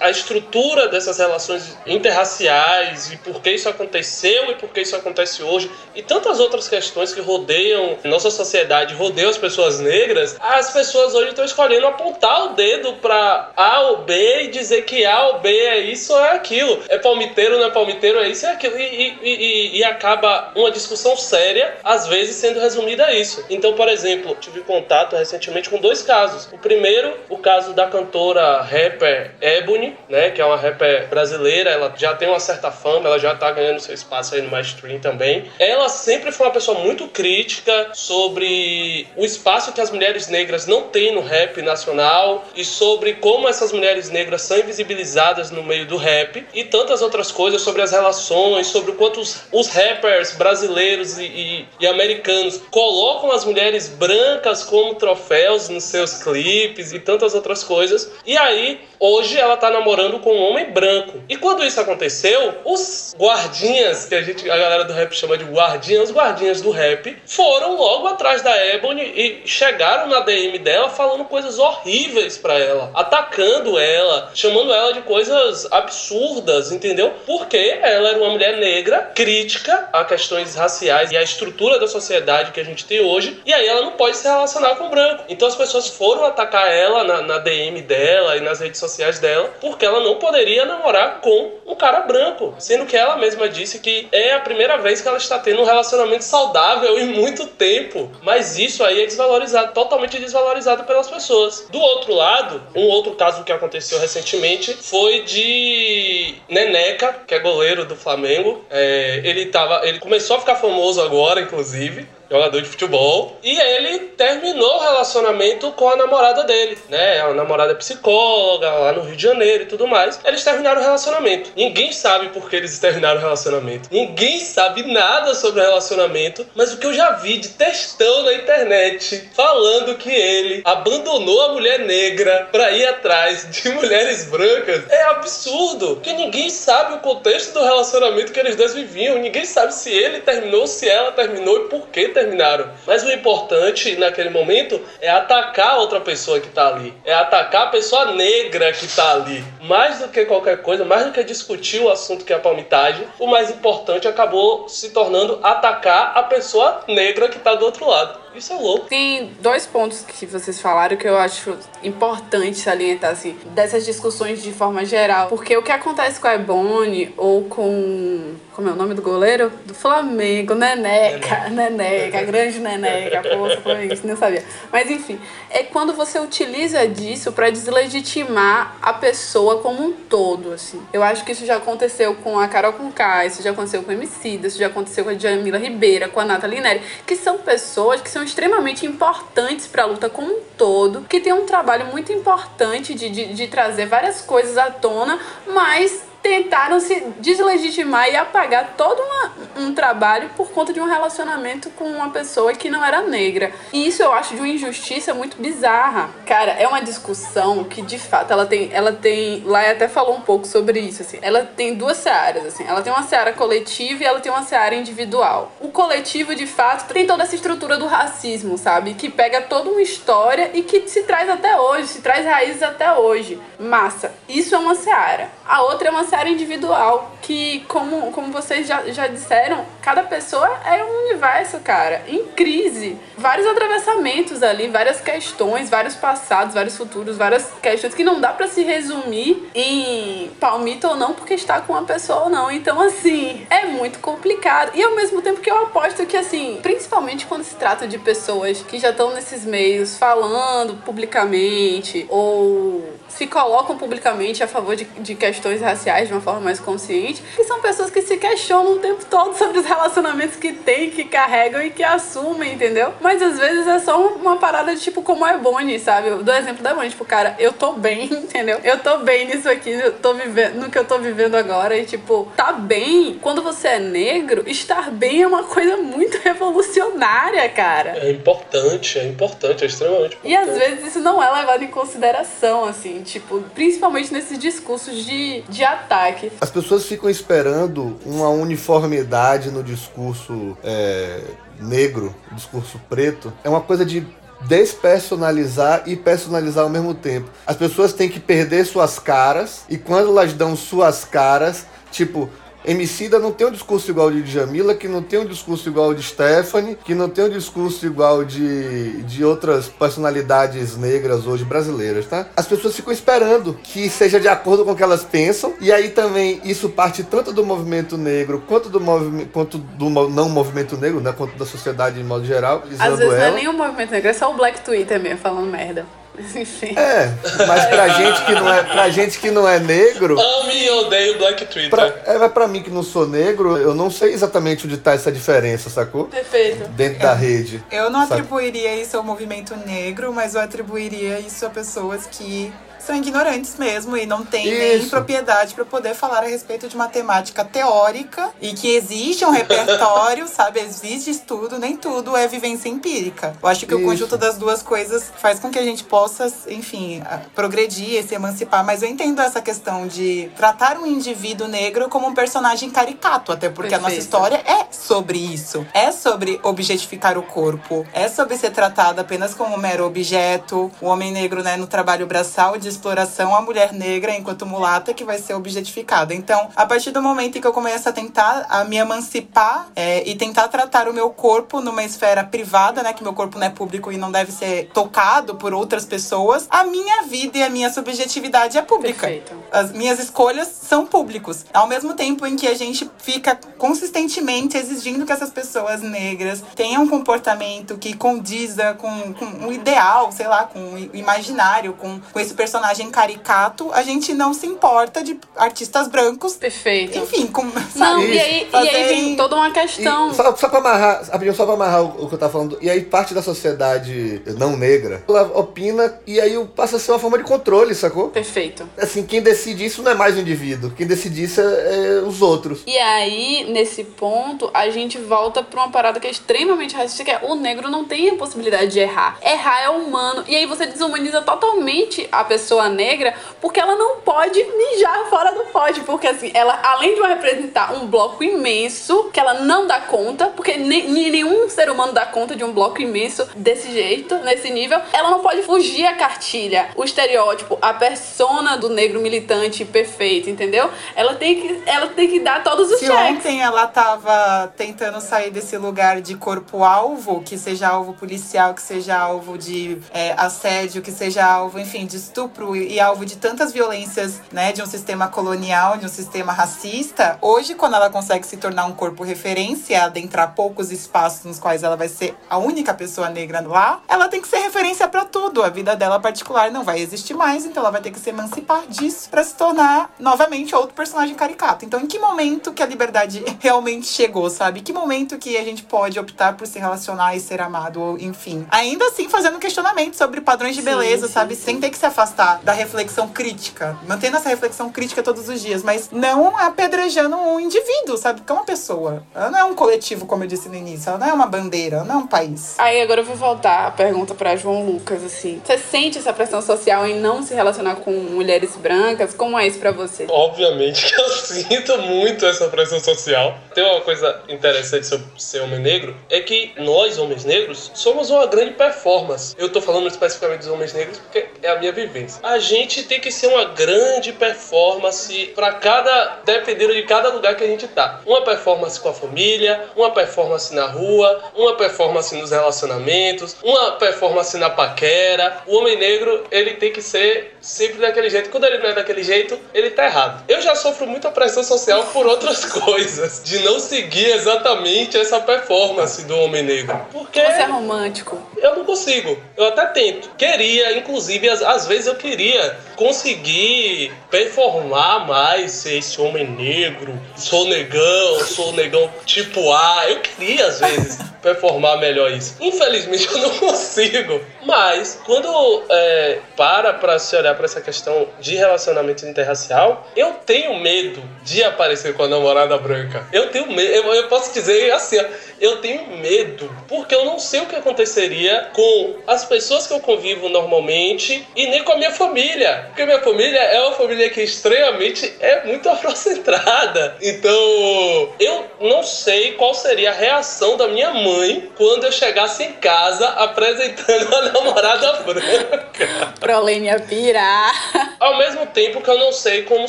a 0.00 0.10
estrutura 0.10 0.88
dessas 0.88 1.18
relações 1.18 1.76
interraciais 1.86 3.12
e 3.12 3.16
por 3.18 3.40
que 3.40 3.50
isso 3.50 3.68
aconteceu 3.68 4.50
e 4.50 4.54
por 4.54 4.70
que 4.70 4.80
isso 4.80 4.96
acontece 4.96 5.42
hoje 5.42 5.70
e 5.94 6.02
tantas 6.02 6.40
outras 6.40 6.68
questões 6.68 7.12
que 7.12 7.20
rodeiam 7.20 7.98
nossa 8.04 8.30
sociedade, 8.30 8.94
rodeiam 8.94 9.30
as 9.30 9.38
pessoas 9.38 9.80
negras, 9.80 10.36
as 10.40 10.72
pessoas 10.72 11.14
hoje 11.14 11.30
estão 11.30 11.44
escolhendo 11.44 11.86
apontar 11.86 12.46
o 12.46 12.48
dedo 12.54 12.94
para 12.94 13.52
A 13.56 13.80
ou 13.82 13.98
B 13.98 14.44
e 14.44 14.48
dizer 14.48 14.82
que 14.82 15.04
A 15.04 15.28
ou 15.28 15.40
B 15.40 15.48
é 15.50 15.78
isso 15.78 16.12
ou 16.12 16.20
é 16.20 16.32
aquilo. 16.32 16.82
É 16.88 16.98
palmiteiro, 16.98 17.58
não 17.58 17.66
é 17.66 17.70
palmiteiro, 17.70 18.18
é 18.18 18.28
isso 18.28 18.46
é 18.46 18.52
aquilo. 18.52 18.78
E, 18.78 18.82
e, 18.82 19.18
e, 19.22 19.78
e 19.78 19.84
acaba 19.84 20.52
uma 20.54 20.70
discussão 20.70 21.16
séria, 21.16 21.76
às 21.84 22.06
vezes 22.06 22.36
sendo 22.36 22.60
resumida 22.60 23.06
a 23.06 23.14
isso. 23.14 23.44
Então, 23.48 23.74
por 23.74 23.88
exemplo, 23.88 24.36
tive 24.40 24.60
contato 24.60 25.16
recentemente 25.16 25.70
com 25.70 25.78
dois 25.78 26.02
casos. 26.02 26.48
O 26.52 26.58
primeiro, 26.58 27.14
o 27.28 27.38
caso 27.38 27.72
da 27.72 27.86
cantora 27.86 28.60
rapper 28.62 29.32
Ebony, 29.40 29.77
né, 30.08 30.30
que 30.30 30.40
é 30.40 30.44
uma 30.44 30.56
rapper 30.56 31.08
brasileira, 31.08 31.70
ela 31.70 31.92
já 31.96 32.14
tem 32.14 32.28
uma 32.28 32.40
certa 32.40 32.70
fama, 32.70 33.06
ela 33.06 33.18
já 33.18 33.34
tá 33.34 33.50
ganhando 33.50 33.80
seu 33.80 33.94
espaço 33.94 34.34
aí 34.34 34.42
no 34.42 34.50
mainstream 34.50 34.98
também. 34.98 35.50
Ela 35.58 35.88
sempre 35.88 36.32
foi 36.32 36.46
uma 36.46 36.52
pessoa 36.52 36.78
muito 36.78 37.06
crítica 37.08 37.90
sobre 37.92 39.06
o 39.16 39.24
espaço 39.24 39.72
que 39.72 39.80
as 39.80 39.90
mulheres 39.90 40.28
negras 40.28 40.66
não 40.66 40.82
têm 40.82 41.14
no 41.14 41.20
rap 41.20 41.60
nacional 41.62 42.44
e 42.54 42.64
sobre 42.64 43.14
como 43.14 43.48
essas 43.48 43.72
mulheres 43.72 44.10
negras 44.10 44.42
são 44.42 44.58
invisibilizadas 44.58 45.50
no 45.50 45.62
meio 45.62 45.86
do 45.86 45.96
rap 45.96 46.46
e 46.54 46.64
tantas 46.64 47.02
outras 47.02 47.30
coisas 47.30 47.62
sobre 47.62 47.82
as 47.82 47.92
relações, 47.92 48.66
sobre 48.66 48.92
o 48.92 48.94
quanto 48.94 49.20
os, 49.20 49.44
os 49.52 49.68
rappers 49.68 50.32
brasileiros 50.32 51.18
e, 51.18 51.24
e, 51.24 51.66
e 51.80 51.86
americanos 51.86 52.60
colocam 52.70 53.30
as 53.32 53.44
mulheres 53.44 53.88
brancas 53.88 54.62
como 54.64 54.94
troféus 54.94 55.68
nos 55.68 55.84
seus 55.84 56.22
clipes 56.22 56.92
e 56.92 56.98
tantas 56.98 57.34
outras 57.34 57.62
coisas. 57.64 58.10
E 58.26 58.36
aí, 58.36 58.80
hoje 58.98 59.38
ela 59.38 59.56
tá 59.58 59.70
namorando 59.70 60.18
com 60.20 60.32
um 60.32 60.50
homem 60.50 60.70
branco. 60.70 61.22
E 61.28 61.36
quando 61.36 61.64
isso 61.64 61.80
aconteceu, 61.80 62.54
os 62.64 63.14
guardinhas, 63.18 64.04
que 64.04 64.14
a 64.14 64.22
gente, 64.22 64.50
a 64.50 64.56
galera 64.56 64.84
do 64.84 64.92
rap 64.92 65.14
chama 65.14 65.36
de 65.36 65.44
guardinhas, 65.44 66.10
guardinhas 66.10 66.60
do 66.60 66.70
rap, 66.70 67.16
foram 67.26 67.76
logo 67.76 68.08
atrás 68.08 68.42
da 68.42 68.56
Ebony 68.74 69.02
e 69.02 69.42
chegaram 69.46 70.06
na 70.08 70.20
DM 70.20 70.58
dela 70.58 70.88
falando 70.88 71.24
coisas 71.24 71.58
horríveis 71.58 72.38
para 72.38 72.58
ela, 72.58 72.90
atacando 72.94 73.78
ela, 73.78 74.30
chamando 74.34 74.72
ela 74.72 74.92
de 74.92 75.02
coisas 75.02 75.66
absurdas, 75.70 76.72
entendeu? 76.72 77.12
Porque 77.26 77.78
ela 77.82 78.10
era 78.10 78.18
uma 78.18 78.30
mulher 78.30 78.56
negra, 78.58 79.12
crítica 79.14 79.88
a 79.92 80.04
questões 80.04 80.54
raciais 80.54 81.10
e 81.10 81.16
a 81.16 81.22
estrutura 81.22 81.78
da 81.78 81.86
sociedade 81.86 82.52
que 82.52 82.60
a 82.60 82.64
gente 82.64 82.84
tem 82.84 83.00
hoje, 83.00 83.40
e 83.44 83.52
aí 83.52 83.66
ela 83.66 83.82
não 83.82 83.92
pode 83.92 84.16
se 84.16 84.26
relacionar 84.26 84.76
com 84.76 84.88
branco. 84.88 85.24
Então 85.28 85.48
as 85.48 85.56
pessoas 85.56 85.88
foram 85.88 86.24
atacar 86.24 86.70
ela 86.70 87.04
na, 87.04 87.22
na 87.22 87.38
DM 87.38 87.82
dela 87.82 88.36
e 88.36 88.40
nas 88.40 88.60
redes 88.60 88.78
sociais 88.78 89.18
dela, 89.18 89.47
porque 89.60 89.84
ela 89.84 90.00
não 90.00 90.16
poderia 90.16 90.64
namorar 90.64 91.20
com 91.20 91.52
um 91.66 91.74
cara 91.74 92.00
branco, 92.00 92.54
sendo 92.58 92.86
que 92.86 92.96
ela 92.96 93.16
mesma 93.16 93.48
disse 93.48 93.78
que 93.78 94.08
é 94.12 94.34
a 94.34 94.40
primeira 94.40 94.78
vez 94.78 95.00
que 95.00 95.08
ela 95.08 95.18
está 95.18 95.38
tendo 95.38 95.62
um 95.62 95.64
relacionamento 95.64 96.24
saudável 96.24 96.98
em 96.98 97.06
muito 97.06 97.46
tempo. 97.46 98.10
Mas 98.22 98.58
isso 98.58 98.84
aí 98.84 99.02
é 99.02 99.06
desvalorizado, 99.06 99.72
totalmente 99.72 100.18
desvalorizado 100.18 100.84
pelas 100.84 101.08
pessoas. 101.08 101.66
Do 101.70 101.78
outro 101.78 102.14
lado, 102.14 102.62
um 102.74 102.84
outro 102.84 103.14
caso 103.14 103.44
que 103.44 103.52
aconteceu 103.52 103.98
recentemente 103.98 104.74
foi 104.74 105.22
de 105.22 106.34
Neneca, 106.48 107.22
que 107.26 107.34
é 107.34 107.38
goleiro 107.38 107.84
do 107.84 107.96
Flamengo. 107.96 108.64
É, 108.70 109.20
ele 109.24 109.46
tava, 109.46 109.86
ele 109.86 109.98
começou 109.98 110.36
a 110.36 110.40
ficar 110.40 110.56
famoso 110.56 111.00
agora, 111.00 111.40
inclusive, 111.40 112.06
jogador 112.30 112.60
de 112.60 112.68
futebol, 112.68 113.38
e 113.42 113.58
ele 113.58 113.98
terminou 114.16 114.76
o 114.76 114.80
relacionamento 114.80 115.70
com 115.72 115.88
a 115.88 115.96
namorada 115.96 116.44
dele, 116.44 116.78
né? 116.88 117.20
A 117.20 117.32
namorada 117.32 117.72
é 117.72 117.74
psicóloga 117.74 118.70
lá 118.70 118.92
no 118.92 119.02
Rio 119.02 119.16
de 119.16 119.22
Janeiro 119.22 119.64
e 119.64 119.66
tudo 119.66 119.86
mais. 119.86 120.20
Eles 120.24 120.44
terminaram 120.44 120.80
o 120.80 120.84
relacionamento. 120.84 121.50
Ninguém 121.56 121.92
sabe 121.92 122.28
por 122.28 122.48
que 122.48 122.56
eles 122.56 122.78
terminaram 122.78 123.18
o 123.18 123.22
relacionamento. 123.22 123.88
Ninguém 123.90 124.40
sabe 124.40 124.82
nada 124.82 125.34
sobre 125.34 125.60
o 125.60 125.64
relacionamento, 125.64 126.46
mas 126.54 126.72
o 126.72 126.78
que 126.78 126.86
eu 126.86 126.94
já 126.94 127.12
vi 127.12 127.38
de 127.38 127.50
textão 127.50 128.22
na 128.24 128.34
internet 128.34 129.30
falando 129.34 129.96
que 129.96 130.10
ele 130.10 130.62
abandonou 130.64 131.42
a 131.42 131.52
mulher 131.52 131.80
negra 131.80 132.48
para 132.50 132.70
ir 132.72 132.86
atrás 132.86 133.48
de 133.50 133.68
mulheres 133.72 134.24
brancas 134.24 134.84
é 134.90 135.04
absurdo, 135.04 135.96
porque 135.96 136.12
ninguém 136.12 136.50
sabe 136.50 136.94
o 136.94 136.98
contexto 136.98 137.54
do 137.54 137.64
relacionamento 137.64 138.32
que 138.32 138.40
eles 138.40 138.56
dois 138.56 138.74
viviam, 138.74 139.18
ninguém 139.18 139.44
sabe 139.44 139.74
se 139.74 139.90
ele 139.90 140.20
terminou, 140.20 140.66
se 140.66 140.88
ela 140.88 141.12
terminou 141.12 141.64
e 141.64 141.68
por 141.68 141.88
que 141.88 142.08
terminaram. 142.18 142.70
Mas 142.86 143.04
o 143.04 143.12
importante 143.12 143.96
naquele 143.96 144.30
momento 144.30 144.80
é 145.00 145.08
atacar 145.08 145.70
a 145.70 145.78
outra 145.78 146.00
pessoa 146.00 146.40
que 146.40 146.48
tá 146.48 146.68
ali, 146.68 146.92
é 147.04 147.14
atacar 147.14 147.68
a 147.68 147.70
pessoa 147.70 148.12
negra 148.12 148.72
que 148.72 148.88
tá 148.88 149.12
ali. 149.12 149.44
Mais 149.60 150.00
do 150.00 150.08
que 150.08 150.24
qualquer 150.24 150.62
coisa, 150.62 150.84
mais 150.84 151.04
do 151.04 151.12
que 151.12 151.22
discutir 151.22 151.80
o 151.80 151.90
assunto 151.90 152.24
que 152.24 152.32
é 152.32 152.36
a 152.36 152.40
palmitagem, 152.40 153.06
o 153.18 153.26
mais 153.26 153.50
importante 153.50 154.08
acabou 154.08 154.68
se 154.68 154.90
tornando 154.90 155.38
atacar 155.42 156.12
a 156.16 156.22
pessoa 156.24 156.82
negra 156.88 157.28
que 157.28 157.38
tá 157.38 157.54
do 157.54 157.64
outro 157.64 157.86
lado. 157.88 158.18
Isso 158.38 158.52
é 158.52 158.56
louco. 158.56 158.86
Tem 158.86 159.32
dois 159.40 159.66
pontos 159.66 160.04
que 160.06 160.24
vocês 160.24 160.60
falaram 160.60 160.96
que 160.96 161.08
eu 161.08 161.18
acho 161.18 161.58
importante 161.82 162.58
salientar, 162.58 163.10
assim, 163.10 163.36
dessas 163.46 163.84
discussões 163.84 164.42
de 164.42 164.52
forma 164.52 164.84
geral. 164.84 165.28
Porque 165.28 165.56
o 165.56 165.62
que 165.62 165.72
acontece 165.72 166.20
com 166.20 166.28
a 166.28 166.34
Ebony 166.34 167.12
ou 167.16 167.44
com. 167.44 168.36
Como 168.52 168.68
é 168.68 168.72
o 168.72 168.76
nome 168.76 168.94
do 168.94 169.02
goleiro? 169.02 169.52
Do 169.64 169.74
Flamengo, 169.74 170.54
Neneca. 170.54 171.48
Neneca, 171.50 172.22
grande 172.22 172.58
Neneca. 172.60 173.22
Pô, 173.22 173.48
sou 173.50 173.60
flamenguista, 173.60 174.06
nem 174.06 174.16
sabia. 174.16 174.44
Mas 174.72 174.88
enfim, 174.90 175.18
é 175.50 175.62
quando 175.62 175.92
você 175.92 176.18
utiliza 176.18 176.86
disso 176.86 177.32
para 177.32 177.50
deslegitimar 177.50 178.76
a 178.82 178.92
pessoa 178.92 179.60
como 179.60 179.82
um 179.82 179.92
todo, 179.92 180.52
assim. 180.52 180.80
Eu 180.92 181.02
acho 181.02 181.24
que 181.24 181.32
isso 181.32 181.46
já 181.46 181.56
aconteceu 181.56 182.14
com 182.16 182.38
a 182.38 182.48
Carol 182.48 182.72
Conká, 182.72 183.24
isso 183.24 183.42
já 183.42 183.50
aconteceu 183.50 183.82
com 183.82 183.90
a 183.90 183.94
Emicida, 183.94 184.46
isso 184.46 184.58
já 184.58 184.66
aconteceu 184.66 185.04
com 185.04 185.10
a 185.10 185.14
Jamila 185.14 185.58
Ribeira, 185.58 186.08
com 186.08 186.20
a 186.20 186.24
Nathalie 186.24 186.60
Neri, 186.60 186.82
que 187.06 187.16
são 187.16 187.38
pessoas 187.38 188.00
que 188.00 188.10
são 188.10 188.22
extremamente 188.22 188.86
importantes 188.86 189.66
para 189.66 189.84
a 189.84 189.86
luta 189.86 190.08
como 190.08 190.28
um 190.28 190.40
todo, 190.56 191.02
que 191.08 191.20
tem 191.20 191.32
um 191.32 191.46
trabalho 191.46 191.86
muito 191.86 192.12
importante 192.12 192.94
de, 192.94 193.08
de, 193.08 193.34
de 193.34 193.46
trazer 193.46 193.86
várias 193.86 194.20
coisas 194.20 194.56
à 194.58 194.70
tona, 194.70 195.18
mas 195.46 196.07
tentaram 196.22 196.80
se 196.80 197.00
deslegitimar 197.18 198.08
e 198.08 198.16
apagar 198.16 198.74
todo 198.76 199.00
uma, 199.00 199.32
um 199.64 199.74
trabalho 199.74 200.30
por 200.36 200.50
conta 200.50 200.72
de 200.72 200.80
um 200.80 200.86
relacionamento 200.86 201.70
com 201.70 201.84
uma 201.84 202.10
pessoa 202.10 202.52
que 202.52 202.70
não 202.70 202.84
era 202.84 203.02
negra. 203.02 203.52
E 203.72 203.86
isso 203.86 204.02
eu 204.02 204.12
acho 204.12 204.34
de 204.34 204.40
uma 204.40 204.48
injustiça 204.48 205.14
muito 205.14 205.36
bizarra. 205.40 206.10
Cara, 206.26 206.52
é 206.52 206.66
uma 206.66 206.80
discussão 206.80 207.64
que 207.64 207.82
de 207.82 207.98
fato 207.98 208.32
ela 208.32 208.46
tem, 208.46 208.70
ela 208.72 208.92
tem, 208.92 209.42
Lai 209.44 209.70
até 209.70 209.88
falou 209.88 210.16
um 210.16 210.20
pouco 210.20 210.46
sobre 210.46 210.80
isso 210.80 211.02
assim. 211.02 211.18
Ela 211.22 211.44
tem 211.44 211.74
duas 211.74 211.96
searas 211.96 212.46
assim. 212.46 212.64
Ela 212.66 212.82
tem 212.82 212.92
uma 212.92 213.02
seara 213.02 213.32
coletiva 213.32 214.02
e 214.02 214.06
ela 214.06 214.20
tem 214.20 214.30
uma 214.30 214.42
seara 214.42 214.74
individual. 214.74 215.52
O 215.60 215.68
coletivo 215.68 216.34
de 216.34 216.46
fato 216.46 216.92
tem 216.92 217.06
toda 217.06 217.22
essa 217.22 217.34
estrutura 217.34 217.76
do 217.76 217.86
racismo, 217.86 218.58
sabe? 218.58 218.94
Que 218.94 219.08
pega 219.08 219.42
toda 219.42 219.70
uma 219.70 219.82
história 219.82 220.50
e 220.54 220.62
que 220.62 220.88
se 220.88 221.02
traz 221.04 221.28
até 221.28 221.58
hoje, 221.58 221.88
se 221.88 222.00
traz 222.00 222.26
raízes 222.26 222.62
até 222.62 222.92
hoje. 222.92 223.40
Massa. 223.58 224.12
Isso 224.28 224.54
é 224.54 224.58
uma 224.58 224.74
seara. 224.74 225.30
A 225.46 225.62
outra 225.62 225.88
é 225.88 225.90
uma 225.90 226.04
seara 226.08 226.28
individual, 226.28 227.12
que, 227.22 227.60
como, 227.68 228.10
como 228.12 228.32
vocês 228.32 228.66
já, 228.66 228.82
já 228.90 229.06
disseram, 229.06 229.64
cada 229.82 230.02
pessoa 230.02 230.48
é 230.64 230.82
um 230.82 231.06
universo, 231.06 231.58
cara, 231.60 232.02
em 232.08 232.24
crise. 232.26 232.98
Vários 233.16 233.46
atravessamentos 233.46 234.42
ali, 234.42 234.68
várias 234.68 235.00
questões, 235.00 235.68
vários 235.68 235.94
passados, 235.94 236.54
vários 236.54 236.76
futuros, 236.76 237.16
várias 237.16 237.50
questões 237.62 237.94
que 237.94 238.04
não 238.04 238.20
dá 238.20 238.32
para 238.32 238.48
se 238.48 238.62
resumir 238.62 239.48
em 239.54 240.30
palmito 240.40 240.88
ou 240.88 240.96
não, 240.96 241.14
porque 241.14 241.34
está 241.34 241.60
com 241.60 241.72
uma 241.72 241.84
pessoa 241.84 242.24
ou 242.24 242.30
não. 242.30 242.50
Então, 242.50 242.80
assim, 242.80 243.46
é 243.50 243.66
muito 243.66 243.98
complicado. 243.98 244.72
E 244.74 244.82
ao 244.82 244.94
mesmo 244.94 245.20
tempo 245.22 245.40
que 245.40 245.50
eu 245.50 245.62
aposto 245.64 246.06
que, 246.06 246.16
assim, 246.16 246.58
principalmente 246.62 247.26
quando 247.26 247.44
se 247.44 247.54
trata 247.54 247.86
de 247.86 247.98
pessoas 247.98 248.62
que 248.62 248.78
já 248.78 248.90
estão 248.90 249.12
nesses 249.12 249.44
meios 249.44 249.96
falando 249.96 250.82
publicamente 250.84 252.06
ou 252.08 252.98
se 253.08 253.26
colocam 253.26 253.76
publicamente 253.76 254.42
a 254.42 254.48
favor 254.48 254.76
de, 254.76 254.84
de 254.84 255.14
questões 255.14 255.60
raciais 255.60 256.08
de 256.08 256.14
uma 256.14 256.20
forma 256.20 256.40
mais 256.40 256.60
consciente, 256.60 257.22
que 257.34 257.44
são 257.44 257.60
pessoas 257.60 257.90
que 257.90 258.02
se 258.02 258.16
questionam 258.16 258.74
o 258.74 258.78
tempo 258.78 259.04
todo 259.04 259.36
sobre 259.36 259.58
os 259.58 259.66
relacionamentos 259.66 260.36
que 260.36 260.52
têm, 260.52 260.90
que 260.90 261.04
carregam 261.04 261.62
e 261.62 261.70
que 261.70 261.82
assumem, 261.82 262.54
entendeu? 262.54 262.92
Mas 263.00 263.20
às 263.22 263.38
vezes 263.38 263.66
é 263.66 263.78
só 263.78 264.00
uma 264.08 264.36
parada 264.36 264.74
de 264.74 264.80
tipo 264.80 265.02
como 265.02 265.24
a 265.24 265.34
Ebony, 265.34 265.78
sabe? 265.78 266.08
Eu 266.08 266.22
dou 266.22 266.34
exemplo 266.34 266.62
da 266.62 266.70
Ebony, 266.70 266.90
tipo, 266.90 267.04
cara, 267.04 267.34
eu 267.38 267.52
tô 267.52 267.72
bem, 267.72 268.04
entendeu? 268.12 268.60
Eu 268.62 268.78
tô 268.78 268.98
bem 268.98 269.26
nisso 269.26 269.48
aqui, 269.48 269.70
eu 269.70 269.92
tô 269.92 270.14
vivendo, 270.14 270.54
no 270.54 270.70
que 270.70 270.78
eu 270.78 270.84
tô 270.84 270.98
vivendo 270.98 271.34
agora 271.34 271.76
e 271.76 271.84
tipo, 271.84 272.30
tá 272.36 272.52
bem. 272.52 273.18
Quando 273.20 273.42
você 273.42 273.68
é 273.68 273.78
negro, 273.78 274.44
estar 274.46 274.90
bem 274.90 275.22
é 275.22 275.26
uma 275.26 275.44
coisa 275.44 275.76
muito 275.76 276.18
revolucionária, 276.22 277.48
cara. 277.48 277.98
É 277.98 278.10
importante, 278.10 278.98
é 278.98 279.04
importante, 279.04 279.64
é 279.64 279.66
extremamente 279.66 279.98
importante. 279.98 280.18
E 280.24 280.34
às 280.34 280.56
vezes 280.56 280.86
isso 280.88 281.00
não 281.00 281.22
é 281.22 281.30
levado 281.30 281.62
em 281.62 281.68
consideração, 281.68 282.64
assim, 282.64 282.97
tipo, 283.02 283.40
principalmente 283.54 284.12
nesses 284.12 284.38
discursos 284.38 285.04
de, 285.04 285.42
de 285.48 285.64
ataque. 285.64 286.32
As 286.40 286.50
pessoas 286.50 286.84
ficam 286.86 287.08
esperando 287.08 287.98
uma 288.04 288.28
uniformidade 288.28 289.50
no 289.50 289.62
discurso 289.62 290.56
é, 290.62 291.22
negro, 291.60 292.14
discurso 292.32 292.80
preto. 292.88 293.32
É 293.42 293.48
uma 293.48 293.60
coisa 293.60 293.84
de 293.84 294.06
despersonalizar 294.46 295.82
e 295.86 295.96
personalizar 295.96 296.64
ao 296.64 296.70
mesmo 296.70 296.94
tempo. 296.94 297.28
As 297.46 297.56
pessoas 297.56 297.92
têm 297.92 298.08
que 298.08 298.20
perder 298.20 298.64
suas 298.64 298.98
caras 298.98 299.62
e 299.68 299.76
quando 299.76 300.08
elas 300.08 300.32
dão 300.32 300.54
suas 300.56 301.04
caras, 301.04 301.66
tipo, 301.90 302.30
Emicida 302.64 303.18
não 303.18 303.32
tem 303.32 303.46
um 303.46 303.50
discurso 303.50 303.90
igual 303.90 304.10
de 304.10 304.24
Jamila, 304.26 304.74
que 304.74 304.88
não 304.88 305.02
tem 305.02 305.18
um 305.20 305.24
discurso 305.24 305.68
igual 305.68 305.94
de 305.94 306.02
Stephanie, 306.02 306.76
que 306.84 306.94
não 306.94 307.08
tem 307.08 307.24
um 307.24 307.28
discurso 307.28 307.86
igual 307.86 308.24
de, 308.24 309.02
de 309.02 309.24
outras 309.24 309.68
personalidades 309.68 310.76
negras 310.76 311.26
hoje 311.26 311.44
brasileiras, 311.44 312.06
tá? 312.06 312.26
As 312.36 312.46
pessoas 312.46 312.74
ficam 312.74 312.92
esperando 312.92 313.54
que 313.62 313.88
seja 313.88 314.20
de 314.20 314.28
acordo 314.28 314.64
com 314.64 314.72
o 314.72 314.76
que 314.76 314.82
elas 314.82 315.04
pensam, 315.04 315.54
e 315.60 315.72
aí 315.72 315.90
também 315.90 316.40
isso 316.44 316.68
parte 316.68 317.02
tanto 317.02 317.32
do 317.32 317.44
movimento 317.44 317.96
negro 317.96 318.42
quanto 318.46 318.68
do 318.68 318.80
movimento 318.80 319.28
quanto 319.30 319.58
do 319.58 319.88
não 319.88 320.28
movimento 320.28 320.76
negro, 320.76 321.00
né? 321.00 321.12
Quanto 321.16 321.36
da 321.38 321.46
sociedade 321.46 321.96
de 321.96 322.04
modo 322.04 322.24
geral. 322.24 322.62
Às 322.64 322.98
vezes 322.98 323.00
ela. 323.00 323.04
não 323.04 323.12
é 323.14 323.30
nem 323.30 323.48
o 323.48 323.52
movimento 323.52 323.90
negro, 323.90 324.08
é 324.08 324.12
só 324.12 324.30
o 324.30 324.34
Black 324.34 324.60
Twitter 324.62 325.00
mesmo 325.00 325.18
falando 325.18 325.50
merda. 325.50 325.86
Enfim. 326.34 326.74
É, 326.76 327.12
mas 327.46 327.66
pra 327.66 327.88
gente 327.88 328.24
que 328.24 328.32
não 328.32 328.52
é, 328.52 328.64
pra 328.64 328.88
gente 328.90 329.18
que 329.18 329.30
não 329.30 329.48
é 329.48 329.58
negro. 329.58 330.18
Ame 330.18 330.64
e 330.64 330.70
odeio 330.70 331.18
Black 331.18 331.46
Twitter. 331.46 331.70
Pra, 331.70 331.86
é, 332.04 332.28
pra 332.28 332.48
mim 332.48 332.62
que 332.62 332.70
não 332.70 332.82
sou 332.82 333.06
negro, 333.06 333.56
eu 333.56 333.74
não 333.74 333.90
sei 333.90 334.12
exatamente 334.12 334.66
onde 334.66 334.76
tá 334.76 334.92
essa 334.92 335.10
diferença, 335.12 335.70
sacou? 335.70 336.06
Perfeito. 336.06 336.68
Dentro 336.70 337.00
da 337.00 337.14
rede. 337.14 337.62
Eu 337.70 337.90
não 337.90 338.00
atribuiria 338.00 338.74
isso 338.74 338.96
ao 338.96 339.02
movimento 339.02 339.54
negro, 339.66 340.12
mas 340.12 340.34
eu 340.34 340.40
atribuiria 340.40 341.18
isso 341.20 341.44
a 341.46 341.50
pessoas 341.50 342.06
que 342.10 342.52
são 342.88 342.96
ignorantes 342.96 343.56
mesmo 343.58 343.98
e 343.98 344.06
não 344.06 344.24
têm 344.24 344.46
nem 344.46 344.88
propriedade 344.88 345.54
para 345.54 345.64
poder 345.64 345.94
falar 345.94 346.20
a 346.20 346.26
respeito 346.26 346.68
de 346.68 346.74
matemática 346.74 347.44
teórica 347.44 348.30
e 348.40 348.54
que 348.54 348.74
existe 348.74 349.26
um 349.26 349.30
repertório, 349.30 350.26
sabe? 350.28 350.60
Existe 350.60 351.10
estudo, 351.10 351.58
nem 351.58 351.76
tudo 351.76 352.16
é 352.16 352.26
vivência 352.26 352.70
empírica. 352.70 353.36
Eu 353.42 353.48
acho 353.48 353.66
que 353.66 353.74
Isso. 353.74 353.82
o 353.82 353.86
conjunto 353.86 354.16
das 354.16 354.38
duas 354.38 354.62
coisas 354.62 355.12
faz 355.18 355.38
com 355.38 355.50
que 355.50 355.58
a 355.58 355.62
gente 355.62 355.84
possa, 355.84 356.32
enfim, 356.48 357.02
progredir 357.34 357.98
e 357.98 358.02
se 358.02 358.14
emancipar. 358.14 358.64
Mas 358.64 358.82
eu 358.82 358.88
entendo 358.88 359.20
essa 359.20 359.42
questão 359.42 359.86
de 359.86 360.30
tratar 360.34 360.78
um 360.78 360.86
indivíduo 360.86 361.46
negro 361.46 361.90
como 361.90 362.06
um 362.06 362.14
personagem 362.14 362.70
caricato, 362.70 363.32
até 363.32 363.50
porque 363.50 363.68
Perfeito. 363.68 363.84
a 363.84 363.88
nossa 363.90 364.00
história 364.00 364.42
é 364.46 364.66
sobre 364.70 365.18
isso. 365.18 365.66
É 365.74 365.92
sobre 365.92 366.40
objetificar 366.42 367.18
o 367.18 367.22
corpo, 367.22 367.86
é 367.92 368.08
sobre 368.08 368.38
ser 368.38 368.50
tratado 368.50 368.98
apenas 368.98 369.34
como 369.34 369.54
um 369.54 369.58
mero 369.58 369.84
objeto. 369.84 370.70
O 370.80 370.86
homem 370.86 371.12
negro, 371.12 371.42
né, 371.42 371.58
no 371.58 371.66
trabalho 371.66 372.06
braçal 372.06 372.56
diz 372.56 372.77
exploração 372.78 373.34
a 373.34 373.42
mulher 373.42 373.72
negra 373.72 374.16
enquanto 374.16 374.46
mulata 374.46 374.94
que 374.94 375.04
vai 375.04 375.18
ser 375.18 375.34
objetificada. 375.34 376.14
Então, 376.14 376.48
a 376.54 376.64
partir 376.64 376.92
do 376.92 377.02
momento 377.02 377.36
em 377.36 377.40
que 377.40 377.46
eu 377.46 377.52
começo 377.52 377.88
a 377.88 377.92
tentar 377.92 378.46
a 378.48 378.64
me 378.64 378.76
emancipar 378.76 379.68
é, 379.74 380.08
e 380.08 380.14
tentar 380.14 380.48
tratar 380.48 380.88
o 380.88 380.94
meu 380.94 381.10
corpo 381.10 381.60
numa 381.60 381.82
esfera 381.82 382.24
privada, 382.24 382.82
né, 382.82 382.92
que 382.92 383.02
meu 383.02 383.12
corpo 383.12 383.38
não 383.38 383.46
é 383.46 383.50
público 383.50 383.90
e 383.90 383.98
não 383.98 384.10
deve 384.10 384.30
ser 384.30 384.70
tocado 384.72 385.34
por 385.34 385.52
outras 385.52 385.84
pessoas, 385.84 386.46
a 386.48 386.64
minha 386.64 387.02
vida 387.02 387.38
e 387.38 387.42
a 387.42 387.50
minha 387.50 387.70
subjetividade 387.70 388.56
é 388.56 388.62
pública. 388.62 389.06
Perfeito. 389.06 389.36
As 389.50 389.72
minhas 389.72 389.98
escolhas 389.98 390.48
são 390.48 390.86
públicos. 390.86 391.44
Ao 391.52 391.66
mesmo 391.66 391.94
tempo 391.94 392.24
em 392.26 392.36
que 392.36 392.46
a 392.46 392.54
gente 392.54 392.88
fica 392.98 393.38
consistentemente 393.58 394.56
exigindo 394.56 395.04
que 395.04 395.12
essas 395.12 395.30
pessoas 395.30 395.82
negras 395.82 396.42
tenham 396.54 396.82
um 396.82 396.88
comportamento 396.88 397.76
que 397.76 397.94
condiza 397.94 398.74
com, 398.74 399.12
com 399.14 399.48
o 399.48 399.52
ideal, 399.52 400.12
sei 400.12 400.28
lá, 400.28 400.44
com 400.44 400.74
o 400.74 400.96
imaginário, 400.96 401.72
com, 401.74 402.00
com 402.00 402.20
esse 402.20 402.34
personagem 402.34 402.67
personagem 402.68 402.90
caricato, 402.90 403.70
a 403.72 403.82
gente 403.82 404.12
não 404.12 404.34
se 404.34 404.46
importa 404.46 405.02
de 405.02 405.18
artistas 405.36 405.88
brancos. 405.88 406.34
Perfeito. 406.34 406.98
Enfim, 406.98 407.26
com, 407.26 407.44
Não, 407.44 407.62
sabe? 407.70 408.12
e 408.12 408.18
aí, 408.20 408.48
e 408.52 408.56
aí 408.56 408.88
vem 408.88 409.16
toda 409.16 409.36
uma 409.36 409.48
E 409.48 409.52
questão. 409.52 410.12
só, 410.12 410.36
só 410.36 410.48
pra 410.48 410.58
amarrar, 410.58 411.04
rapidinho, 411.06 411.34
só 411.34 411.44
pra 411.44 411.54
amarrar 411.54 411.82
o, 411.82 412.04
o 412.04 412.08
que 412.08 412.14
eu 412.14 412.18
tava 412.18 412.32
falando. 412.32 412.58
E 412.60 412.68
aí 412.68 412.82
parte 412.82 413.14
da 413.14 413.22
sociedade 413.22 414.22
não 414.38 414.56
negra, 414.56 415.02
ela 415.08 415.22
opina 415.38 415.98
e 416.06 416.20
aí 416.20 416.38
passa 416.54 416.76
a 416.76 416.78
ser 416.78 416.92
uma 416.92 416.98
forma 416.98 417.16
de 417.18 417.24
controle, 417.24 417.74
sacou? 417.74 418.08
Perfeito. 418.10 418.68
Assim, 418.76 419.04
quem 419.04 419.22
decide 419.22 419.64
isso 419.64 419.82
não 419.82 419.92
é 419.92 419.94
mais 419.94 420.16
o 420.16 420.20
indivíduo. 420.20 420.70
Quem 420.70 420.86
decide 420.86 421.24
isso 421.24 421.40
é, 421.40 421.44
é 421.44 422.02
os 422.02 422.20
outros. 422.20 422.60
E 422.66 422.76
aí, 422.78 423.46
nesse 423.50 423.82
ponto, 423.84 424.50
a 424.52 424.68
gente 424.70 424.98
volta 424.98 425.42
pra 425.42 425.60
uma 425.62 425.70
parada 425.70 425.98
que 426.00 426.06
é 426.06 426.10
extremamente 426.10 426.74
racista, 426.74 427.04
que 427.04 427.10
é 427.10 427.20
o 427.22 427.34
negro 427.34 427.70
não 427.70 427.84
tem 427.84 428.10
a 428.10 428.14
possibilidade 428.16 428.72
de 428.72 428.78
errar. 428.80 429.18
Errar 429.22 429.62
é 429.62 429.70
humano. 429.70 430.24
E 430.28 430.36
aí 430.36 430.44
você 430.46 430.66
desumaniza 430.66 431.22
totalmente 431.22 432.06
a 432.12 432.24
pessoa 432.24 432.47
negra, 432.68 433.14
porque 433.40 433.60
ela 433.60 433.76
não 433.76 433.96
pode 434.00 434.42
mijar 434.42 435.06
fora 435.10 435.32
do 435.32 435.44
pote. 435.52 435.80
Porque 435.80 436.06
assim, 436.06 436.30
ela, 436.34 436.58
além 436.62 436.94
de 436.94 437.00
representar 437.02 437.72
um 437.74 437.86
bloco 437.86 438.22
imenso, 438.24 439.10
que 439.12 439.20
ela 439.20 439.34
não 439.34 439.66
dá 439.66 439.80
conta, 439.80 440.26
porque 440.28 440.56
ne- 440.56 440.82
ne- 440.88 441.10
nenhum 441.10 441.48
ser 441.48 441.70
humano 441.70 441.92
dá 441.92 442.06
conta 442.06 442.34
de 442.34 442.44
um 442.44 442.52
bloco 442.52 442.80
imenso 442.80 443.26
desse 443.36 443.70
jeito, 443.72 444.14
nesse 444.18 444.50
nível, 444.50 444.80
ela 444.92 445.10
não 445.10 445.20
pode 445.20 445.42
fugir 445.42 445.86
a 445.86 445.94
cartilha, 445.94 446.68
o 446.76 446.84
estereótipo, 446.84 447.58
a 447.60 447.74
persona 447.74 448.56
do 448.56 448.68
negro 448.68 449.00
militante 449.00 449.64
perfeito, 449.64 450.30
entendeu? 450.30 450.70
Ela 450.94 451.14
tem 451.14 451.40
que, 451.40 451.62
ela 451.66 451.88
tem 451.88 452.08
que 452.08 452.20
dar 452.20 452.42
todos 452.42 452.70
os 452.70 452.78
Se 452.78 452.86
checks. 452.86 453.10
ontem 453.18 453.40
ela 453.42 453.66
tava 453.66 454.52
tentando 454.56 455.00
sair 455.00 455.30
desse 455.30 455.56
lugar 455.56 456.00
de 456.00 456.14
corpo-alvo, 456.16 457.22
que 457.22 457.36
seja 457.36 457.68
alvo 457.68 457.92
policial, 457.94 458.54
que 458.54 458.62
seja 458.62 458.96
alvo 458.98 459.36
de 459.36 459.78
é, 459.92 460.14
assédio, 460.16 460.82
que 460.82 460.90
seja 460.90 461.24
alvo, 461.24 461.58
enfim, 461.58 461.86
de 461.86 461.96
estupro 461.96 462.37
e, 462.56 462.74
e 462.74 462.80
alvo 462.80 463.04
de 463.04 463.16
tantas 463.16 463.52
violências, 463.52 464.20
né, 464.32 464.52
de 464.52 464.62
um 464.62 464.66
sistema 464.66 465.08
colonial, 465.08 465.76
de 465.76 465.86
um 465.86 465.88
sistema 465.88 466.32
racista, 466.32 467.18
hoje, 467.20 467.54
quando 467.54 467.74
ela 467.74 467.90
consegue 467.90 468.26
se 468.26 468.36
tornar 468.36 468.66
um 468.66 468.72
corpo 468.72 469.02
referência, 469.02 469.82
adentrar 469.84 470.34
poucos 470.34 470.70
espaços 470.70 471.24
nos 471.24 471.38
quais 471.38 471.62
ela 471.62 471.76
vai 471.76 471.88
ser 471.88 472.16
a 472.28 472.38
única 472.38 472.72
pessoa 472.74 473.08
negra 473.08 473.40
lá, 473.40 473.80
ela 473.88 474.08
tem 474.08 474.20
que 474.20 474.28
ser 474.28 474.38
referência 474.38 474.86
pra 474.88 475.04
tudo. 475.04 475.42
A 475.42 475.48
vida 475.48 475.74
dela 475.76 475.98
particular 476.00 476.50
não 476.50 476.64
vai 476.64 476.80
existir 476.80 477.14
mais, 477.14 477.44
então 477.44 477.62
ela 477.62 477.70
vai 477.70 477.80
ter 477.80 477.90
que 477.90 477.98
se 478.00 478.10
emancipar 478.10 478.66
disso 478.68 479.08
pra 479.10 479.24
se 479.24 479.34
tornar 479.34 479.90
novamente 479.98 480.54
outro 480.54 480.74
personagem 480.74 481.14
caricato. 481.14 481.64
Então, 481.64 481.80
em 481.80 481.86
que 481.86 481.98
momento 481.98 482.52
que 482.52 482.62
a 482.62 482.66
liberdade 482.66 483.24
realmente 483.40 483.86
chegou, 483.86 484.28
sabe? 484.30 484.60
Que 484.60 484.72
momento 484.72 485.18
que 485.18 485.36
a 485.36 485.44
gente 485.44 485.62
pode 485.62 485.98
optar 485.98 486.36
por 486.36 486.46
se 486.46 486.58
relacionar 486.58 487.16
e 487.16 487.20
ser 487.20 487.40
amado, 487.40 487.80
ou 487.80 487.98
enfim. 487.98 488.46
Ainda 488.50 488.86
assim, 488.86 489.08
fazendo 489.08 489.38
questionamento 489.38 489.96
sobre 489.96 490.20
padrões 490.20 490.54
de 490.54 490.62
Sim, 490.62 490.68
beleza, 490.68 491.06
sim, 491.06 491.12
sabe? 491.12 491.34
sim. 491.34 491.42
Sem 491.42 491.60
ter 491.60 491.70
que 491.70 491.78
se 491.78 491.86
afastar 491.86 492.27
da 492.36 492.52
reflexão 492.52 493.08
crítica, 493.08 493.78
mantendo 493.86 494.16
essa 494.16 494.28
reflexão 494.28 494.70
crítica 494.70 495.02
todos 495.02 495.28
os 495.28 495.40
dias, 495.40 495.62
mas 495.62 495.90
não 495.90 496.36
apedrejando 496.38 497.16
um 497.16 497.40
indivíduo, 497.40 497.96
sabe? 497.96 498.20
Porque 498.20 498.32
é 498.32 498.34
uma 498.34 498.44
pessoa. 498.44 499.02
Ela 499.14 499.30
não 499.30 499.38
é 499.38 499.44
um 499.44 499.54
coletivo, 499.54 500.06
como 500.06 500.24
eu 500.24 500.28
disse 500.28 500.48
no 500.48 500.54
início. 500.54 500.88
Ela 500.88 500.98
não 500.98 501.06
é 501.08 501.12
uma 501.12 501.26
bandeira, 501.26 501.76
ela 501.76 501.84
não 501.84 501.94
é 501.96 501.98
um 501.98 502.06
país. 502.06 502.54
Aí 502.58 502.80
agora 502.80 503.00
eu 503.00 503.04
vou 503.04 503.16
voltar 503.16 503.66
a 503.66 503.70
pergunta 503.70 504.14
pra 504.14 504.36
João 504.36 504.64
Lucas, 504.64 505.04
assim. 505.04 505.40
Você 505.44 505.58
sente 505.58 505.98
essa 505.98 506.12
pressão 506.12 506.40
social 506.42 506.86
em 506.86 506.98
não 507.00 507.22
se 507.22 507.34
relacionar 507.34 507.76
com 507.76 507.92
mulheres 507.92 508.56
brancas? 508.56 509.14
Como 509.14 509.38
é 509.38 509.46
isso 509.46 509.58
pra 509.58 509.70
você? 509.70 510.06
Obviamente 510.08 510.86
que 510.86 511.00
eu 511.00 511.08
sinto 511.10 511.78
muito 511.78 512.26
essa 512.26 512.48
pressão 512.48 512.80
social. 512.80 513.36
Tem 513.54 513.64
uma 513.64 513.80
coisa 513.80 514.20
interessante 514.28 514.86
sobre 514.86 515.06
ser 515.16 515.40
homem 515.40 515.60
negro, 515.60 515.96
é 516.10 516.20
que 516.20 516.52
nós, 516.58 516.98
homens 516.98 517.24
negros, 517.24 517.70
somos 517.74 518.10
uma 518.10 518.26
grande 518.26 518.52
performance. 518.52 519.34
Eu 519.38 519.50
tô 519.50 519.60
falando 519.60 519.86
especificamente 519.88 520.40
dos 520.40 520.48
homens 520.48 520.72
negros 520.72 520.98
porque 520.98 521.26
é 521.42 521.50
a 521.50 521.58
minha 521.58 521.72
vivência. 521.72 522.17
A 522.22 522.38
gente 522.38 522.82
tem 522.84 523.00
que 523.00 523.10
ser 523.10 523.26
uma 523.28 523.44
grande 523.46 524.12
performance 524.12 525.32
pra 525.34 525.52
cada, 525.52 526.18
dependendo 526.24 526.74
de 526.74 526.82
cada 526.82 527.10
lugar 527.10 527.36
que 527.36 527.44
a 527.44 527.46
gente 527.46 527.66
tá. 527.68 528.00
Uma 528.06 528.22
performance 528.22 528.78
com 528.80 528.88
a 528.88 528.94
família, 528.94 529.64
uma 529.76 529.90
performance 529.90 530.54
na 530.54 530.66
rua, 530.66 531.22
uma 531.34 531.56
performance 531.56 532.14
nos 532.16 532.30
relacionamentos, 532.30 533.36
uma 533.42 533.72
performance 533.72 534.36
na 534.36 534.50
paquera. 534.50 535.42
O 535.46 535.56
homem 535.56 535.76
negro, 535.76 536.24
ele 536.30 536.54
tem 536.54 536.72
que 536.72 536.82
ser 536.82 537.36
sempre 537.40 537.78
daquele 537.78 538.10
jeito. 538.10 538.30
Quando 538.30 538.44
ele 538.44 538.58
não 538.58 538.68
é 538.70 538.74
daquele 538.74 539.02
jeito, 539.02 539.38
ele 539.54 539.70
tá 539.70 539.84
errado. 539.84 540.24
Eu 540.28 540.40
já 540.40 540.54
sofro 540.54 540.86
muita 540.86 541.10
pressão 541.10 541.42
social 541.42 541.84
por 541.92 542.06
outras 542.06 542.44
coisas, 542.50 543.22
de 543.22 543.38
não 543.40 543.58
seguir 543.60 544.10
exatamente 544.10 544.96
essa 544.98 545.20
performance 545.20 546.04
do 546.04 546.18
homem 546.18 546.42
negro. 546.42 546.78
Porque 546.92 547.20
Você 547.20 547.42
é 547.42 547.44
romântico? 547.44 548.20
eu 548.36 548.56
não 548.56 548.64
consigo. 548.64 549.18
Eu 549.36 549.46
até 549.46 549.66
tento. 549.66 550.10
Queria, 550.16 550.76
inclusive, 550.76 551.28
às, 551.28 551.42
às 551.42 551.66
vezes 551.66 551.86
eu 551.86 551.94
queria 551.94 552.07
queria 552.08 552.56
conseguir 552.78 553.92
performar 554.08 555.06
mais, 555.06 555.50
ser 555.50 555.78
esse 555.78 556.00
homem 556.00 556.24
negro. 556.24 556.98
Sou 557.16 557.46
negão, 557.46 558.20
sou 558.20 558.52
negão 558.52 558.88
tipo 559.04 559.52
A. 559.52 559.90
Eu 559.90 560.00
queria, 560.00 560.46
às 560.46 560.60
vezes, 560.60 560.98
performar 561.20 561.78
melhor 561.78 562.10
isso. 562.12 562.36
Infelizmente, 562.40 563.06
eu 563.12 563.18
não 563.18 563.30
consigo. 563.38 564.20
Mas, 564.46 565.00
quando 565.04 565.64
é, 565.68 566.18
para 566.36 566.72
pra 566.72 566.98
se 566.98 567.14
olhar 567.16 567.34
pra 567.34 567.44
essa 567.44 567.60
questão 567.60 568.08
de 568.20 568.36
relacionamento 568.36 569.04
interracial, 569.04 569.86
eu 569.96 570.12
tenho 570.24 570.58
medo 570.60 571.02
de 571.22 571.42
aparecer 571.42 571.94
com 571.94 572.04
a 572.04 572.08
namorada 572.08 572.56
branca. 572.56 573.06
Eu 573.12 573.30
tenho 573.30 573.50
medo. 573.50 573.70
Eu, 573.70 573.92
eu 573.92 574.08
posso 574.08 574.32
dizer 574.32 574.72
assim, 574.72 574.96
eu 575.40 575.56
tenho 575.60 575.98
medo. 575.98 576.48
Porque 576.68 576.94
eu 576.94 577.04
não 577.04 577.18
sei 577.18 577.40
o 577.40 577.46
que 577.46 577.56
aconteceria 577.56 578.50
com 578.52 578.96
as 579.06 579.24
pessoas 579.24 579.66
que 579.66 579.74
eu 579.74 579.80
convivo 579.80 580.28
normalmente 580.28 581.26
e 581.34 581.46
nem 581.46 581.64
com 581.64 581.72
a 581.72 581.76
minha 581.76 581.90
família. 581.90 582.67
Porque 582.68 582.84
minha 582.84 583.00
família 583.00 583.38
é 583.38 583.60
uma 583.62 583.72
família 583.72 584.10
que 584.10 584.22
estranhamente 584.22 585.12
é 585.20 585.44
muito 585.44 585.68
afrocentrada. 585.70 586.96
Então, 587.00 588.12
eu 588.18 588.44
não 588.60 588.82
sei 588.82 589.32
qual 589.32 589.54
seria 589.54 589.90
a 589.90 589.94
reação 589.94 590.56
da 590.56 590.68
minha 590.68 590.92
mãe 590.92 591.50
quando 591.56 591.84
eu 591.84 591.92
chegasse 591.92 592.44
em 592.44 592.52
casa 592.54 593.08
apresentando 593.10 594.14
a 594.14 594.32
namorada 594.32 594.92
branca. 595.04 596.14
Prolene 596.20 596.66
ia 596.66 596.80
pirar. 596.80 597.96
Ao 597.98 598.16
mesmo 598.16 598.46
tempo 598.46 598.80
que 598.80 598.90
eu 598.90 598.98
não 598.98 599.12
sei 599.12 599.42
como 599.42 599.68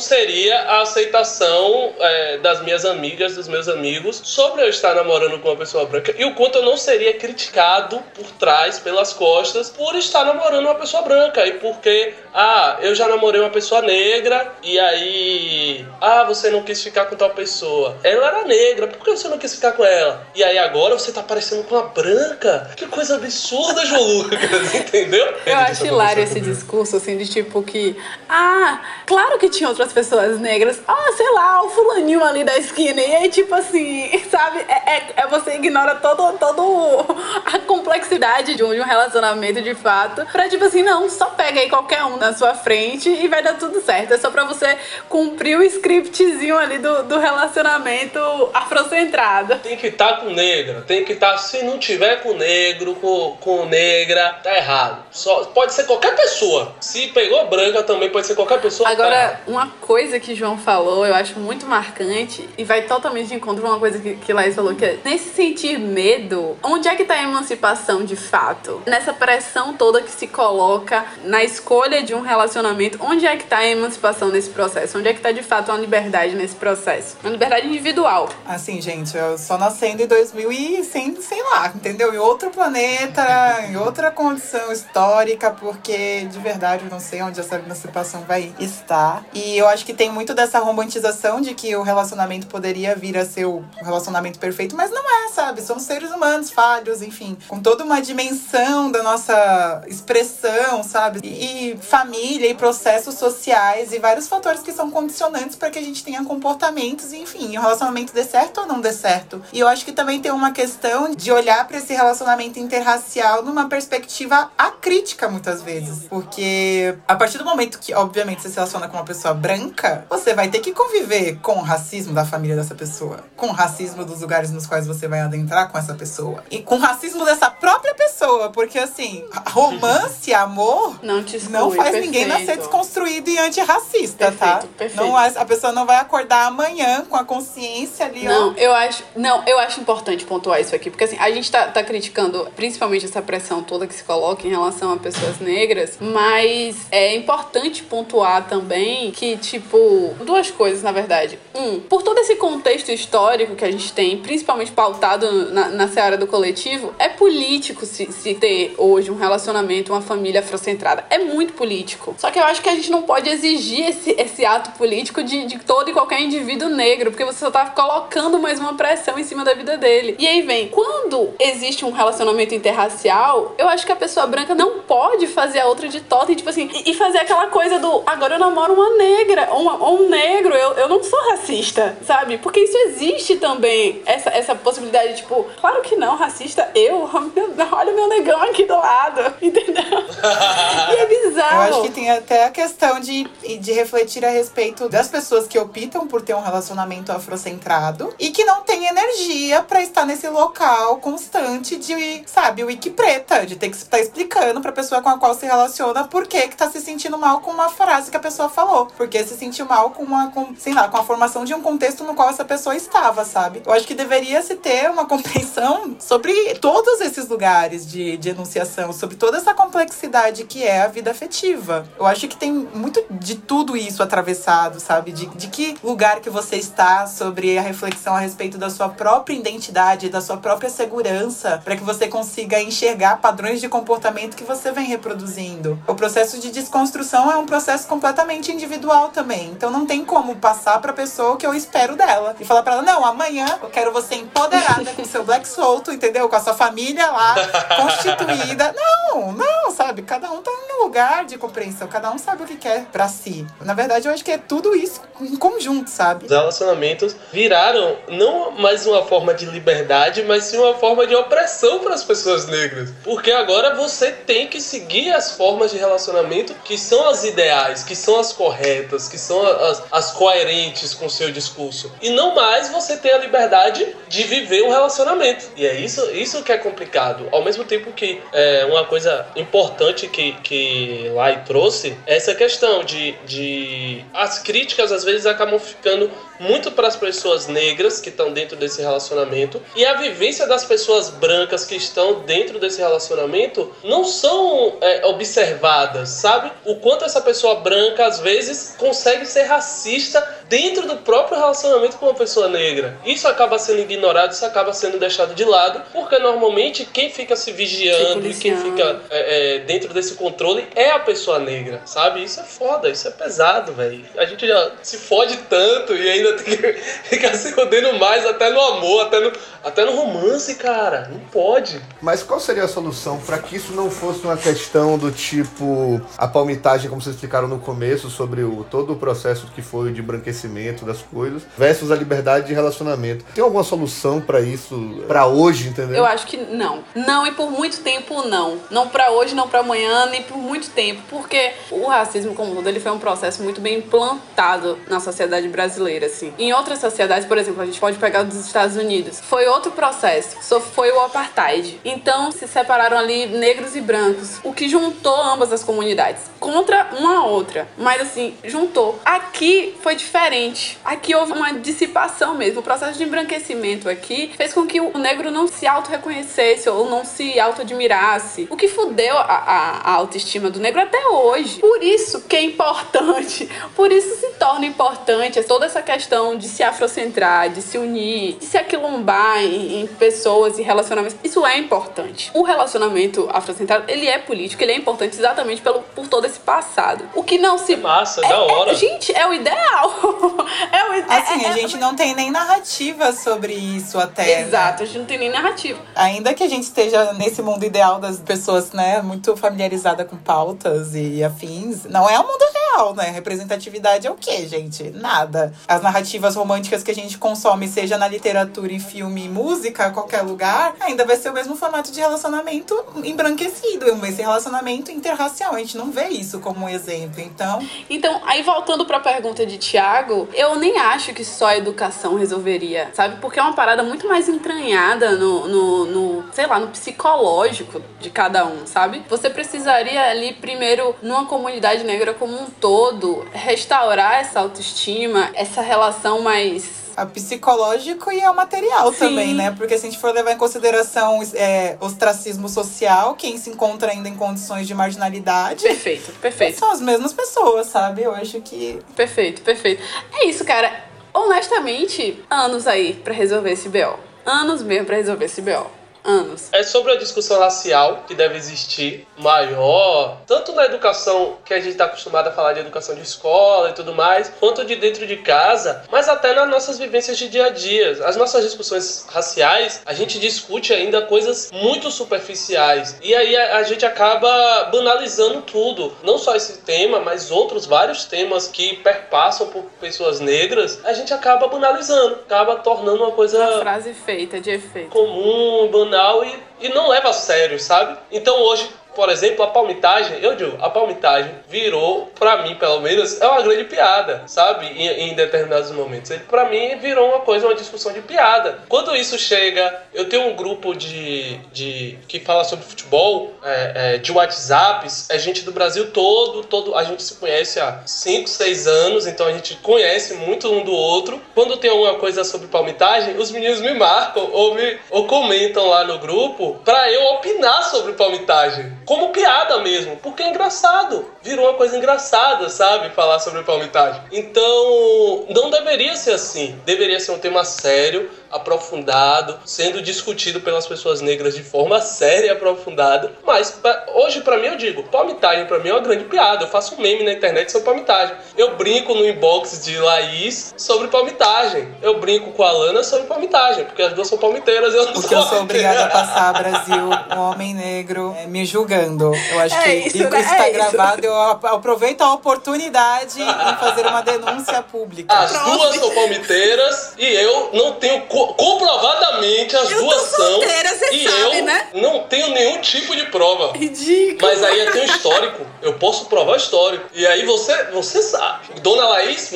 seria 0.00 0.60
a 0.60 0.82
aceitação 0.82 1.92
é, 1.98 2.38
das 2.38 2.62
minhas 2.62 2.84
amigas, 2.84 3.34
dos 3.34 3.48
meus 3.48 3.68
amigos, 3.68 4.20
sobre 4.24 4.62
eu 4.62 4.68
estar 4.68 4.94
namorando 4.94 5.38
com 5.40 5.48
uma 5.48 5.56
pessoa 5.56 5.84
branca 5.84 6.14
e 6.16 6.24
o 6.24 6.34
quanto 6.34 6.58
eu 6.58 6.62
não 6.62 6.76
seria 6.76 7.14
criticado 7.14 8.02
por 8.14 8.26
trás, 8.32 8.78
pelas 8.78 9.12
costas, 9.12 9.70
por 9.70 9.96
estar 9.96 10.24
namorando 10.24 10.66
uma 10.66 10.74
pessoa 10.74 11.02
branca 11.02 11.46
e 11.46 11.52
porque, 11.54 12.14
ah, 12.34 12.78
eu 12.80 12.89
já 12.94 13.08
namorei 13.08 13.40
uma 13.40 13.50
pessoa 13.50 13.82
negra 13.82 14.52
e 14.62 14.78
aí, 14.78 15.86
ah, 16.00 16.24
você 16.24 16.50
não 16.50 16.62
quis 16.62 16.82
ficar 16.82 17.06
com 17.06 17.16
tal 17.16 17.30
pessoa. 17.30 17.96
Ela 18.02 18.26
era 18.26 18.44
negra, 18.44 18.88
por 18.88 19.04
que 19.04 19.10
você 19.10 19.28
não 19.28 19.38
quis 19.38 19.54
ficar 19.54 19.72
com 19.72 19.84
ela? 19.84 20.26
E 20.34 20.42
aí 20.42 20.58
agora 20.58 20.98
você 20.98 21.12
tá 21.12 21.22
parecendo 21.22 21.64
com 21.64 21.74
uma 21.74 21.88
branca? 21.88 22.70
Que 22.76 22.86
coisa 22.86 23.16
absurda, 23.16 23.84
João 23.84 24.02
Lucas, 24.02 24.74
entendeu? 24.74 25.26
Eu 25.46 25.56
acho 25.56 25.86
hilário 25.86 26.22
esse 26.22 26.40
discurso, 26.40 26.96
assim, 26.96 27.16
de 27.16 27.26
tipo 27.26 27.62
que. 27.62 27.96
Ah, 28.28 28.80
claro 29.06 29.38
que 29.38 29.48
tinha 29.48 29.68
outras 29.68 29.92
pessoas 29.92 30.38
negras. 30.38 30.80
Ah, 30.86 31.12
sei 31.16 31.30
lá, 31.32 31.62
o 31.62 31.70
fulaninho 31.70 32.24
ali 32.24 32.44
da 32.44 32.56
esquina. 32.56 33.00
E 33.00 33.14
aí, 33.14 33.28
tipo 33.28 33.54
assim, 33.54 34.10
sabe? 34.30 34.60
É, 34.68 34.96
é, 34.96 35.12
é 35.16 35.26
você 35.26 35.54
ignora 35.54 35.96
todo, 35.96 36.38
todo 36.38 37.06
a 37.46 37.58
complexidade 37.60 38.54
de 38.54 38.64
um, 38.64 38.74
de 38.74 38.80
um 38.80 38.84
relacionamento 38.84 39.62
de 39.62 39.74
fato. 39.74 40.26
Pra 40.32 40.48
tipo 40.48 40.64
assim, 40.64 40.82
não, 40.82 41.08
só 41.08 41.26
pega 41.26 41.60
aí 41.60 41.68
qualquer 41.68 42.04
um 42.04 42.16
na 42.16 42.32
sua 42.32 42.54
frente 42.54 42.79
e 42.80 43.28
vai 43.28 43.42
dar 43.42 43.54
tudo 43.54 43.80
certo. 43.80 44.14
É 44.14 44.18
só 44.18 44.30
pra 44.30 44.44
você 44.44 44.76
cumprir 45.08 45.58
o 45.58 45.62
scriptzinho 45.62 46.56
ali 46.56 46.78
do, 46.78 47.04
do 47.04 47.18
relacionamento 47.18 48.18
afrocentrado. 48.52 49.56
Tem 49.56 49.76
que 49.76 49.88
estar 49.88 50.20
com 50.20 50.30
negra, 50.30 50.82
tem 50.82 51.04
que 51.04 51.12
estar. 51.12 51.36
Se 51.38 51.62
não 51.62 51.78
tiver 51.78 52.22
com 52.22 52.34
negro, 52.34 52.94
com, 52.96 53.36
com 53.40 53.66
negra, 53.66 54.38
tá 54.42 54.56
errado. 54.56 55.04
Só, 55.10 55.44
pode 55.46 55.74
ser 55.74 55.84
qualquer 55.84 56.14
pessoa. 56.16 56.74
Se 56.80 57.08
pegou 57.08 57.46
branca 57.48 57.82
também 57.82 58.10
pode 58.10 58.26
ser 58.26 58.34
qualquer 58.34 58.60
pessoa. 58.60 58.88
tá 58.88 58.92
Agora, 58.92 59.14
errado. 59.14 59.40
uma 59.46 59.68
coisa 59.80 60.18
que 60.18 60.34
João 60.34 60.58
falou, 60.58 61.06
eu 61.06 61.14
acho 61.14 61.38
muito 61.38 61.66
marcante 61.66 62.48
e 62.56 62.64
vai 62.64 62.82
totalmente 62.82 63.28
de 63.28 63.34
encontro 63.34 63.62
com 63.62 63.68
uma 63.68 63.78
coisa 63.78 63.98
que, 63.98 64.14
que 64.16 64.32
Laís 64.32 64.54
falou, 64.54 64.74
que 64.74 64.84
é 64.84 64.98
nesse 65.04 65.30
sentir 65.30 65.78
medo, 65.78 66.56
onde 66.62 66.88
é 66.88 66.94
que 66.94 67.04
tá 67.04 67.14
a 67.14 67.22
emancipação 67.22 68.04
de 68.04 68.16
fato? 68.16 68.82
Nessa 68.86 69.12
pressão 69.12 69.74
toda 69.74 70.02
que 70.02 70.10
se 70.10 70.26
coloca 70.26 71.04
na 71.24 71.42
escolha 71.42 72.02
de 72.02 72.14
um 72.14 72.20
relacionamento, 72.20 72.69
onde 73.00 73.26
é 73.26 73.36
que 73.36 73.44
tá 73.44 73.58
a 73.58 73.66
emancipação 73.66 74.28
nesse 74.28 74.50
processo? 74.50 74.98
Onde 74.98 75.08
é 75.08 75.14
que 75.14 75.20
tá 75.20 75.30
de 75.30 75.42
fato 75.42 75.70
uma 75.70 75.78
liberdade 75.78 76.34
nesse 76.34 76.56
processo? 76.56 77.16
Uma 77.22 77.30
liberdade 77.30 77.66
individual. 77.66 78.28
Assim, 78.46 78.80
gente, 78.80 79.16
eu 79.16 79.38
só 79.38 79.56
nascendo 79.56 80.02
em 80.02 80.06
2100, 80.06 81.20
sei 81.22 81.42
lá, 81.42 81.72
entendeu? 81.74 82.12
Em 82.12 82.18
outro 82.18 82.50
planeta, 82.50 83.22
em 83.68 83.76
outra 83.76 84.10
condição 84.10 84.72
histórica, 84.72 85.50
porque 85.50 86.24
de 86.24 86.38
verdade 86.38 86.84
eu 86.84 86.90
não 86.90 87.00
sei 87.00 87.22
onde 87.22 87.38
essa 87.38 87.56
emancipação 87.56 88.22
vai 88.22 88.52
estar. 88.58 89.24
E 89.32 89.56
eu 89.56 89.68
acho 89.68 89.84
que 89.84 89.94
tem 89.94 90.10
muito 90.10 90.34
dessa 90.34 90.58
romantização 90.58 91.40
de 91.40 91.54
que 91.54 91.74
o 91.76 91.82
relacionamento 91.82 92.46
poderia 92.46 92.96
vir 92.96 93.16
a 93.16 93.24
ser 93.24 93.44
o 93.44 93.64
relacionamento 93.76 94.38
perfeito, 94.38 94.74
mas 94.74 94.90
não 94.90 95.02
é, 95.26 95.28
sabe? 95.28 95.62
Somos 95.62 95.84
seres 95.84 96.10
humanos, 96.10 96.50
falhos, 96.50 97.02
enfim, 97.02 97.36
com 97.48 97.60
toda 97.60 97.84
uma 97.84 98.00
uma 98.00 98.00
dimensão 98.00 98.90
da 98.90 99.02
nossa 99.02 99.82
expressão, 99.86 100.82
sabe? 100.82 101.20
E, 101.22 101.72
e 101.72 101.76
família 101.76 102.49
e 102.50 102.54
processos 102.54 103.14
sociais 103.14 103.92
e 103.92 103.98
vários 103.98 104.28
fatores 104.28 104.62
que 104.62 104.72
são 104.72 104.90
condicionantes 104.90 105.56
para 105.56 105.70
que 105.70 105.78
a 105.78 105.82
gente 105.82 106.02
tenha 106.02 106.24
comportamentos, 106.24 107.12
e, 107.12 107.18
enfim, 107.18 107.56
o 107.56 107.60
relacionamento 107.60 108.12
dê 108.12 108.24
certo 108.24 108.62
ou 108.62 108.66
não 108.66 108.80
dê 108.80 108.92
certo. 108.92 109.42
E 109.52 109.60
eu 109.60 109.68
acho 109.68 109.84
que 109.84 109.92
também 109.92 110.20
tem 110.20 110.32
uma 110.32 110.50
questão 110.52 111.10
de 111.14 111.30
olhar 111.30 111.66
para 111.66 111.78
esse 111.78 111.92
relacionamento 111.94 112.58
interracial 112.58 113.42
numa 113.44 113.68
perspectiva 113.68 114.50
acrítica 114.58 115.28
muitas 115.28 115.62
vezes, 115.62 116.06
porque 116.08 116.96
a 117.06 117.14
partir 117.14 117.38
do 117.38 117.44
momento 117.44 117.78
que, 117.78 117.94
obviamente, 117.94 118.42
você 118.42 118.48
se 118.48 118.54
relaciona 118.56 118.88
com 118.88 118.96
uma 118.96 119.04
pessoa 119.04 119.32
branca, 119.32 120.04
você 120.10 120.34
vai 120.34 120.48
ter 120.48 120.60
que 120.60 120.72
conviver 120.72 121.38
com 121.40 121.52
o 121.58 121.62
racismo 121.62 122.12
da 122.12 122.24
família 122.24 122.56
dessa 122.56 122.74
pessoa, 122.74 123.24
com 123.36 123.48
o 123.48 123.52
racismo 123.52 124.04
dos 124.04 124.20
lugares 124.20 124.50
nos 124.50 124.66
quais 124.66 124.86
você 124.86 125.06
vai 125.06 125.20
adentrar 125.20 125.70
com 125.70 125.78
essa 125.78 125.94
pessoa 125.94 126.42
e 126.50 126.60
com 126.62 126.76
o 126.76 126.78
racismo 126.78 127.24
dessa 127.24 127.50
própria 127.50 127.94
pessoa, 127.94 128.50
porque 128.50 128.78
assim, 128.78 129.24
romance, 129.48 130.32
amor, 130.34 130.98
Não 131.02 131.22
te 131.22 131.36
exclui, 131.36 131.52
não 131.52 131.70
faz 131.70 131.90
perfeito. 131.90 132.04
ninguém 132.06 132.26
nascer 132.40 132.56
desconstruído 132.58 133.30
e 133.30 133.38
antirracista, 133.38 134.32
tá? 134.32 134.52
Perfeito, 134.56 134.74
perfeito. 134.76 135.06
Não, 135.06 135.16
a 135.16 135.44
pessoa 135.44 135.72
não 135.72 135.86
vai 135.86 135.96
acordar 135.96 136.46
amanhã 136.46 137.04
com 137.08 137.16
a 137.16 137.24
consciência 137.24 138.06
ali, 138.06 138.24
Não, 138.24 138.50
ó. 138.50 138.54
eu 138.56 138.72
acho, 138.72 139.04
não, 139.16 139.42
eu 139.46 139.58
acho 139.58 139.80
importante 139.80 140.24
pontuar 140.24 140.60
isso 140.60 140.74
aqui, 140.74 140.90
porque 140.90 141.04
assim, 141.04 141.16
a 141.18 141.30
gente 141.30 141.50
tá, 141.50 141.66
tá 141.68 141.82
criticando 141.82 142.48
principalmente 142.56 143.04
essa 143.04 143.22
pressão 143.22 143.62
toda 143.62 143.86
que 143.86 143.94
se 143.94 144.04
coloca 144.04 144.46
em 144.46 144.50
relação 144.50 144.92
a 144.92 144.96
pessoas 144.96 145.38
negras, 145.38 145.98
mas 146.00 146.76
é 146.90 147.14
importante 147.14 147.82
pontuar 147.82 148.46
também 148.48 149.10
que, 149.10 149.36
tipo, 149.36 150.14
duas 150.24 150.50
coisas, 150.50 150.82
na 150.82 150.92
verdade. 150.92 151.38
Um, 151.54 151.80
por 151.80 152.02
todo 152.02 152.18
esse 152.18 152.36
contexto 152.36 152.90
histórico 152.90 153.54
que 153.54 153.64
a 153.64 153.70
gente 153.70 153.92
tem, 153.92 154.16
principalmente 154.18 154.72
pautado 154.72 155.50
na, 155.52 155.68
na 155.68 155.88
seara 155.88 156.16
do 156.16 156.26
coletivo, 156.26 156.94
é 156.98 157.08
político 157.08 157.84
se, 157.86 158.10
se 158.12 158.34
ter 158.34 158.74
hoje 158.78 159.10
um 159.10 159.16
relacionamento, 159.16 159.92
uma 159.92 160.00
família 160.00 160.40
afrocentrada. 160.40 161.04
É 161.10 161.18
muito 161.18 161.52
político. 161.52 162.14
Só 162.18 162.29
que 162.30 162.38
eu 162.38 162.44
acho 162.44 162.60
que 162.62 162.68
a 162.68 162.74
gente 162.74 162.90
não 162.90 163.02
pode 163.02 163.28
exigir 163.28 163.88
esse, 163.88 164.10
esse 164.18 164.44
ato 164.44 164.72
político 164.72 165.22
de, 165.22 165.46
de 165.46 165.58
todo 165.60 165.90
e 165.90 165.92
qualquer 165.92 166.20
indivíduo 166.20 166.68
negro, 166.68 167.10
porque 167.10 167.24
você 167.24 167.38
só 167.38 167.50
tá 167.50 167.66
colocando 167.66 168.38
mais 168.38 168.58
uma 168.58 168.74
pressão 168.74 169.18
em 169.18 169.24
cima 169.24 169.44
da 169.44 169.54
vida 169.54 169.76
dele. 169.76 170.16
E 170.18 170.26
aí 170.26 170.42
vem, 170.42 170.68
quando 170.68 171.30
existe 171.38 171.84
um 171.84 171.90
relacionamento 171.90 172.54
interracial, 172.54 173.54
eu 173.58 173.68
acho 173.68 173.86
que 173.86 173.92
a 173.92 173.96
pessoa 173.96 174.26
branca 174.26 174.54
não 174.54 174.80
pode 174.80 175.26
fazer 175.26 175.60
a 175.60 175.66
outra 175.66 175.88
de 175.88 176.00
e, 176.28 176.34
tipo 176.36 176.50
assim, 176.50 176.68
e 176.84 176.90
e 176.90 176.94
fazer 176.94 177.18
aquela 177.18 177.46
coisa 177.46 177.78
do 177.78 178.02
agora 178.04 178.34
eu 178.34 178.38
namoro 178.38 178.72
uma 178.74 178.90
negra 178.96 179.48
ou, 179.52 179.62
uma- 179.62 179.76
ou 179.84 180.00
um 180.02 180.08
negro, 180.08 180.52
eu, 180.54 180.72
eu 180.72 180.88
não 180.88 181.02
sou 181.02 181.18
racista, 181.30 181.96
sabe? 182.04 182.36
Porque 182.38 182.58
isso 182.60 182.76
existe 182.88 183.36
também, 183.36 184.02
essa, 184.04 184.28
essa 184.30 184.54
possibilidade, 184.56 185.16
tipo, 185.16 185.46
claro 185.60 185.80
que 185.82 185.94
não, 185.94 186.16
racista, 186.16 186.68
eu, 186.74 187.08
olha 187.72 187.92
o 187.92 187.94
meu 187.94 188.08
negão 188.08 188.42
aqui 188.42 188.64
do 188.64 188.74
lado, 188.76 189.34
entendeu? 189.40 189.84
e 190.90 190.94
é 190.96 191.06
bizarro. 191.06 191.54
Eu 191.54 191.74
acho 191.74 191.82
que 191.82 191.90
tem 191.90 192.10
até 192.20 192.44
a 192.44 192.50
questão 192.50 193.00
de, 193.00 193.24
de 193.58 193.72
refletir 193.72 194.24
a 194.24 194.30
respeito 194.30 194.88
das 194.88 195.08
pessoas 195.08 195.46
que 195.46 195.58
optam 195.58 196.06
por 196.06 196.22
ter 196.22 196.34
um 196.34 196.42
relacionamento 196.42 197.10
afrocentrado 197.10 198.14
e 198.18 198.30
que 198.30 198.44
não 198.44 198.62
tem 198.62 198.86
energia 198.86 199.62
pra 199.62 199.82
estar 199.82 200.06
nesse 200.06 200.28
local 200.28 200.98
constante 200.98 201.76
de, 201.76 202.22
sabe, 202.26 202.62
wiki 202.62 202.90
preta, 202.90 203.44
de 203.46 203.56
ter 203.56 203.70
que 203.70 203.76
estar 203.76 203.98
explicando 203.98 204.60
pra 204.60 204.70
pessoa 204.70 205.00
com 205.02 205.08
a 205.08 205.18
qual 205.18 205.34
se 205.34 205.46
relaciona 205.46 206.04
por 206.04 206.26
que 206.26 206.48
que 206.48 206.56
tá 206.56 206.70
se 206.70 206.80
sentindo 206.80 207.18
mal 207.18 207.40
com 207.40 207.50
uma 207.50 207.68
frase 207.68 208.10
que 208.10 208.16
a 208.16 208.20
pessoa 208.20 208.48
falou. 208.48 208.86
Porque 208.96 209.24
se 209.24 209.36
sentiu 209.36 209.66
mal 209.66 209.90
com 209.90 210.02
uma, 210.02 210.30
com, 210.30 210.54
sei 210.56 210.74
lá, 210.74 210.88
com 210.88 210.98
a 210.98 211.04
formação 211.04 211.44
de 211.44 211.54
um 211.54 211.62
contexto 211.62 212.04
no 212.04 212.14
qual 212.14 212.28
essa 212.28 212.44
pessoa 212.44 212.76
estava, 212.76 213.24
sabe? 213.24 213.62
Eu 213.64 213.72
acho 213.72 213.86
que 213.86 213.94
deveria 213.94 214.42
se 214.42 214.56
ter 214.56 214.90
uma 214.90 215.06
compreensão 215.06 215.96
sobre 215.98 216.32
todos 216.60 217.00
esses 217.00 217.28
lugares 217.28 217.90
de, 217.90 218.16
de 218.16 218.30
enunciação, 218.30 218.92
sobre 218.92 219.16
toda 219.16 219.38
essa 219.38 219.54
complexidade 219.54 220.44
que 220.44 220.62
é 220.62 220.82
a 220.82 220.88
vida 220.88 221.10
afetiva. 221.10 221.88
Eu 221.98 222.06
acho 222.10 222.28
que 222.28 222.36
tem 222.36 222.52
muito 222.52 223.02
de 223.10 223.36
tudo 223.36 223.76
isso 223.76 224.02
atravessado, 224.02 224.80
sabe? 224.80 225.12
De, 225.12 225.26
de 225.26 225.48
que 225.48 225.76
lugar 225.82 226.20
que 226.20 226.30
você 226.30 226.56
está, 226.56 227.06
sobre 227.06 227.58
a 227.58 227.62
reflexão 227.62 228.14
a 228.14 228.20
respeito 228.20 228.58
da 228.58 228.70
sua 228.70 228.88
própria 228.88 229.34
identidade, 229.34 230.08
da 230.08 230.20
sua 230.20 230.36
própria 230.36 230.68
segurança, 230.68 231.60
para 231.64 231.76
que 231.76 231.82
você 231.82 232.08
consiga 232.08 232.60
enxergar 232.60 233.16
padrões 233.18 233.60
de 233.60 233.68
comportamento 233.68 234.36
que 234.36 234.44
você 234.44 234.72
vem 234.72 234.86
reproduzindo. 234.86 235.78
O 235.86 235.94
processo 235.94 236.38
de 236.38 236.50
desconstrução 236.50 237.30
é 237.30 237.36
um 237.36 237.46
processo 237.46 237.86
completamente 237.86 238.52
individual 238.52 239.08
também. 239.08 239.50
Então 239.50 239.70
não 239.70 239.86
tem 239.86 240.04
como 240.04 240.36
passar 240.36 240.80
pra 240.80 240.92
pessoa 240.92 241.32
o 241.32 241.36
que 241.36 241.46
eu 241.46 241.54
espero 241.54 241.96
dela 241.96 242.36
e 242.38 242.44
falar 242.44 242.62
pra 242.62 242.74
ela: 242.74 242.82
"Não, 242.82 243.04
amanhã 243.04 243.46
eu 243.62 243.68
quero 243.70 243.92
você 243.92 244.16
empoderada 244.16 244.92
com 244.92 245.04
seu 245.04 245.24
black 245.24 245.46
solto, 245.46 245.92
entendeu? 245.92 246.28
Com 246.28 246.36
a 246.36 246.40
sua 246.40 246.54
família 246.54 247.10
lá 247.10 247.34
constituída". 247.76 248.74
Não, 248.74 249.32
não, 249.32 249.70
sabe? 249.70 250.02
Cada 250.02 250.30
um 250.30 250.42
tá 250.42 250.50
no 250.50 250.84
lugar 250.84 251.24
de 251.24 251.36
compreensão, 251.36 251.88
um 252.08 252.18
sabe 252.18 252.44
o 252.44 252.46
que 252.46 252.56
quer 252.56 252.86
pra 252.86 253.08
si. 253.08 253.46
Na 253.60 253.74
verdade, 253.74 254.08
eu 254.08 254.14
acho 254.14 254.24
que 254.24 254.30
é 254.30 254.38
tudo 254.38 254.74
isso 254.74 255.02
em 255.20 255.36
conjunto, 255.36 255.90
sabe? 255.90 256.24
Os 256.24 256.30
relacionamentos 256.30 257.14
viraram 257.32 257.98
não 258.08 258.52
mais 258.52 258.86
uma 258.86 259.04
forma 259.04 259.34
de 259.34 259.44
liberdade, 259.46 260.22
mas 260.22 260.44
sim 260.44 260.56
uma 260.56 260.74
forma 260.74 261.06
de 261.06 261.14
opressão 261.14 261.80
para 261.80 261.94
as 261.94 262.02
pessoas 262.04 262.46
negras. 262.46 262.90
Porque 263.04 263.30
agora 263.30 263.74
você 263.74 264.10
tem 264.12 264.46
que 264.46 264.60
seguir 264.60 265.12
as 265.12 265.32
formas 265.32 265.70
de 265.70 265.76
relacionamento 265.76 266.54
que 266.64 266.78
são 266.78 267.08
as 267.08 267.24
ideais, 267.24 267.82
que 267.82 267.94
são 267.94 268.18
as 268.18 268.32
corretas, 268.32 269.08
que 269.08 269.18
são 269.18 269.44
as, 269.46 269.82
as 269.90 270.12
coerentes 270.12 270.94
com 270.94 271.06
o 271.06 271.10
seu 271.10 271.30
discurso. 271.30 271.92
E 272.00 272.10
não 272.10 272.34
mais 272.34 272.68
você 272.70 272.96
tem 272.96 273.12
a 273.12 273.18
liberdade 273.18 273.86
de 274.08 274.22
viver 274.22 274.62
um 274.62 274.70
relacionamento. 274.70 275.46
E 275.56 275.66
é 275.66 275.74
isso, 275.76 276.00
isso 276.12 276.42
que 276.42 276.52
é 276.52 276.56
complicado. 276.56 277.28
Ao 277.32 277.44
mesmo 277.44 277.64
tempo 277.64 277.92
que 277.92 278.22
é, 278.32 278.64
uma 278.66 278.84
coisa 278.84 279.26
importante 279.36 280.06
que, 280.08 280.32
que 280.42 281.10
Lai 281.14 281.44
trouxe 281.44 281.89
é 282.06 282.16
essa 282.16 282.34
questão 282.34 282.84
de, 282.84 283.12
de. 283.26 284.04
As 284.12 284.38
críticas 284.38 284.92
às 284.92 285.04
vezes 285.04 285.26
acabam 285.26 285.58
ficando 285.58 286.10
muito 286.38 286.70
para 286.72 286.88
as 286.88 286.96
pessoas 286.96 287.46
negras 287.46 288.00
que 288.00 288.08
estão 288.08 288.32
dentro 288.32 288.56
desse 288.56 288.80
relacionamento 288.80 289.60
e 289.76 289.84
a 289.84 289.94
vivência 289.94 290.46
das 290.46 290.64
pessoas 290.64 291.10
brancas 291.10 291.64
que 291.64 291.76
estão 291.76 292.20
dentro 292.20 292.58
desse 292.58 292.80
relacionamento 292.80 293.70
não 293.84 294.04
são 294.04 294.78
é, 294.80 295.06
observadas, 295.06 296.08
sabe? 296.08 296.50
O 296.64 296.76
quanto 296.76 297.04
essa 297.04 297.20
pessoa 297.20 297.56
branca 297.56 298.06
às 298.06 298.20
vezes 298.20 298.74
consegue 298.78 299.26
ser 299.26 299.42
racista 299.42 300.26
dentro 300.48 300.86
do 300.86 300.96
próprio 300.96 301.38
relacionamento 301.38 301.96
com 301.98 302.06
uma 302.06 302.14
pessoa 302.14 302.48
negra. 302.48 302.98
Isso 303.04 303.28
acaba 303.28 303.58
sendo 303.58 303.80
ignorado, 303.80 304.32
isso 304.32 304.44
acaba 304.44 304.72
sendo 304.72 304.98
deixado 304.98 305.34
de 305.34 305.44
lado, 305.44 305.82
porque 305.92 306.18
normalmente 306.18 306.84
quem 306.84 307.10
fica 307.10 307.36
se 307.36 307.52
vigiando 307.52 308.26
e 308.26 308.34
quem 308.34 308.56
fica 308.56 309.00
é, 309.10 309.56
é, 309.56 309.58
dentro 309.60 309.92
desse 309.92 310.14
controle 310.14 310.66
é 310.74 310.90
a 310.90 310.98
pessoa 310.98 311.38
negra, 311.38 311.79
sabe? 311.84 312.22
Isso 312.22 312.40
é 312.40 312.44
foda, 312.44 312.88
isso 312.88 313.08
é 313.08 313.10
pesado, 313.10 313.72
velho. 313.72 314.04
A 314.16 314.24
gente 314.24 314.46
já 314.46 314.72
se 314.82 314.96
fode 314.96 315.36
tanto 315.48 315.94
e 315.94 316.08
ainda 316.08 316.34
tem 316.42 316.56
que 316.56 316.72
ficar 316.74 317.34
se 317.34 317.52
fodendo 317.52 317.98
mais, 317.98 318.24
até 318.26 318.50
no 318.50 318.60
amor, 318.60 319.06
até 319.06 319.20
no, 319.20 319.32
até 319.62 319.84
no 319.84 319.92
romance, 319.92 320.54
cara. 320.54 321.08
Não 321.12 321.20
pode. 321.20 321.80
Mas 322.00 322.22
qual 322.22 322.40
seria 322.40 322.64
a 322.64 322.68
solução 322.68 323.18
para 323.20 323.38
que 323.38 323.56
isso 323.56 323.72
não 323.72 323.90
fosse 323.90 324.24
uma 324.24 324.36
questão 324.36 324.98
do 324.98 325.10
tipo 325.10 326.00
a 326.16 326.26
palmitagem, 326.26 326.88
como 326.88 327.00
vocês 327.00 327.14
explicaram 327.14 327.48
no 327.48 327.58
começo, 327.58 328.10
sobre 328.10 328.42
o, 328.42 328.64
todo 328.70 328.92
o 328.92 328.96
processo 328.96 329.46
que 329.54 329.62
foi 329.62 329.92
de 329.92 330.00
embranquecimento 330.00 330.84
das 330.84 330.98
coisas, 330.98 331.42
versus 331.56 331.90
a 331.90 331.96
liberdade 331.96 332.46
de 332.46 332.54
relacionamento? 332.54 333.24
Tem 333.34 333.42
alguma 333.42 333.64
solução 333.64 334.20
para 334.20 334.40
isso, 334.40 335.04
para 335.06 335.26
hoje, 335.26 335.68
entendeu? 335.68 335.96
Eu 335.96 336.06
acho 336.06 336.26
que 336.26 336.36
não. 336.36 336.84
Não, 336.94 337.26
e 337.26 337.32
por 337.32 337.50
muito 337.50 337.80
tempo 337.80 338.22
não. 338.22 338.58
Não 338.70 338.88
pra 338.88 339.10
hoje, 339.10 339.34
não 339.34 339.48
pra 339.48 339.60
amanhã, 339.60 340.06
nem 340.06 340.22
por 340.22 340.36
muito 340.36 340.70
tempo. 340.70 341.02
Porque 341.08 341.52
o 341.70 341.86
racismo 341.86 342.34
como 342.34 342.54
todo, 342.54 342.68
ele 342.68 342.80
foi 342.80 342.92
um 342.92 342.98
processo 342.98 343.42
muito 343.42 343.60
bem 343.60 343.78
implantado 343.78 344.78
na 344.88 345.00
sociedade 345.00 345.48
brasileira, 345.48 346.06
assim. 346.06 346.32
Em 346.38 346.52
outras 346.52 346.78
sociedades, 346.78 347.26
por 347.26 347.38
exemplo, 347.38 347.62
a 347.62 347.66
gente 347.66 347.80
pode 347.80 347.98
pegar 347.98 348.22
dos 348.22 348.36
Estados 348.46 348.76
Unidos. 348.76 349.20
Foi 349.20 349.46
outro 349.46 349.72
processo. 349.72 350.36
Só 350.42 350.60
foi 350.60 350.90
o 350.90 351.00
apartheid. 351.00 351.80
Então, 351.84 352.30
se 352.30 352.46
separaram 352.46 352.98
ali 352.98 353.26
negros 353.26 353.74
e 353.76 353.80
brancos. 353.80 354.38
O 354.42 354.52
que 354.52 354.68
juntou 354.68 355.20
ambas 355.22 355.52
as 355.52 355.64
comunidades. 355.64 356.22
Contra 356.38 356.90
uma 356.98 357.26
outra. 357.26 357.68
Mas, 357.76 358.02
assim, 358.02 358.36
juntou. 358.44 358.98
Aqui 359.04 359.74
foi 359.82 359.94
diferente. 359.94 360.78
Aqui 360.84 361.14
houve 361.14 361.32
uma 361.32 361.52
dissipação 361.54 362.34
mesmo. 362.34 362.60
O 362.60 362.62
processo 362.62 362.98
de 362.98 363.04
embranquecimento 363.04 363.88
aqui 363.88 364.32
fez 364.36 364.52
com 364.52 364.66
que 364.66 364.80
o 364.80 364.98
negro 364.98 365.30
não 365.30 365.46
se 365.46 365.66
auto-reconhecesse 365.66 366.68
ou 366.68 366.88
não 366.88 367.04
se 367.04 367.38
auto-admirasse. 367.38 368.46
O 368.50 368.56
que 368.56 368.68
fudeu 368.68 369.16
a, 369.16 369.22
a, 369.22 369.70
a 369.84 369.92
autoestima 369.92 370.50
do 370.50 370.60
negro 370.60 370.80
até 370.80 371.06
hoje. 371.08 371.49
Por 371.58 371.82
isso 371.82 372.22
que 372.22 372.36
é 372.36 372.42
importante, 372.42 373.48
por 373.74 373.90
isso 373.90 374.14
se 374.16 374.30
torna 374.38 374.66
importante 374.66 375.42
toda 375.42 375.66
essa 375.66 375.82
questão 375.82 376.36
de 376.36 376.48
se 376.48 376.62
afrocentrar, 376.62 377.50
de 377.50 377.62
se 377.62 377.78
unir, 377.78 378.36
de 378.36 378.44
se 378.44 378.56
aquilombar 378.58 379.42
em, 379.42 379.80
em 379.82 379.86
pessoas 379.86 380.58
e 380.58 380.62
relacionamentos. 380.62 381.16
Isso 381.24 381.44
é 381.46 381.58
importante. 381.58 382.30
O 382.34 382.42
relacionamento 382.42 383.28
afrocentrado, 383.32 383.84
ele 383.88 384.06
é 384.06 384.18
político, 384.18 384.62
ele 384.62 384.72
é 384.72 384.76
importante 384.76 385.16
exatamente 385.16 385.60
pelo, 385.60 385.80
por 385.80 386.06
todo 386.08 386.26
esse 386.26 386.38
passado. 386.38 387.08
O 387.14 387.22
que 387.22 387.38
não 387.38 387.58
se... 387.58 387.74
É 387.74 387.76
massa, 387.76 388.24
é, 388.24 388.28
da 388.28 388.40
hora. 388.42 388.72
É, 388.72 388.74
gente, 388.74 389.16
é 389.16 389.26
o 389.26 389.32
ideal. 389.32 389.94
é 390.70 390.90
o 390.90 390.94
ideal. 390.94 391.18
Assim, 391.20 391.46
a 391.46 391.52
gente 391.52 391.76
não 391.76 391.94
tem 391.94 392.14
nem 392.14 392.30
narrativa 392.30 393.12
sobre 393.12 393.54
isso 393.54 393.98
até. 393.98 394.24
Né? 394.24 394.40
Exato, 394.42 394.82
né? 394.82 394.82
a 394.82 394.86
gente 394.86 394.98
não 394.98 395.06
tem 395.06 395.18
nem 395.18 395.30
narrativa. 395.30 395.80
Ainda 395.94 396.34
que 396.34 396.42
a 396.42 396.48
gente 396.48 396.64
esteja 396.64 397.12
nesse 397.14 397.42
mundo 397.42 397.64
ideal 397.64 397.98
das 397.98 398.20
pessoas, 398.20 398.72
né, 398.72 399.00
muito 399.02 399.36
familiarizada 399.36 400.04
com 400.04 400.16
pautas 400.16 400.94
e 400.94 401.22
afins, 401.40 401.84
não 401.84 402.08
é 402.08 402.18
o 402.18 402.22
mundo 402.22 402.44
real, 402.52 402.94
né? 402.94 403.10
Representatividade 403.10 404.06
é 404.06 404.10
o 404.10 404.14
quê, 404.14 404.46
gente? 404.46 404.90
Nada. 404.90 405.52
As 405.66 405.82
narrativas 405.82 406.36
românticas 406.36 406.82
que 406.82 406.90
a 406.90 406.94
gente 406.94 407.16
consome, 407.16 407.66
seja 407.66 407.96
na 407.96 408.06
literatura, 408.06 408.72
em 408.72 408.78
filme, 408.78 409.28
música, 409.28 409.90
qualquer 409.90 410.22
lugar, 410.22 410.74
ainda 410.80 411.04
vai 411.04 411.16
ser 411.16 411.30
o 411.30 411.32
mesmo 411.32 411.56
formato 411.56 411.90
de 411.90 412.00
relacionamento 412.00 412.74
embranquecido, 413.02 413.86
esse 414.06 414.22
relacionamento 414.22 414.90
interracial. 414.90 415.54
A 415.54 415.58
gente 415.58 415.76
não 415.76 415.90
vê 415.90 416.08
isso 416.08 416.40
como 416.40 416.66
um 416.66 416.68
exemplo, 416.68 417.20
então. 417.20 417.64
Então, 417.88 418.20
aí 418.26 418.42
voltando 418.42 418.84
para 418.84 418.98
a 418.98 419.00
pergunta 419.00 419.46
de 419.46 419.56
Tiago, 419.56 420.28
eu 420.34 420.56
nem 420.56 420.78
acho 420.78 421.12
que 421.12 421.24
só 421.24 421.46
a 421.46 421.56
educação 421.56 422.16
resolveria, 422.16 422.90
sabe? 422.92 423.16
Porque 423.20 423.38
é 423.38 423.42
uma 423.42 423.54
parada 423.54 423.82
muito 423.82 424.06
mais 424.06 424.28
entranhada 424.28 425.12
no, 425.12 425.48
no, 425.48 425.86
no 425.86 426.24
sei 426.32 426.46
lá, 426.46 426.58
no 426.58 426.68
psicológico 426.68 427.82
de 428.00 428.10
cada 428.10 428.44
um, 428.46 428.66
sabe? 428.66 429.02
Você 429.08 429.30
precisaria 429.30 430.02
ali 430.10 430.34
primeiro 430.34 430.94
numa 431.02 431.26
comunidade 431.30 431.84
negra 431.84 432.12
como 432.12 432.34
um 432.34 432.46
todo 432.46 433.24
restaurar 433.32 434.20
essa 434.20 434.40
autoestima, 434.40 435.30
essa 435.34 435.62
relação 435.62 436.22
mais 436.22 436.80
é 436.96 437.04
psicológico 437.06 438.10
e 438.10 438.20
é 438.20 438.28
o 438.28 438.34
material 438.34 438.92
Sim. 438.92 438.98
também, 438.98 439.32
né? 439.32 439.54
Porque 439.56 439.78
se 439.78 439.86
a 439.86 439.90
gente 439.90 440.00
for 440.00 440.12
levar 440.12 440.32
em 440.32 440.36
consideração 440.36 441.22
é, 441.34 441.76
ostracismo 441.80 442.48
social, 442.48 443.14
quem 443.14 443.38
se 443.38 443.48
encontra 443.48 443.92
ainda 443.92 444.08
em 444.08 444.16
condições 444.16 444.66
de 444.66 444.74
marginalidade. 444.74 445.62
Perfeito, 445.62 446.12
perfeito. 446.20 446.58
São 446.58 446.72
as 446.72 446.80
mesmas 446.80 447.12
pessoas, 447.12 447.68
sabe? 447.68 448.02
Eu 448.02 448.12
acho 448.12 448.40
que. 448.40 448.80
Perfeito, 448.96 449.40
perfeito. 449.42 449.80
É 450.12 450.26
isso, 450.26 450.44
cara. 450.44 450.84
Honestamente, 451.14 452.22
anos 452.28 452.66
aí 452.66 452.94
para 452.94 453.14
resolver 453.14 453.52
esse 453.52 453.68
BO. 453.68 453.98
Anos 454.26 454.62
mesmo 454.64 454.86
para 454.86 454.96
resolver 454.96 455.26
esse 455.26 455.40
BO 455.40 455.79
anos. 456.04 456.48
É 456.52 456.62
sobre 456.62 456.92
a 456.92 456.96
discussão 456.96 457.38
racial 457.38 458.04
que 458.06 458.14
deve 458.14 458.36
existir 458.36 459.06
maior, 459.18 460.18
tanto 460.26 460.52
na 460.52 460.64
educação 460.64 461.38
que 461.44 461.54
a 461.54 461.58
gente 461.58 461.72
está 461.72 461.84
acostumado 461.84 462.28
a 462.28 462.32
falar 462.32 462.52
de 462.52 462.60
educação 462.60 462.94
de 462.94 463.02
escola 463.02 463.70
e 463.70 463.72
tudo 463.72 463.94
mais, 463.94 464.32
quanto 464.40 464.64
de 464.64 464.76
dentro 464.76 465.06
de 465.06 465.16
casa, 465.18 465.84
mas 465.90 466.08
até 466.08 466.34
nas 466.34 466.48
nossas 466.48 466.78
vivências 466.78 467.18
de 467.18 467.28
dia 467.28 467.46
a 467.46 467.48
dia. 467.50 468.04
As 468.04 468.16
nossas 468.16 468.44
discussões 468.44 469.06
raciais, 469.08 469.82
a 469.84 469.92
gente 469.92 470.18
discute 470.18 470.72
ainda 470.72 471.02
coisas 471.02 471.50
muito 471.52 471.90
superficiais 471.90 472.96
e 473.02 473.14
aí 473.14 473.36
a, 473.36 473.58
a 473.58 473.62
gente 473.62 473.84
acaba 473.84 474.64
banalizando 474.72 475.42
tudo. 475.42 475.92
Não 476.02 476.18
só 476.18 476.34
esse 476.34 476.58
tema, 476.58 477.00
mas 477.00 477.30
outros 477.30 477.66
vários 477.66 478.04
temas 478.04 478.48
que 478.48 478.76
perpassam 478.76 479.48
por 479.48 479.64
pessoas 479.80 480.20
negras, 480.20 480.80
a 480.84 480.92
gente 480.92 481.12
acaba 481.12 481.46
banalizando, 481.46 482.14
acaba 482.14 482.56
tornando 482.56 483.04
uma 483.04 483.12
coisa. 483.12 483.38
Uma 483.38 483.60
frase 483.60 483.92
feita 483.94 484.40
de 484.40 484.50
efeito. 484.50 484.90
Comum, 484.90 485.68
banal 485.70 485.89
e, 486.24 486.66
e 486.66 486.68
não 486.68 486.88
leva 486.88 487.10
a 487.10 487.12
sério, 487.12 487.58
sabe? 487.58 487.98
Então 488.10 488.36
hoje 488.42 488.70
por 488.94 489.08
exemplo, 489.08 489.44
a 489.44 489.48
palmitagem, 489.48 490.18
eu 490.20 490.34
digo, 490.34 490.56
a 490.60 490.70
palmitagem 490.70 491.32
virou, 491.48 492.06
para 492.18 492.42
mim 492.42 492.54
pelo 492.54 492.80
menos, 492.80 493.20
é 493.20 493.26
uma 493.26 493.42
grande 493.42 493.64
piada, 493.64 494.22
sabe? 494.26 494.66
Em, 494.66 495.10
em 495.10 495.14
determinados 495.14 495.70
momentos. 495.70 496.10
Para 496.28 496.48
mim 496.48 496.76
virou 496.78 497.08
uma 497.08 497.20
coisa, 497.20 497.46
uma 497.46 497.54
discussão 497.54 497.92
de 497.92 498.00
piada. 498.00 498.60
Quando 498.68 498.94
isso 498.96 499.18
chega, 499.18 499.82
eu 499.94 500.08
tenho 500.08 500.28
um 500.28 500.36
grupo 500.36 500.74
de, 500.74 501.38
de 501.52 501.98
que 502.08 502.20
fala 502.20 502.44
sobre 502.44 502.64
futebol, 502.64 503.32
é, 503.42 503.72
é, 503.74 503.98
de 503.98 504.12
WhatsApps, 504.12 505.08
é 505.10 505.18
gente 505.18 505.42
do 505.42 505.52
Brasil 505.52 505.90
todo, 505.90 506.44
todo, 506.44 506.74
a 506.76 506.84
gente 506.84 507.02
se 507.02 507.14
conhece 507.14 507.60
há 507.60 507.82
5, 507.84 508.28
6 508.28 508.66
anos, 508.66 509.06
então 509.06 509.26
a 509.26 509.32
gente 509.32 509.56
conhece 509.56 510.14
muito 510.14 510.50
um 510.50 510.64
do 510.64 510.72
outro. 510.72 511.20
Quando 511.34 511.56
tem 511.56 511.70
alguma 511.70 511.94
coisa 511.94 512.24
sobre 512.24 512.48
palmitagem, 512.48 513.16
os 513.16 513.30
meninos 513.30 513.60
me 513.60 513.74
marcam 513.74 514.28
ou, 514.32 514.54
me, 514.54 514.78
ou 514.90 515.06
comentam 515.06 515.68
lá 515.68 515.84
no 515.84 515.98
grupo 515.98 516.60
para 516.64 516.90
eu 516.90 517.02
opinar 517.14 517.62
sobre 517.64 517.92
palmitagem 517.92 518.79
como 518.84 519.10
piada 519.10 519.58
mesmo, 519.58 519.96
porque 519.96 520.22
é 520.22 520.28
engraçado. 520.28 521.06
Virou 521.22 521.46
uma 521.46 521.54
coisa 521.54 521.76
engraçada, 521.76 522.48
sabe? 522.48 522.90
Falar 522.90 523.18
sobre 523.18 523.42
palmitagem. 523.42 524.02
Então, 524.12 525.26
não 525.28 525.50
deveria 525.50 525.94
ser 525.96 526.12
assim. 526.12 526.58
Deveria 526.64 526.98
ser 526.98 527.12
um 527.12 527.18
tema 527.18 527.44
sério, 527.44 528.10
aprofundado, 528.30 529.38
sendo 529.44 529.82
discutido 529.82 530.40
pelas 530.40 530.66
pessoas 530.66 531.00
negras 531.00 531.34
de 531.34 531.42
forma 531.42 531.80
séria 531.80 532.26
e 532.26 532.30
aprofundada. 532.30 533.12
Mas 533.24 533.60
hoje, 533.94 534.20
para 534.20 534.38
mim, 534.38 534.46
eu 534.46 534.56
digo: 534.56 534.82
palmitagem 534.84 535.46
para 535.46 535.58
mim 535.58 535.68
é 535.68 535.72
uma 535.72 535.80
grande 535.80 536.04
piada. 536.04 536.44
Eu 536.44 536.48
faço 536.48 536.74
um 536.74 536.80
meme 536.80 537.04
na 537.04 537.12
internet 537.12 537.50
sobre 537.50 537.66
palmitagem. 537.66 538.16
Eu 538.36 538.56
brinco 538.56 538.94
no 538.94 539.06
inbox 539.06 539.64
de 539.64 539.76
Laís 539.78 540.54
sobre 540.56 540.88
palmitagem. 540.88 541.68
Eu 541.82 541.98
brinco 541.98 542.32
com 542.32 542.42
a 542.42 542.52
Lana 542.52 542.82
sobre 542.82 543.06
palmitagem, 543.06 543.64
porque 543.64 543.82
as 543.82 543.92
duas 543.92 544.08
são 544.08 544.18
palmiteiras. 544.18 544.74
Eu 544.74 544.86
porque 544.92 545.14
eu 545.14 545.22
sou 545.22 545.42
obrigada 545.42 545.84
a 545.84 545.88
passar 545.88 546.32
Brasil, 546.40 546.88
um 547.16 547.20
homem 547.30 547.54
negro, 547.54 548.14
é, 548.18 548.26
me 548.26 548.44
julgando 548.70 549.12
eu 549.14 549.40
acho 549.40 549.54
é 549.56 549.62
que 549.62 549.88
isso, 549.88 549.98
né? 549.98 550.20
está 550.20 550.46
é 550.46 550.50
gravado. 550.50 551.00
Isso. 551.00 551.06
Eu 551.06 551.20
aproveito 551.20 552.02
a 552.02 552.14
oportunidade 552.14 553.20
em 553.20 553.56
fazer 553.56 553.86
uma 553.86 554.02
denúncia 554.02 554.62
pública. 554.62 555.12
As 555.12 555.32
Pronto. 555.32 555.58
duas 555.58 555.76
são 555.76 555.90
palmiteiras 555.90 556.94
e 556.96 557.04
eu 557.04 557.50
não 557.52 557.72
tenho 557.74 558.02
co 558.02 558.34
comprovadamente 558.34 559.56
as 559.56 559.70
eu 559.70 559.80
duas 559.82 560.02
são. 560.02 560.30
Solteira, 560.30 560.70
e 560.92 561.08
sabe, 561.08 561.38
eu 561.38 561.44
né? 561.44 561.68
não 561.74 562.00
tenho 562.04 562.28
nenhum 562.30 562.60
tipo 562.60 562.94
de 562.94 563.06
prova. 563.06 563.52
Ridículo. 563.56 564.30
Mas 564.30 564.42
aí 564.42 564.60
eu 564.60 564.72
tenho 564.72 564.84
histórico. 564.84 565.46
Eu 565.62 565.74
posso 565.74 566.06
provar 566.06 566.36
histórico. 566.36 566.86
E 566.94 567.06
aí 567.06 567.24
você, 567.24 567.64
você 567.72 568.02
sabe. 568.02 568.60
Dona 568.60 568.86
Laís. 568.88 569.32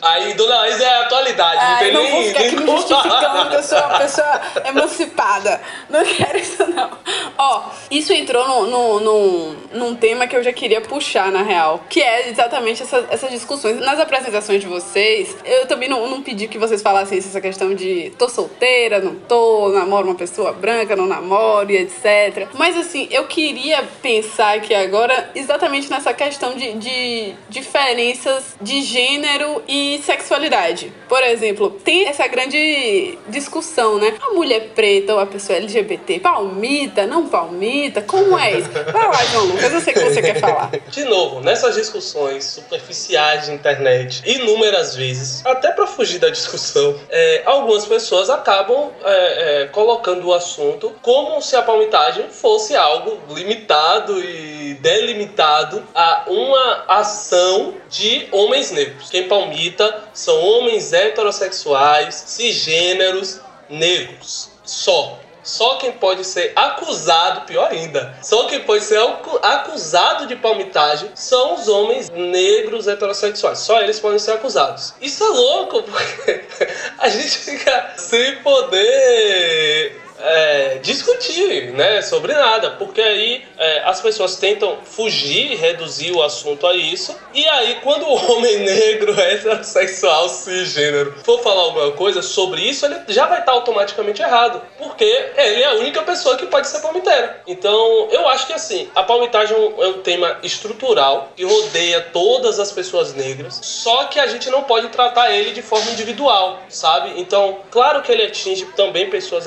Aí 0.00 0.34
Dona 0.34 0.58
Laís 0.58 0.80
é 0.80 0.88
a 0.88 1.00
atualidade. 1.02 1.58
Ai, 1.60 1.70
não 1.70 1.78
tem 1.78 1.92
não 1.92 2.02
nem. 2.02 2.12
Vou 2.12 2.22
ficar 2.22 2.40
aqui 2.40 2.56
me 2.56 2.66
justificando 2.66 3.50
que 3.50 3.56
eu 3.56 3.62
sou 3.62 3.78
uma 3.78 3.98
pessoa 3.98 4.40
emancipada. 4.64 5.60
Não 5.88 6.04
quero 6.04 6.38
isso, 6.38 6.66
não. 6.66 6.90
Ó, 7.36 7.62
isso 7.90 8.12
entrou 8.12 8.46
no 8.46 8.67
num, 8.68 9.56
num, 9.72 9.94
tema 9.94 10.26
que 10.26 10.36
eu 10.36 10.42
já 10.42 10.52
queria 10.52 10.80
puxar, 10.80 11.30
na 11.32 11.42
real, 11.42 11.84
que 11.88 12.00
é 12.00 12.28
exatamente 12.28 12.82
essa, 12.82 13.06
essas 13.10 13.30
discussões. 13.30 13.80
Nas 13.80 13.98
apresentações 13.98 14.60
de 14.60 14.66
vocês, 14.66 15.36
eu 15.44 15.66
também 15.66 15.88
não, 15.88 16.08
não 16.08 16.22
pedi 16.22 16.46
que 16.46 16.58
vocês 16.58 16.82
falassem 16.82 17.18
essa 17.18 17.40
questão 17.40 17.74
de 17.74 18.12
tô 18.18 18.28
solteira, 18.28 19.00
não 19.00 19.14
tô, 19.14 19.70
namoro 19.70 20.06
uma 20.06 20.14
pessoa 20.14 20.52
branca, 20.52 20.94
não 20.94 21.06
namoro 21.06 21.70
e 21.70 21.76
etc. 21.76 22.48
Mas 22.54 22.76
assim, 22.76 23.08
eu 23.10 23.24
queria 23.26 23.82
pensar 24.02 24.56
aqui 24.56 24.74
agora 24.74 25.30
exatamente 25.34 25.90
nessa 25.90 26.12
questão 26.12 26.54
de, 26.54 26.74
de 26.74 27.34
diferenças 27.48 28.56
de 28.60 28.82
gênero 28.82 29.62
e 29.66 30.00
sexualidade. 30.04 30.92
Por 31.08 31.22
exemplo, 31.22 31.70
tem 31.70 32.06
essa 32.06 32.26
grande 32.26 33.18
discussão, 33.28 33.98
né? 33.98 34.14
A 34.20 34.34
mulher 34.34 34.70
preta 34.74 35.14
ou 35.14 35.20
a 35.20 35.26
pessoa 35.26 35.56
LGBT, 35.58 36.20
palmita, 36.20 37.06
não 37.06 37.26
palmita, 37.26 38.02
como 38.02 38.38
é 38.38 38.57
isso? 38.58 38.68
Vai 38.70 39.06
lá, 39.06 39.24
João 39.26 39.46
Lucas, 39.46 39.72
eu 39.72 39.80
sei 39.80 39.92
que 39.92 40.00
você 40.00 40.22
quer 40.22 40.40
falar. 40.40 40.70
De 40.88 41.04
novo, 41.04 41.40
nessas 41.40 41.74
discussões 41.74 42.44
superficiais 42.44 43.46
de 43.46 43.52
internet, 43.52 44.22
inúmeras 44.24 44.94
vezes, 44.94 45.44
até 45.44 45.70
para 45.72 45.86
fugir 45.86 46.18
da 46.18 46.28
discussão, 46.28 46.98
é, 47.08 47.42
algumas 47.44 47.86
pessoas 47.86 48.30
acabam 48.30 48.90
é, 49.04 49.62
é, 49.62 49.66
colocando 49.66 50.28
o 50.28 50.34
assunto 50.34 50.94
como 51.02 51.40
se 51.40 51.56
a 51.56 51.62
palmitagem 51.62 52.28
fosse 52.30 52.76
algo 52.76 53.18
limitado 53.34 54.20
e 54.20 54.74
delimitado 54.80 55.82
a 55.94 56.24
uma 56.26 56.84
ação 56.88 57.74
de 57.88 58.28
homens 58.32 58.70
negros. 58.70 59.10
Quem 59.10 59.28
palmita 59.28 60.04
são 60.12 60.40
homens 60.40 60.92
heterossexuais, 60.92 62.14
cisgêneros, 62.26 63.40
negros. 63.68 64.50
Só. 64.64 65.18
Só 65.48 65.76
quem 65.76 65.92
pode 65.92 66.24
ser 66.24 66.52
acusado, 66.54 67.46
pior 67.46 67.70
ainda, 67.70 68.14
só 68.22 68.44
quem 68.44 68.60
pode 68.64 68.84
ser 68.84 69.00
acusado 69.42 70.26
de 70.26 70.36
palmitagem 70.36 71.10
são 71.14 71.54
os 71.54 71.66
homens 71.68 72.10
negros 72.10 72.86
heterossexuais. 72.86 73.58
Só 73.58 73.80
eles 73.80 73.98
podem 73.98 74.18
ser 74.18 74.32
acusados. 74.32 74.92
Isso 75.00 75.24
é 75.24 75.28
louco, 75.28 75.82
porque 75.84 76.44
a 76.98 77.08
gente 77.08 77.30
fica 77.30 77.94
sem 77.96 78.42
poder 78.42 79.97
é, 80.20 80.78
discutir 80.82 81.72
né, 81.72 82.02
sobre 82.02 82.32
nada, 82.32 82.70
porque 82.72 83.00
aí 83.00 83.44
é, 83.56 83.82
as 83.84 84.00
pessoas 84.00 84.36
tentam 84.36 84.78
fugir, 84.84 85.56
reduzir 85.56 86.12
o 86.12 86.22
assunto 86.22 86.66
a 86.66 86.74
isso, 86.74 87.16
e 87.34 87.46
aí 87.48 87.78
quando 87.82 88.04
o 88.06 88.32
homem 88.32 88.58
negro, 88.64 89.18
heterossexual, 89.18 90.28
cisgênero, 90.28 91.14
for 91.24 91.40
falar 91.42 91.62
alguma 91.62 91.92
coisa 91.92 92.22
sobre 92.22 92.62
isso, 92.62 92.86
ele 92.86 92.96
já 93.08 93.26
vai 93.26 93.40
estar 93.40 93.52
automaticamente 93.52 94.22
errado, 94.22 94.62
porque 94.76 95.04
ele 95.04 95.62
é 95.62 95.66
a 95.66 95.74
única 95.74 96.02
pessoa 96.02 96.36
que 96.36 96.46
pode 96.46 96.68
ser 96.68 96.80
palmiteira. 96.80 97.42
Então 97.46 98.08
eu 98.10 98.28
acho 98.28 98.46
que 98.46 98.52
assim, 98.52 98.88
a 98.94 99.02
palmitagem 99.02 99.56
é 99.56 99.86
um 99.88 100.00
tema 100.00 100.38
estrutural 100.42 101.32
que 101.36 101.44
rodeia 101.44 102.00
todas 102.00 102.58
as 102.58 102.72
pessoas 102.72 103.14
negras, 103.14 103.60
só 103.62 104.04
que 104.04 104.18
a 104.18 104.26
gente 104.26 104.50
não 104.50 104.62
pode 104.62 104.88
tratar 104.88 105.30
ele 105.30 105.52
de 105.52 105.62
forma 105.62 105.90
individual, 105.90 106.62
sabe? 106.68 107.12
Então, 107.16 107.58
claro 107.70 108.02
que 108.02 108.10
ele 108.12 108.22
atinge 108.22 108.64
também 108.76 109.10
pessoas 109.10 109.46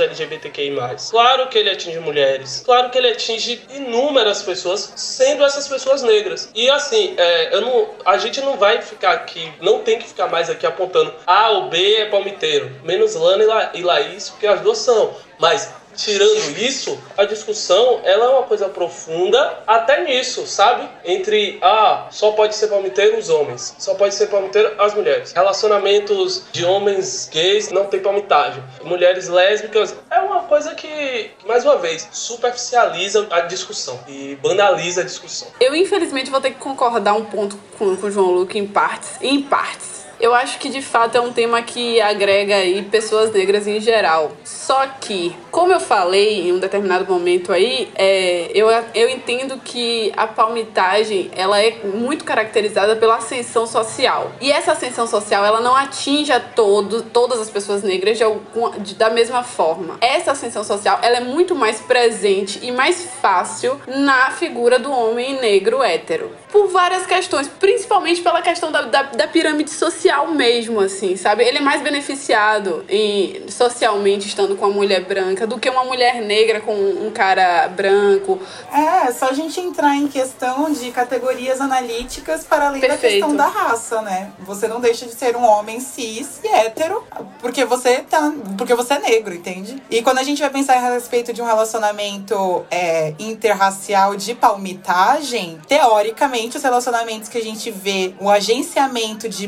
LGBTQI+, 0.69 1.09
claro 1.09 1.47
que 1.47 1.57
ele 1.57 1.69
atinge 1.69 1.99
mulheres, 1.99 2.61
claro 2.65 2.89
que 2.89 2.97
ele 2.97 3.09
atinge 3.09 3.61
inúmeras 3.73 4.43
pessoas, 4.43 4.93
sendo 4.95 5.43
essas 5.43 5.67
pessoas 5.67 6.03
negras. 6.03 6.49
E 6.53 6.69
assim, 6.69 7.15
é, 7.17 7.55
eu 7.55 7.61
não, 7.61 7.89
a 8.05 8.17
gente 8.17 8.39
não 8.41 8.57
vai 8.57 8.81
ficar 8.81 9.11
aqui, 9.11 9.51
não 9.61 9.79
tem 9.79 9.97
que 9.99 10.07
ficar 10.07 10.27
mais 10.27 10.49
aqui 10.49 10.65
apontando 10.65 11.13
A 11.25 11.49
ou 11.49 11.69
B 11.69 11.95
é 11.95 12.05
palmiteiro, 12.05 12.71
menos 12.83 13.15
Lana 13.15 13.43
e, 13.43 13.47
La, 13.47 13.71
e 13.75 13.81
Laís, 13.81 14.29
porque 14.29 14.47
as 14.47 14.61
duas 14.61 14.77
são. 14.77 15.15
Mas 15.39 15.73
tirando 15.95 16.57
isso, 16.57 16.97
a 17.17 17.25
discussão 17.25 18.01
ela 18.03 18.25
é 18.25 18.29
uma 18.29 18.43
coisa 18.43 18.69
profunda 18.69 19.59
até 19.65 20.03
nisso, 20.03 20.45
sabe? 20.47 20.87
Entre 21.05 21.59
ah, 21.61 22.07
só 22.11 22.31
pode 22.31 22.55
ser 22.55 22.67
palmiteiro 22.67 23.17
os 23.17 23.29
homens, 23.29 23.75
só 23.77 23.95
pode 23.95 24.15
ser 24.15 24.27
palmiteiro 24.27 24.73
as 24.79 24.93
mulheres. 24.93 25.31
Relacionamentos 25.31 26.43
de 26.51 26.65
homens 26.65 27.29
gays 27.31 27.69
não 27.69 27.85
tem 27.85 27.99
palmitagem. 27.99 28.63
Mulheres 28.83 29.27
lésbicas 29.27 29.95
é 30.09 30.19
uma 30.19 30.43
coisa 30.43 30.75
que, 30.75 31.31
mais 31.45 31.63
uma 31.63 31.77
vez, 31.77 32.07
superficializa 32.11 33.27
a 33.29 33.41
discussão 33.41 33.99
e 34.07 34.37
banaliza 34.41 35.01
a 35.01 35.03
discussão. 35.03 35.47
Eu 35.59 35.75
infelizmente 35.75 36.29
vou 36.29 36.41
ter 36.41 36.51
que 36.51 36.59
concordar 36.59 37.13
um 37.13 37.25
ponto 37.25 37.57
com, 37.77 37.95
com 37.95 38.07
o 38.07 38.11
João 38.11 38.31
Luque 38.31 38.57
em 38.57 38.67
partes, 38.67 39.11
em 39.21 39.41
partes 39.41 40.00
eu 40.21 40.35
acho 40.35 40.59
que 40.59 40.69
de 40.69 40.81
fato 40.81 41.17
é 41.17 41.21
um 41.21 41.33
tema 41.33 41.61
que 41.63 41.99
agrega 41.99 42.55
aí 42.55 42.83
pessoas 42.83 43.31
negras 43.31 43.65
em 43.67 43.81
geral. 43.81 44.31
Só 44.43 44.85
que, 45.01 45.35
como 45.49 45.73
eu 45.73 45.79
falei 45.79 46.47
em 46.47 46.53
um 46.53 46.59
determinado 46.59 47.11
momento 47.11 47.51
aí, 47.51 47.91
é, 47.95 48.51
eu, 48.53 48.67
eu 48.93 49.09
entendo 49.09 49.57
que 49.57 50.13
a 50.15 50.27
palmitagem 50.27 51.31
ela 51.35 51.59
é 51.59 51.79
muito 51.83 52.23
caracterizada 52.23 52.95
pela 52.95 53.15
ascensão 53.15 53.65
social. 53.65 54.31
E 54.39 54.51
essa 54.51 54.73
ascensão 54.73 55.07
social 55.07 55.43
ela 55.43 55.59
não 55.59 55.75
atinge 55.75 56.31
a 56.31 56.39
todo, 56.39 57.01
todas 57.01 57.39
as 57.39 57.49
pessoas 57.49 57.81
negras 57.81 58.17
de 58.17 58.23
alguma, 58.23 58.79
de, 58.79 58.93
da 58.93 59.09
mesma 59.09 59.43
forma. 59.43 59.97
Essa 59.99 60.33
ascensão 60.33 60.63
social 60.63 60.99
ela 61.01 61.17
é 61.17 61.21
muito 61.21 61.55
mais 61.55 61.79
presente 61.79 62.59
e 62.61 62.71
mais 62.71 63.09
fácil 63.21 63.81
na 63.87 64.29
figura 64.31 64.77
do 64.77 64.91
homem 64.91 65.41
negro 65.41 65.81
hétero. 65.81 66.31
Por 66.51 66.67
várias 66.67 67.05
questões, 67.05 67.47
principalmente 67.47 68.21
pela 68.21 68.41
questão 68.41 68.71
da, 68.71 68.81
da, 68.81 69.03
da 69.03 69.27
pirâmide 69.27 69.71
social 69.71 70.10
social 70.11 70.27
mesmo, 70.33 70.79
assim, 70.79 71.15
sabe? 71.15 71.43
Ele 71.43 71.59
é 71.59 71.61
mais 71.61 71.81
beneficiado 71.81 72.83
em, 72.89 73.49
socialmente 73.49 74.27
estando 74.27 74.55
com 74.55 74.65
uma 74.65 74.73
mulher 74.73 75.05
branca 75.05 75.47
do 75.47 75.57
que 75.57 75.69
uma 75.69 75.85
mulher 75.85 76.21
negra 76.21 76.59
com 76.59 76.73
um 76.73 77.09
cara 77.11 77.67
branco. 77.69 78.39
É, 78.71 79.11
só 79.11 79.29
a 79.29 79.33
gente 79.33 79.59
entrar 79.59 79.95
em 79.95 80.07
questão 80.07 80.71
de 80.71 80.91
categorias 80.91 81.61
analíticas 81.61 82.43
para 82.43 82.67
além 82.67 82.81
Perfeito. 82.81 83.01
da 83.01 83.09
questão 83.09 83.35
da 83.35 83.47
raça, 83.47 84.01
né? 84.01 84.31
Você 84.39 84.67
não 84.67 84.81
deixa 84.81 85.05
de 85.05 85.13
ser 85.13 85.35
um 85.35 85.45
homem 85.45 85.79
cis 85.79 86.41
e 86.43 86.47
hétero 86.47 87.03
porque 87.39 87.63
você 87.63 87.99
tá, 87.99 88.33
porque 88.57 88.75
você 88.75 88.95
é 88.95 88.99
negro, 88.99 89.33
entende? 89.33 89.81
E 89.89 90.01
quando 90.01 90.19
a 90.19 90.23
gente 90.23 90.41
vai 90.41 90.49
pensar 90.49 90.75
a 90.75 90.93
respeito 90.93 91.31
de 91.31 91.41
um 91.41 91.45
relacionamento 91.45 92.65
é, 92.69 93.13
interracial 93.17 94.15
de 94.15 94.35
palmitagem, 94.35 95.59
teoricamente 95.67 96.57
os 96.57 96.63
relacionamentos 96.63 97.29
que 97.29 97.37
a 97.37 97.43
gente 97.43 97.71
vê, 97.71 98.13
o 98.19 98.29
agenciamento 98.29 99.29
de, 99.29 99.47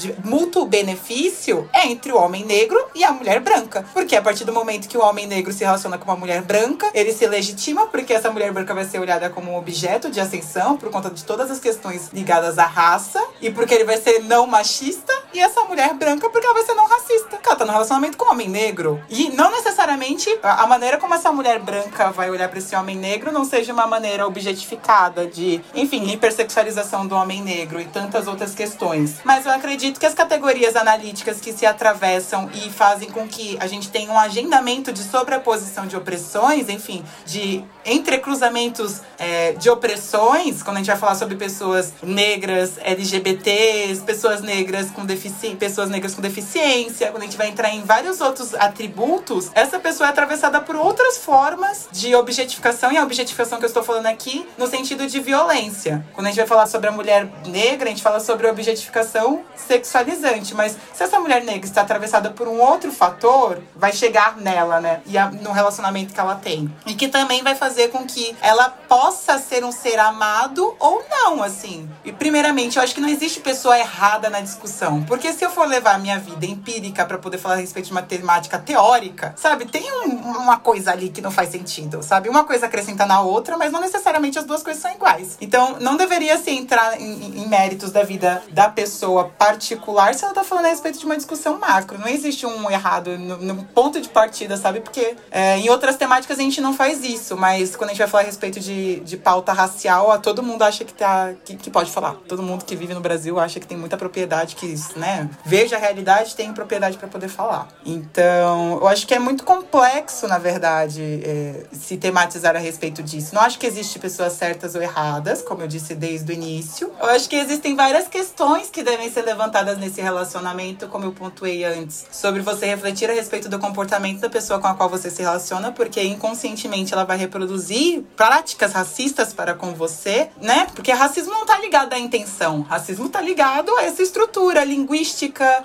de 0.00 0.14
mútuo 0.24 0.64
benefício 0.64 1.68
é 1.74 1.86
entre 1.86 2.10
o 2.10 2.16
homem 2.16 2.44
negro 2.44 2.82
e 2.94 3.04
a 3.04 3.12
mulher 3.12 3.38
branca. 3.40 3.84
Porque 3.92 4.16
a 4.16 4.22
partir 4.22 4.44
do 4.44 4.52
momento 4.52 4.88
que 4.88 4.96
o 4.96 5.02
homem 5.02 5.26
negro 5.26 5.52
se 5.52 5.62
relaciona 5.62 5.98
com 5.98 6.06
uma 6.10 6.16
mulher 6.16 6.40
branca, 6.40 6.90
ele 6.94 7.12
se 7.12 7.26
legitima 7.26 7.86
porque 7.86 8.14
essa 8.14 8.30
mulher 8.30 8.50
branca 8.50 8.72
vai 8.72 8.86
ser 8.86 8.98
olhada 8.98 9.28
como 9.28 9.52
um 9.52 9.56
objeto 9.56 10.10
de 10.10 10.18
ascensão 10.18 10.78
por 10.78 10.90
conta 10.90 11.10
de 11.10 11.22
todas 11.22 11.50
as 11.50 11.60
questões 11.60 12.08
ligadas 12.14 12.58
à 12.58 12.64
raça 12.64 13.22
e 13.42 13.50
porque 13.50 13.74
ele 13.74 13.84
vai 13.84 13.98
ser 13.98 14.20
não 14.20 14.46
machista 14.46 15.12
e 15.32 15.38
essa 15.38 15.62
mulher 15.64 15.94
branca 15.94 16.28
porque 16.28 16.46
ela 16.46 16.54
vai 16.54 16.64
ser 16.64 16.74
não 16.74 16.86
racista. 16.86 17.38
Ela 17.44 17.56
tá 17.56 17.64
no 17.64 17.72
relacionamento 17.72 18.16
com 18.16 18.26
um 18.26 18.30
homem 18.30 18.48
negro. 18.48 19.02
E 19.08 19.30
não 19.30 19.50
necessariamente 19.50 20.28
a 20.42 20.66
maneira 20.66 20.98
como 20.98 21.14
essa 21.14 21.32
mulher 21.32 21.58
branca 21.58 22.10
vai 22.10 22.30
olhar 22.30 22.48
para 22.48 22.58
esse 22.58 22.74
homem 22.74 22.96
negro 22.96 23.32
não 23.32 23.44
seja 23.44 23.72
uma 23.72 23.86
maneira 23.86 24.26
objetificada 24.26 25.26
de, 25.26 25.60
enfim, 25.74 26.10
hipersexualização 26.12 27.06
do 27.06 27.14
homem 27.14 27.42
negro 27.42 27.80
e 27.80 27.84
tantas 27.84 28.26
outras 28.26 28.54
questões. 28.54 29.16
Mas 29.24 29.46
eu 29.46 29.52
acredito 29.52 29.98
que 29.98 30.06
as 30.06 30.14
categorias 30.14 30.76
analíticas 30.76 31.40
que 31.40 31.52
se 31.52 31.66
atravessam 31.66 32.50
e 32.54 32.70
fazem 32.70 33.10
com 33.10 33.26
que 33.26 33.56
a 33.60 33.66
gente 33.66 33.90
tenha 33.90 34.10
um 34.10 34.18
agendamento 34.18 34.92
de 34.92 35.02
sobreposição 35.02 35.86
de 35.86 35.96
opressões, 35.96 36.68
enfim, 36.68 37.04
de 37.24 37.64
entrecruzamentos 37.84 39.00
é, 39.18 39.52
de 39.52 39.68
opressões, 39.68 40.62
quando 40.62 40.76
a 40.76 40.80
gente 40.80 40.88
vai 40.88 40.96
falar 40.96 41.14
sobre 41.14 41.36
pessoas 41.36 41.92
negras, 42.02 42.72
LGBTs, 42.78 44.02
pessoas 44.02 44.40
negras 44.40 44.90
com 44.90 45.04
deficiência, 45.04 45.19
pessoas 45.58 45.90
negras 45.90 46.14
com 46.14 46.22
deficiência, 46.22 47.10
quando 47.10 47.22
a 47.22 47.26
gente 47.26 47.36
vai 47.36 47.48
entrar 47.48 47.70
em 47.70 47.82
vários 47.82 48.20
outros 48.20 48.54
atributos, 48.54 49.50
essa 49.54 49.78
pessoa 49.78 50.08
é 50.08 50.10
atravessada 50.10 50.60
por 50.60 50.76
outras 50.76 51.18
formas 51.18 51.88
de 51.92 52.14
objetificação, 52.14 52.92
e 52.92 52.96
a 52.96 53.02
objetificação 53.02 53.58
que 53.58 53.64
eu 53.64 53.68
estou 53.68 53.82
falando 53.82 54.06
aqui 54.06 54.48
no 54.56 54.66
sentido 54.66 55.06
de 55.06 55.20
violência. 55.20 56.04
Quando 56.12 56.26
a 56.26 56.30
gente 56.30 56.38
vai 56.38 56.46
falar 56.46 56.66
sobre 56.66 56.88
a 56.88 56.92
mulher 56.92 57.28
negra, 57.46 57.88
a 57.88 57.90
gente 57.90 58.02
fala 58.02 58.20
sobre 58.20 58.46
objetificação 58.48 59.42
sexualizante, 59.54 60.54
mas 60.54 60.76
se 60.92 61.02
essa 61.02 61.18
mulher 61.20 61.44
negra 61.44 61.66
está 61.66 61.82
atravessada 61.82 62.30
por 62.30 62.48
um 62.48 62.60
outro 62.60 62.92
fator, 62.92 63.58
vai 63.74 63.92
chegar 63.92 64.36
nela, 64.36 64.80
né? 64.80 65.00
E 65.06 65.16
a, 65.18 65.30
no 65.30 65.52
relacionamento 65.52 66.14
que 66.14 66.20
ela 66.20 66.34
tem. 66.34 66.72
E 66.86 66.94
que 66.94 67.08
também 67.08 67.42
vai 67.42 67.54
fazer 67.54 67.88
com 67.88 68.06
que 68.06 68.36
ela 68.40 68.68
possa 68.68 69.38
ser 69.38 69.64
um 69.64 69.72
ser 69.72 69.98
amado 69.98 70.74
ou 70.78 71.04
não, 71.10 71.42
assim. 71.42 71.88
E 72.04 72.12
primeiramente, 72.12 72.76
eu 72.76 72.82
acho 72.82 72.94
que 72.94 73.00
não 73.00 73.08
existe 73.08 73.40
pessoa 73.40 73.78
errada 73.78 74.30
na 74.30 74.40
discussão, 74.40 75.02
porque 75.10 75.32
se 75.32 75.44
eu 75.44 75.50
for 75.50 75.66
levar 75.66 75.96
a 75.96 75.98
minha 75.98 76.18
vida 76.18 76.46
empírica 76.46 77.04
para 77.04 77.18
poder 77.18 77.36
falar 77.36 77.56
a 77.56 77.58
respeito 77.58 77.86
de 77.86 77.92
uma 77.92 78.02
temática 78.02 78.58
teórica, 78.58 79.34
sabe, 79.36 79.66
tem 79.66 79.84
um, 79.92 80.08
uma 80.38 80.58
coisa 80.58 80.92
ali 80.92 81.10
que 81.10 81.20
não 81.20 81.30
faz 81.30 81.50
sentido, 81.50 82.02
sabe? 82.02 82.28
Uma 82.30 82.44
coisa 82.44 82.66
acrescenta 82.66 83.04
na 83.04 83.20
outra, 83.20 83.58
mas 83.58 83.70
não 83.70 83.80
necessariamente 83.80 84.38
as 84.38 84.46
duas 84.46 84.62
coisas 84.62 84.80
são 84.80 84.90
iguais. 84.90 85.36
Então, 85.40 85.76
não 85.80 85.96
deveria 85.96 86.38
se 86.38 86.50
entrar 86.50 86.98
em, 86.98 87.42
em 87.42 87.48
méritos 87.48 87.90
da 87.90 88.02
vida 88.02 88.42
da 88.50 88.70
pessoa 88.70 89.24
particular 89.28 89.90
particular 89.90 90.14
se 90.14 90.24
ela 90.24 90.32
tá 90.32 90.44
falando 90.44 90.66
a 90.66 90.68
respeito 90.68 90.98
de 90.98 91.04
uma 91.04 91.16
discussão 91.16 91.58
macro. 91.58 91.98
Não 91.98 92.08
existe 92.08 92.46
um 92.46 92.70
errado 92.70 93.18
no, 93.18 93.36
no 93.38 93.64
ponto 93.64 94.00
de 94.00 94.08
partida, 94.08 94.56
sabe? 94.56 94.80
Porque 94.80 95.16
é, 95.30 95.58
em 95.58 95.68
outras 95.68 95.96
temáticas 95.96 96.38
a 96.38 96.42
gente 96.42 96.60
não 96.60 96.72
faz 96.72 97.04
isso, 97.04 97.36
mas 97.36 97.74
quando 97.74 97.90
a 97.90 97.92
gente 97.92 97.98
vai 97.98 98.08
falar 98.08 98.22
a 98.22 98.26
respeito 98.26 98.60
de, 98.60 99.00
de 99.00 99.16
pauta 99.16 99.52
racial, 99.52 100.18
todo 100.20 100.42
mundo 100.42 100.62
acha 100.62 100.84
que, 100.84 100.94
tá, 100.94 101.32
que, 101.44 101.56
que 101.56 101.70
pode 101.70 101.90
falar. 101.90 102.14
Todo 102.28 102.42
mundo 102.42 102.64
que 102.64 102.76
vive 102.76 102.94
no 102.94 103.00
Brasil 103.00 103.38
acha 103.38 103.58
que 103.58 103.66
tem 103.66 103.76
muita 103.76 103.96
propriedade, 103.96 104.54
que 104.56 104.74
né, 105.00 105.28
veja 105.44 105.76
a 105.76 105.78
realidade 105.78 106.36
tem 106.36 106.52
propriedade 106.52 106.96
para 106.96 107.08
poder 107.08 107.28
falar. 107.28 107.68
Então, 107.84 108.78
eu 108.80 108.86
acho 108.88 109.06
que 109.06 109.14
é 109.14 109.18
muito 109.18 109.44
complexo, 109.44 110.28
na 110.28 110.38
verdade, 110.38 111.22
é, 111.24 111.64
se 111.72 111.96
tematizar 111.96 112.54
a 112.54 112.58
respeito 112.58 113.02
disso. 113.02 113.34
Não 113.34 113.42
acho 113.42 113.58
que 113.58 113.66
existe 113.66 113.98
pessoas 113.98 114.34
certas 114.34 114.74
ou 114.74 114.82
erradas, 114.82 115.42
como 115.42 115.62
eu 115.62 115.66
disse 115.66 115.94
desde 115.94 116.30
o 116.30 116.34
início. 116.34 116.92
Eu 117.00 117.10
acho 117.10 117.28
que 117.28 117.36
existem 117.36 117.74
várias 117.74 118.06
questões 118.06 118.70
que 118.70 118.82
devem 118.82 119.10
ser 119.10 119.22
levantadas 119.22 119.40
levantadas 119.40 119.78
nesse 119.78 120.02
relacionamento, 120.02 120.86
como 120.86 121.06
eu 121.06 121.12
pontuei 121.12 121.64
antes, 121.64 122.06
sobre 122.12 122.42
você 122.42 122.66
refletir 122.66 123.08
a 123.10 123.14
respeito 123.14 123.48
do 123.48 123.58
comportamento 123.58 124.20
da 124.20 124.28
pessoa 124.28 124.60
com 124.60 124.66
a 124.66 124.74
qual 124.74 124.88
você 124.88 125.10
se 125.10 125.22
relaciona, 125.22 125.72
porque 125.72 126.02
inconscientemente 126.02 126.92
ela 126.92 127.04
vai 127.04 127.16
reproduzir 127.16 128.02
práticas 128.16 128.72
racistas 128.72 129.32
para 129.32 129.54
com 129.54 129.72
você, 129.74 130.28
né? 130.40 130.66
Porque 130.74 130.92
racismo 130.92 131.32
não 131.32 131.46
tá 131.46 131.58
ligado 131.58 131.92
à 131.94 131.98
intenção, 131.98 132.62
racismo 132.62 133.08
tá 133.08 133.20
ligado 133.20 133.74
a 133.76 133.84
essa 133.84 134.02
estrutura 134.02 134.62
linguística, 134.62 134.89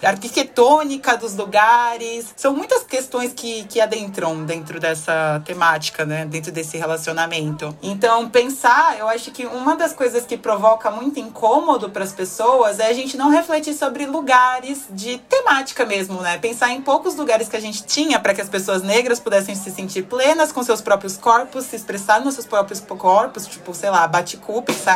arquitetônica 0.04 1.18
dos 1.18 1.36
lugares. 1.36 2.34
São 2.36 2.54
muitas 2.54 2.84
questões 2.84 3.34
que, 3.34 3.64
que 3.66 3.82
adentram 3.82 4.44
dentro 4.44 4.80
dessa 4.80 5.42
temática, 5.46 6.06
né? 6.06 6.26
Dentro 6.26 6.52
desse 6.52 6.78
relacionamento. 6.78 7.76
Então, 7.82 8.30
pensar, 8.30 8.98
eu 9.00 9.08
acho 9.08 9.32
que 9.32 9.46
uma 9.46 9.76
das 9.76 9.94
coisas 9.94 10.26
que 10.26 10.38
provoca 10.38 10.92
muito 10.92 11.20
incômodo 11.20 11.90
para 11.90 12.04
as 12.04 12.12
pessoas 12.12 12.80
é 12.80 12.88
a 12.88 12.94
gente 12.94 13.18
não 13.18 13.30
refletir 13.30 13.74
sobre 13.74 14.06
lugares 14.06 14.86
de 14.90 15.18
temática 15.30 15.86
mesmo, 15.86 16.22
né? 16.22 16.38
Pensar 16.38 16.72
em 16.72 16.82
poucos 16.82 17.16
lugares 17.16 17.48
que 17.48 17.56
a 17.56 17.62
gente 17.62 17.84
tinha 17.84 18.20
para 18.20 18.34
que 18.34 18.42
as 18.42 18.50
pessoas 18.50 18.82
negras 18.84 19.20
pudessem 19.20 19.56
se 19.56 19.72
sentir 19.72 20.04
plenas 20.04 20.52
com 20.52 20.64
seus 20.64 20.82
próprios 20.82 21.18
corpos, 21.18 21.66
se 21.66 21.76
expressar 21.76 22.22
nos 22.22 22.36
seus 22.36 22.46
próprios 22.46 22.80
corpos, 22.80 23.48
tipo, 23.48 23.74
sei 23.74 23.90
lá, 23.90 24.08
bate-cu, 24.08 24.62
pensar. 24.62 24.96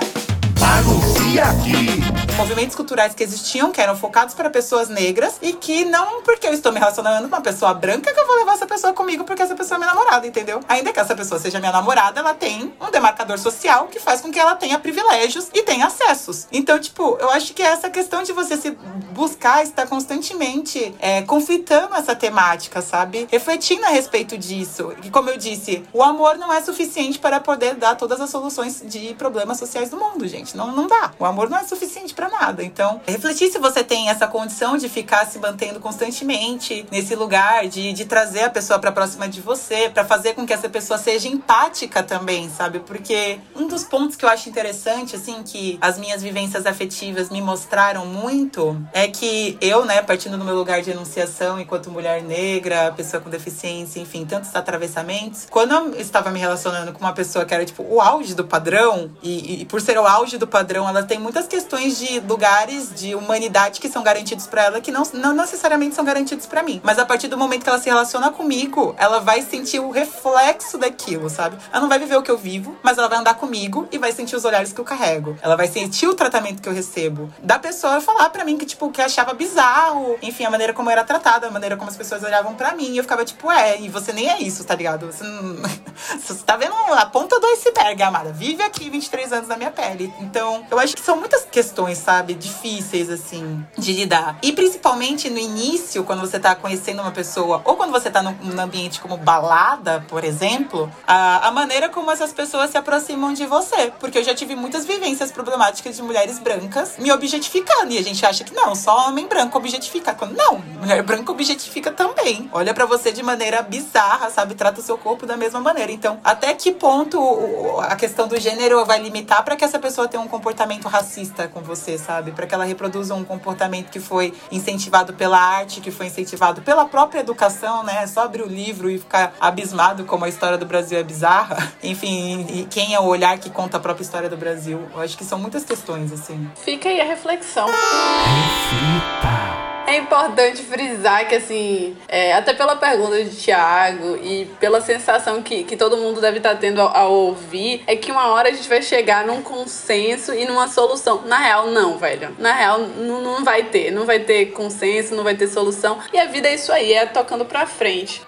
Pago 0.60 1.19
Aqui? 1.38 2.30
movimentos 2.40 2.74
culturais 2.74 3.14
que 3.14 3.22
existiam, 3.22 3.70
que 3.70 3.82
eram 3.82 3.98
focados 3.98 4.34
para 4.34 4.50
pessoas 4.50 4.88
negras, 4.88 5.38
e 5.42 5.52
que 5.52 5.84
não 5.84 6.22
porque 6.22 6.48
eu 6.48 6.54
estou 6.54 6.72
me 6.72 6.80
relacionando 6.80 7.28
com 7.28 7.36
uma 7.36 7.42
pessoa 7.42 7.74
branca 7.74 8.14
que 8.14 8.20
eu 8.20 8.26
vou 8.26 8.38
levar 8.38 8.54
essa 8.54 8.66
pessoa 8.66 8.94
comigo 8.94 9.26
porque 9.26 9.42
essa 9.42 9.56
pessoa 9.56 9.76
é 9.76 9.80
minha 9.80 9.94
namorada, 9.94 10.26
entendeu? 10.26 10.62
Ainda 10.70 10.94
que 10.94 11.00
essa 11.02 11.14
pessoa 11.14 11.38
seja 11.38 11.60
minha 11.60 11.74
namorada, 11.74 12.22
ela 12.22 12.34
tem 12.34 12.74
um 12.80 12.90
demarcador 12.90 13.38
social 13.38 13.88
que 13.88 14.00
faz 14.00 14.22
com 14.22 14.32
que 14.32 14.40
ela 14.40 14.56
tenha 14.56 14.80
privilégios 14.80 15.50
e 15.54 15.64
tenha 15.64 15.88
acessos. 15.88 16.48
Então, 16.50 16.80
tipo, 16.80 17.18
eu 17.20 17.30
acho 17.30 17.54
que 17.54 17.62
essa 17.62 17.90
questão 17.90 18.24
de 18.24 18.32
você 18.32 18.56
se 18.56 18.72
buscar 19.12 19.62
estar 19.62 19.86
constantemente 19.86 20.96
é, 21.00 21.22
conflitando 21.24 21.94
essa 21.94 22.16
temática, 22.16 22.82
sabe? 22.82 23.28
Refletindo 23.30 23.84
a 23.84 23.90
respeito 23.90 24.38
disso. 24.38 24.94
E 25.04 25.10
como 25.10 25.30
eu 25.30 25.38
disse, 25.38 25.84
o 25.92 26.02
amor 26.02 26.38
não 26.38 26.54
é 26.54 26.62
suficiente 26.62 27.20
para 27.20 27.42
poder 27.42 27.76
dar 27.76 27.96
todas 27.96 28.22
as 28.22 28.30
soluções 28.30 28.82
de 28.86 29.14
problemas 29.16 29.60
sociais 29.60 29.90
do 29.90 29.98
mundo, 29.98 30.26
gente. 30.26 30.56
Não, 30.56 30.72
não 30.72 30.88
dá. 30.88 31.12
O 31.20 31.26
amor 31.26 31.50
não 31.50 31.58
é 31.58 31.64
suficiente 31.66 32.14
para 32.14 32.30
nada. 32.30 32.64
Então, 32.64 33.02
refletir 33.06 33.52
se 33.52 33.60
você 33.60 33.84
tem 33.84 34.10
essa 34.10 34.26
condição 34.26 34.78
de 34.78 34.88
ficar 34.88 35.26
se 35.26 35.38
mantendo 35.38 35.80
constantemente 35.82 36.86
nesse 36.90 37.14
lugar, 37.14 37.68
de, 37.68 37.92
de 37.92 38.06
trazer 38.06 38.44
a 38.44 38.50
pessoa 38.50 38.80
para 38.80 38.90
próxima 38.90 39.28
de 39.28 39.42
você, 39.42 39.90
para 39.90 40.06
fazer 40.06 40.34
com 40.34 40.48
que 40.48 40.54
essa 40.54 40.70
pessoa 40.70 40.98
seja 40.98 41.28
empática 41.28 42.02
também, 42.02 42.50
sabe? 42.50 42.80
Porque 42.80 43.38
um 43.54 43.68
dos 43.68 43.84
pontos 43.84 44.16
que 44.16 44.24
eu 44.24 44.30
acho 44.30 44.48
interessante, 44.48 45.18
assim, 45.18 45.44
que 45.44 45.78
as 45.82 45.98
minhas 45.98 46.24
vivências 46.24 46.66
afetivas 46.66 47.30
me 47.30 47.42
mostraram 47.42 48.06
muito, 48.06 48.82
é 48.94 49.08
que 49.08 49.58
eu, 49.60 49.84
né, 49.84 50.02
partindo 50.02 50.38
do 50.38 50.46
meu 50.46 50.56
lugar 50.56 50.82
de 50.82 50.92
enunciação 50.92 51.60
enquanto 51.60 51.92
mulher 51.92 52.24
negra, 52.24 52.94
pessoa 52.96 53.22
com 53.22 53.30
deficiência, 53.30 54.00
enfim, 54.00 54.26
tantos 54.26 54.56
atravessamentos, 54.56 55.48
quando 55.50 55.74
eu 55.74 56.00
estava 56.00 56.32
me 56.32 56.40
relacionando 56.40 56.94
com 56.94 57.00
uma 57.00 57.14
pessoa 57.14 57.44
que 57.44 57.54
era, 57.54 57.66
tipo, 57.66 57.84
o 57.84 58.00
auge 58.00 58.34
do 58.34 58.46
padrão, 58.46 59.12
e, 59.22 59.62
e 59.62 59.66
por 59.66 59.82
ser 59.82 59.98
o 59.98 60.08
auge 60.08 60.38
do 60.38 60.48
padrão, 60.48 60.88
ela 60.88 61.09
tem 61.10 61.20
muitas 61.20 61.48
questões 61.48 61.98
de 61.98 62.20
lugares 62.20 62.94
de 62.94 63.16
humanidade 63.16 63.80
que 63.80 63.90
são 63.90 64.04
garantidos 64.04 64.46
para 64.46 64.66
ela 64.66 64.80
que 64.80 64.92
não, 64.92 65.02
não 65.14 65.34
necessariamente 65.34 65.96
são 65.96 66.06
garantidos 66.06 66.46
para 66.46 66.62
mim. 66.62 66.80
Mas 66.84 67.00
a 67.00 67.06
partir 67.06 67.28
do 67.28 67.36
momento 67.36 67.64
que 67.64 67.70
ela 67.70 67.80
se 67.80 67.90
relaciona 67.90 68.30
comigo, 68.30 68.96
ela 68.96 69.20
vai 69.20 69.42
sentir 69.42 69.80
o 69.80 69.90
reflexo 69.90 70.78
daquilo, 70.78 71.28
sabe? 71.28 71.58
Ela 71.72 71.82
não 71.82 71.90
vai 71.90 71.98
viver 71.98 72.16
o 72.16 72.22
que 72.22 72.30
eu 72.30 72.38
vivo, 72.38 72.78
mas 72.84 73.00
ela 73.00 73.08
vai 73.08 73.18
andar 73.18 73.34
comigo 73.34 73.88
e 73.92 73.98
vai 73.98 74.12
sentir 74.12 74.36
os 74.36 74.46
olhares 74.46 74.72
que 74.72 74.80
eu 74.80 74.86
carrego. 74.86 75.36
Ela 75.42 75.56
vai 75.56 75.68
sentir 75.68 76.06
o 76.06 76.14
tratamento 76.14 76.62
que 76.62 76.70
eu 76.70 76.74
recebo. 76.74 77.34
Da 77.42 77.58
pessoa 77.58 78.00
falar 78.00 78.30
para 78.30 78.46
mim 78.46 78.56
que, 78.56 78.66
tipo, 78.68 78.92
que 78.92 79.02
achava 79.02 79.34
bizarro, 79.34 80.16
enfim, 80.22 80.46
a 80.46 80.52
maneira 80.52 80.74
como 80.74 80.90
eu 80.90 80.92
era 80.92 81.04
tratada, 81.04 81.48
a 81.48 81.52
maneira 81.52 81.76
como 81.76 81.90
as 81.90 81.98
pessoas 81.98 82.22
olhavam 82.22 82.54
para 82.54 82.76
mim. 82.76 82.92
E 82.92 82.98
eu 82.98 83.04
ficava, 83.04 83.26
tipo, 83.26 83.52
é, 83.52 83.82
e 83.82 83.90
você 83.90 84.14
nem 84.14 84.30
é 84.30 84.40
isso, 84.40 84.64
tá 84.64 84.76
ligado? 84.76 85.08
Você, 85.08 85.24
não... 85.24 85.56
você 86.22 86.44
tá 86.46 86.56
vendo 86.56 86.76
a 86.76 87.06
ponta 87.08 87.40
do 87.40 87.48
iceberg, 87.48 88.04
amada. 88.04 88.32
Vive 88.32 88.62
aqui 88.62 88.92
23 88.92 89.34
anos 89.34 89.48
na 89.48 89.58
minha 89.58 89.72
pele. 89.72 90.14
Então, 90.20 90.64
eu 90.70 90.78
acho 90.78 90.99
que 91.00 91.06
são 91.06 91.18
muitas 91.18 91.46
questões, 91.46 91.98
sabe? 91.98 92.34
Difíceis, 92.34 93.10
assim, 93.10 93.66
de 93.78 93.94
lidar. 93.94 94.38
E 94.42 94.52
principalmente 94.52 95.30
no 95.30 95.38
início, 95.38 96.04
quando 96.04 96.20
você 96.20 96.40
tá 96.40 96.54
conhecendo 96.56 97.02
uma 97.02 97.12
pessoa, 97.12 97.62
ou 97.64 97.76
quando 97.76 97.92
você 97.92 98.12
tá 98.12 98.22
num, 98.22 98.60
ambiente 98.60 99.00
como 99.00 99.16
balada, 99.16 100.04
por 100.10 100.24
exemplo, 100.26 100.92
a, 101.08 101.48
a 101.48 101.52
maneira 101.52 101.88
como 101.88 102.12
essas 102.12 102.34
pessoas 102.34 102.72
se 102.72 102.78
aproximam 102.78 103.34
de 103.34 103.46
você. 103.46 103.92
Porque 104.00 104.18
eu 104.18 104.24
já 104.24 104.36
tive 104.36 104.56
muitas 104.56 104.86
vivências 104.86 105.32
problemáticas 105.32 105.96
de 105.96 106.02
mulheres 106.02 106.40
brancas 106.40 106.96
me 106.98 107.12
objetificando. 107.12 107.94
E 107.94 107.98
a 107.98 108.04
gente 108.04 108.26
acha 108.26 108.44
que 108.44 108.54
não, 108.54 108.76
só 108.76 109.08
homem 109.08 109.28
branco 109.28 109.58
objetifica. 109.58 110.14
Quando, 110.14 110.36
não, 110.36 110.60
mulher 110.80 111.02
branca 111.04 111.32
objetifica 111.32 111.92
também. 111.92 112.50
Olha 112.52 112.74
para 112.74 112.86
você 112.86 113.12
de 113.12 113.24
maneira 113.24 113.62
bizarra, 113.62 114.30
sabe? 114.30 114.56
Trata 114.56 114.82
o 114.82 114.84
seu 114.84 114.98
corpo 114.98 115.26
da 115.26 115.38
mesma 115.38 115.62
maneira. 115.62 115.92
Então, 115.92 116.20
até 116.24 116.54
que 116.54 116.72
ponto 116.72 117.80
a 117.80 117.96
questão 117.96 118.28
do 118.28 118.38
gênero 118.40 118.84
vai 118.86 119.00
limitar 119.00 119.44
para 119.46 119.56
que 119.56 119.64
essa 119.64 119.80
pessoa 119.80 120.08
tenha 120.08 120.22
um 120.22 120.28
comportamento 120.28 120.89
racista 120.90 121.48
com 121.48 121.62
você, 121.62 121.98
sabe? 121.98 122.32
Para 122.32 122.46
que 122.46 122.54
ela 122.54 122.66
reproduza 122.66 123.16
um 123.16 123.24
comportamento 123.24 123.90
que 123.90 124.00
foi 124.00 124.34
incentivado 124.52 125.14
pela 125.14 125.40
arte, 125.40 125.80
que 125.80 125.92
foi 125.92 126.08
incentivado 126.08 126.62
pela 126.62 126.86
própria 126.86 127.22
educação, 127.22 127.84
né? 127.84 128.04
É 128.04 128.08
só 128.08 128.24
abrir 128.24 128.44
o 128.44 128.48
livro 128.48 128.90
e 128.90 128.98
ficar 128.98 129.34
abismado 129.40 130.04
como 130.06 130.26
a 130.26 130.30
história 130.30 130.58
do 130.58 130.66
Brasil 130.66 131.00
é 131.00 131.04
bizarra. 131.04 131.72
Enfim, 131.82 132.46
e 132.50 132.66
quem 132.66 132.94
é 132.94 133.00
o 133.00 133.06
olhar 133.06 133.38
que 133.38 133.50
conta 133.50 133.78
a 133.78 133.80
própria 133.80 134.04
história 134.04 134.30
do 134.30 134.38
Brasil? 134.38 134.88
Eu 134.94 135.02
acho 135.02 135.18
que 135.18 135.24
são 135.24 135.40
muitas 135.40 135.64
questões, 135.64 136.12
assim. 136.12 136.50
Fica 136.56 136.90
aí 136.90 137.00
a 137.00 137.06
reflexão. 137.06 137.68
Reflita. 137.68 139.79
É 139.90 139.98
importante 139.98 140.62
frisar 140.62 141.28
que, 141.28 141.34
assim, 141.34 141.98
é, 142.08 142.32
até 142.34 142.54
pela 142.54 142.76
pergunta 142.76 143.24
de 143.24 143.36
Thiago 143.36 144.18
e 144.18 144.46
pela 144.60 144.82
sensação 144.82 145.42
que, 145.42 145.64
que 145.64 145.76
todo 145.76 145.98
mundo 145.98 146.22
deve 146.22 146.38
estar 146.38 146.54
tendo 146.58 146.80
ao, 146.80 146.96
ao, 146.96 147.12
ouvir, 147.12 147.82
é 147.88 147.96
que 147.96 148.12
uma 148.12 148.28
hora 148.28 148.50
a 148.50 148.52
gente 148.52 148.70
vai 148.70 148.84
chegar 148.84 149.26
num 149.26 149.42
consenso 149.42 150.32
e 150.32 150.46
numa 150.46 150.68
solução. 150.68 151.24
Na 151.26 151.40
real, 151.40 151.72
não, 151.72 151.98
velho. 151.98 152.36
Na 152.38 152.54
real, 152.54 152.78
não, 152.78 153.20
não 153.20 153.44
vai 153.44 153.64
ter. 153.64 153.90
Não 153.90 154.06
vai 154.06 154.20
ter 154.20 154.52
consenso, 154.52 155.16
não 155.16 155.24
vai 155.24 155.34
ter 155.34 155.48
solução. 155.48 155.98
E 156.14 156.20
a 156.20 156.26
vida 156.26 156.48
é 156.48 156.54
isso 156.54 156.72
aí, 156.72 156.94
é 156.94 157.08
tocando 157.08 157.44
pra 157.44 157.66
frente 157.66 158.22